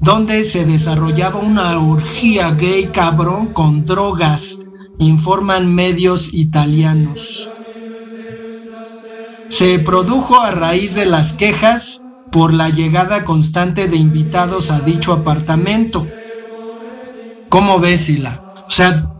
donde 0.00 0.44
se 0.44 0.64
desarrollaba 0.64 1.40
una 1.40 1.78
orgía 1.80 2.50
gay 2.52 2.88
cabrón 2.88 3.52
con 3.52 3.84
drogas, 3.84 4.60
informan 4.98 5.74
medios 5.74 6.32
italianos. 6.32 7.50
Se 9.48 9.78
produjo 9.78 10.40
a 10.40 10.50
raíz 10.50 10.94
de 10.94 11.06
las 11.06 11.32
quejas 11.32 12.02
por 12.30 12.52
la 12.52 12.68
llegada 12.68 13.24
constante 13.24 13.88
de 13.88 13.96
invitados 13.96 14.70
a 14.70 14.80
dicho 14.80 15.12
apartamento. 15.12 16.06
¿Cómo 17.48 17.80
ves, 17.80 18.02
Sila? 18.02 18.54
O 18.66 18.70
sea, 18.70 19.10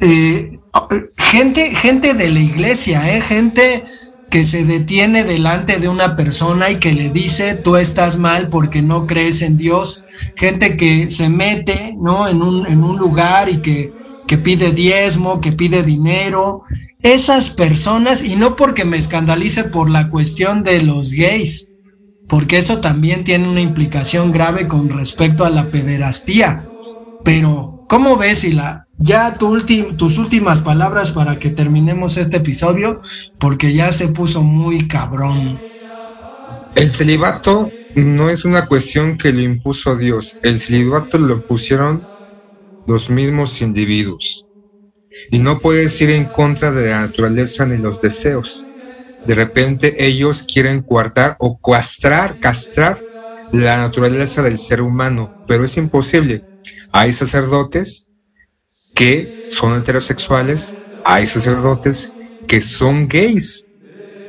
eh, 0.00 0.58
gente, 1.16 1.74
gente 1.74 2.14
de 2.14 2.28
la 2.28 2.40
iglesia, 2.40 3.16
¿eh? 3.16 3.20
gente 3.22 3.84
que 4.30 4.44
se 4.44 4.64
detiene 4.64 5.24
delante 5.24 5.78
de 5.78 5.88
una 5.88 6.14
persona 6.14 6.70
y 6.70 6.76
que 6.76 6.92
le 6.92 7.10
dice 7.10 7.54
tú 7.54 7.76
estás 7.76 8.18
mal 8.18 8.48
porque 8.48 8.82
no 8.82 9.06
crees 9.06 9.40
en 9.40 9.56
Dios, 9.56 10.04
gente 10.36 10.76
que 10.76 11.10
se 11.10 11.28
mete 11.28 11.94
¿no? 11.98 12.28
en, 12.28 12.42
un, 12.42 12.66
en 12.66 12.82
un 12.82 12.98
lugar 12.98 13.48
y 13.48 13.60
que, 13.60 13.92
que 14.26 14.38
pide 14.38 14.72
diezmo, 14.72 15.40
que 15.40 15.52
pide 15.52 15.82
dinero. 15.82 16.62
Esas 17.02 17.50
personas, 17.50 18.22
y 18.22 18.36
no 18.36 18.56
porque 18.56 18.84
me 18.84 18.98
escandalice 18.98 19.64
por 19.64 19.88
la 19.88 20.10
cuestión 20.10 20.64
de 20.64 20.82
los 20.82 21.12
gays, 21.12 21.72
porque 22.28 22.58
eso 22.58 22.80
también 22.80 23.24
tiene 23.24 23.48
una 23.48 23.60
implicación 23.60 24.32
grave 24.32 24.68
con 24.68 24.88
respecto 24.88 25.44
a 25.44 25.50
la 25.50 25.70
pederastía. 25.70 26.68
Pero, 27.24 27.84
¿cómo 27.88 28.16
ves, 28.16 28.40
Sila? 28.40 28.86
Ya 28.98 29.34
tu 29.34 29.56
tus 29.96 30.18
últimas 30.18 30.58
palabras 30.58 31.12
para 31.12 31.38
que 31.38 31.50
terminemos 31.50 32.16
este 32.16 32.38
episodio, 32.38 33.00
porque 33.38 33.72
ya 33.72 33.92
se 33.92 34.08
puso 34.08 34.42
muy 34.42 34.88
cabrón. 34.88 35.60
El 36.74 36.90
celibato 36.90 37.70
no 37.94 38.30
es 38.30 38.44
una 38.44 38.66
cuestión 38.66 39.18
que 39.18 39.32
lo 39.32 39.40
impuso 39.40 39.96
Dios. 39.96 40.38
El 40.42 40.58
celibato 40.58 41.18
lo 41.18 41.42
pusieron 41.42 42.08
los 42.86 43.10
mismos 43.10 43.60
individuos. 43.62 44.46
Y 45.30 45.38
no 45.38 45.60
puedes 45.60 46.00
ir 46.00 46.10
en 46.10 46.30
contra 46.30 46.70
de 46.72 46.90
la 46.90 47.00
naturaleza 47.00 47.66
ni 47.66 47.78
los 47.78 48.00
deseos. 48.00 48.68
De 49.24 49.34
repente 49.34 50.06
ellos 50.06 50.44
quieren 50.44 50.82
guardar 50.82 51.36
o 51.40 51.58
castrar, 51.60 52.38
castrar 52.38 53.04
la 53.50 53.78
naturaleza 53.78 54.42
del 54.42 54.58
ser 54.58 54.82
humano, 54.82 55.34
pero 55.46 55.64
es 55.64 55.76
imposible. 55.76 56.46
Hay 56.92 57.12
sacerdotes 57.12 58.08
que 58.94 59.34
son 59.46 59.78
heterosexuales, 59.78 60.78
hay 61.04 61.26
sacerdotes 61.26 62.16
que 62.46 62.60
son 62.60 63.08
gays 63.08 63.68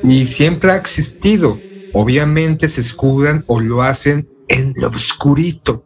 y 0.03 0.25
siempre 0.27 0.71
ha 0.71 0.77
existido. 0.77 1.65
Obviamente 1.93 2.69
se 2.69 2.81
escudan 2.81 3.43
o 3.47 3.59
lo 3.59 3.81
hacen 3.83 4.29
en 4.47 4.73
lo 4.75 4.89
oscurito. 4.89 5.85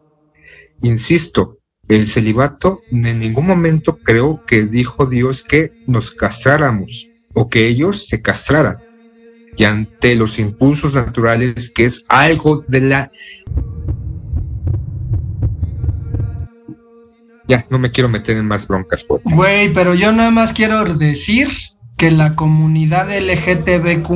Insisto, 0.81 1.59
el 1.87 2.07
celibato 2.07 2.81
en 2.91 3.19
ningún 3.19 3.45
momento 3.45 3.99
creo 4.03 4.43
que 4.45 4.63
dijo 4.63 5.05
Dios 5.05 5.43
que 5.43 5.71
nos 5.87 6.11
castráramos 6.11 7.09
o 7.33 7.49
que 7.49 7.67
ellos 7.67 8.07
se 8.07 8.21
castraran. 8.21 8.77
Y 9.55 9.65
ante 9.65 10.15
los 10.15 10.39
impulsos 10.39 10.95
naturales, 10.95 11.69
que 11.69 11.85
es 11.85 12.03
algo 12.07 12.63
de 12.67 12.81
la... 12.81 13.11
Ya, 17.47 17.65
no 17.69 17.77
me 17.77 17.91
quiero 17.91 18.09
meter 18.09 18.37
en 18.37 18.47
más 18.47 18.67
broncas, 18.67 19.05
Güey, 19.25 19.73
pero 19.73 19.93
yo 19.93 20.11
nada 20.11 20.31
más 20.31 20.53
quiero 20.53 20.83
decir 20.95 21.49
que 21.97 22.09
la 22.09 22.35
comunidad 22.35 23.09
LGTBQ 23.11 24.09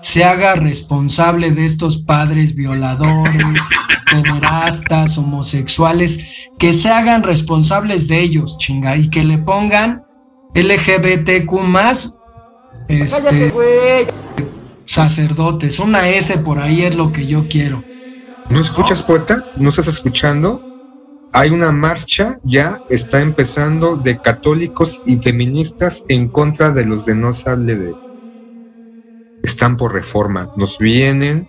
se 0.00 0.24
haga 0.24 0.54
responsable 0.54 1.52
de 1.52 1.66
estos 1.66 1.98
padres 1.98 2.54
violadores, 2.54 3.60
pederastas, 4.10 5.18
homosexuales, 5.18 6.20
que 6.58 6.72
se 6.72 6.88
hagan 6.88 7.22
responsables 7.22 8.08
de 8.08 8.20
ellos, 8.20 8.56
chinga, 8.58 8.96
y 8.96 9.10
que 9.10 9.24
le 9.24 9.38
pongan 9.38 10.04
LGBTQ 10.54 11.52
este, 12.88 13.52
sacerdotes, 14.86 15.78
una 15.78 16.08
S 16.08 16.38
por 16.38 16.58
ahí 16.58 16.82
es 16.82 16.94
lo 16.94 17.12
que 17.12 17.26
yo 17.26 17.46
quiero. 17.48 17.84
¿No 18.48 18.60
escuchas, 18.60 19.02
poeta? 19.02 19.44
¿No 19.56 19.68
estás 19.68 19.88
escuchando? 19.88 20.64
Hay 21.32 21.50
una 21.50 21.70
marcha, 21.70 22.38
ya 22.42 22.80
está 22.88 23.20
empezando, 23.20 23.96
de 23.96 24.18
católicos 24.22 25.02
y 25.04 25.18
feministas 25.18 26.02
en 26.08 26.28
contra 26.28 26.70
de 26.70 26.86
los 26.86 27.04
de 27.04 27.14
no 27.14 27.34
se 27.34 27.50
hable 27.50 27.76
de. 27.76 28.07
Están 29.42 29.76
por 29.76 29.92
reforma. 29.92 30.52
Nos 30.56 30.78
vienen 30.78 31.48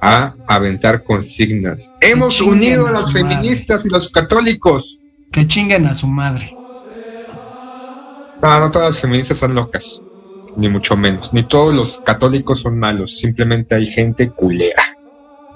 a 0.00 0.34
aventar 0.48 1.04
consignas. 1.04 1.92
Hemos 2.00 2.40
unido 2.40 2.86
a 2.86 2.90
a 2.90 2.92
las 2.92 3.12
madre. 3.12 3.20
feministas 3.20 3.86
y 3.86 3.88
los 3.88 4.08
católicos. 4.08 5.00
Que 5.30 5.46
chinguen 5.46 5.86
a 5.86 5.94
su 5.94 6.06
madre. 6.06 6.54
No, 8.42 8.60
no 8.60 8.70
todas 8.72 8.94
las 8.94 9.00
feministas 9.00 9.38
son 9.38 9.54
locas. 9.54 10.02
Ni 10.56 10.68
mucho 10.68 10.96
menos. 10.96 11.32
Ni 11.32 11.44
todos 11.44 11.72
los 11.72 12.00
católicos 12.00 12.60
son 12.60 12.78
malos. 12.78 13.16
Simplemente 13.16 13.76
hay 13.76 13.86
gente 13.86 14.30
culera. 14.30 14.96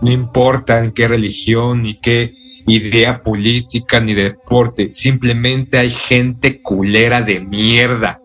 No 0.01 0.11
importa 0.13 0.83
en 0.85 0.93
qué 0.93 1.09
religión 1.09 1.83
ni 1.83 1.99
qué 1.99 2.63
idea 2.67 3.23
política 3.23 3.99
ni 4.01 4.15
de 4.15 4.25
deporte. 4.25 4.93
Simplemente 4.93 5.79
hay 5.79 5.91
gente 5.91 6.63
culera 6.63 7.21
de 7.21 7.41
mierda. 7.41 8.21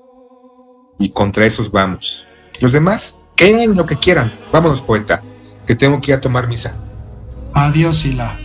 Y 1.00 1.10
contra 1.10 1.48
esos 1.48 1.72
vamos. 1.72 2.28
Los 2.62 2.72
demás, 2.72 3.16
creen 3.36 3.76
lo 3.76 3.86
que 3.86 3.98
quieran. 3.98 4.32
Vámonos, 4.52 4.82
poeta, 4.82 5.22
que 5.66 5.76
tengo 5.76 6.00
que 6.00 6.12
ir 6.12 6.18
a 6.18 6.22
tomar 6.22 6.48
misa. 6.48 6.74
Adiós, 7.54 7.98
Sila. 7.98 8.38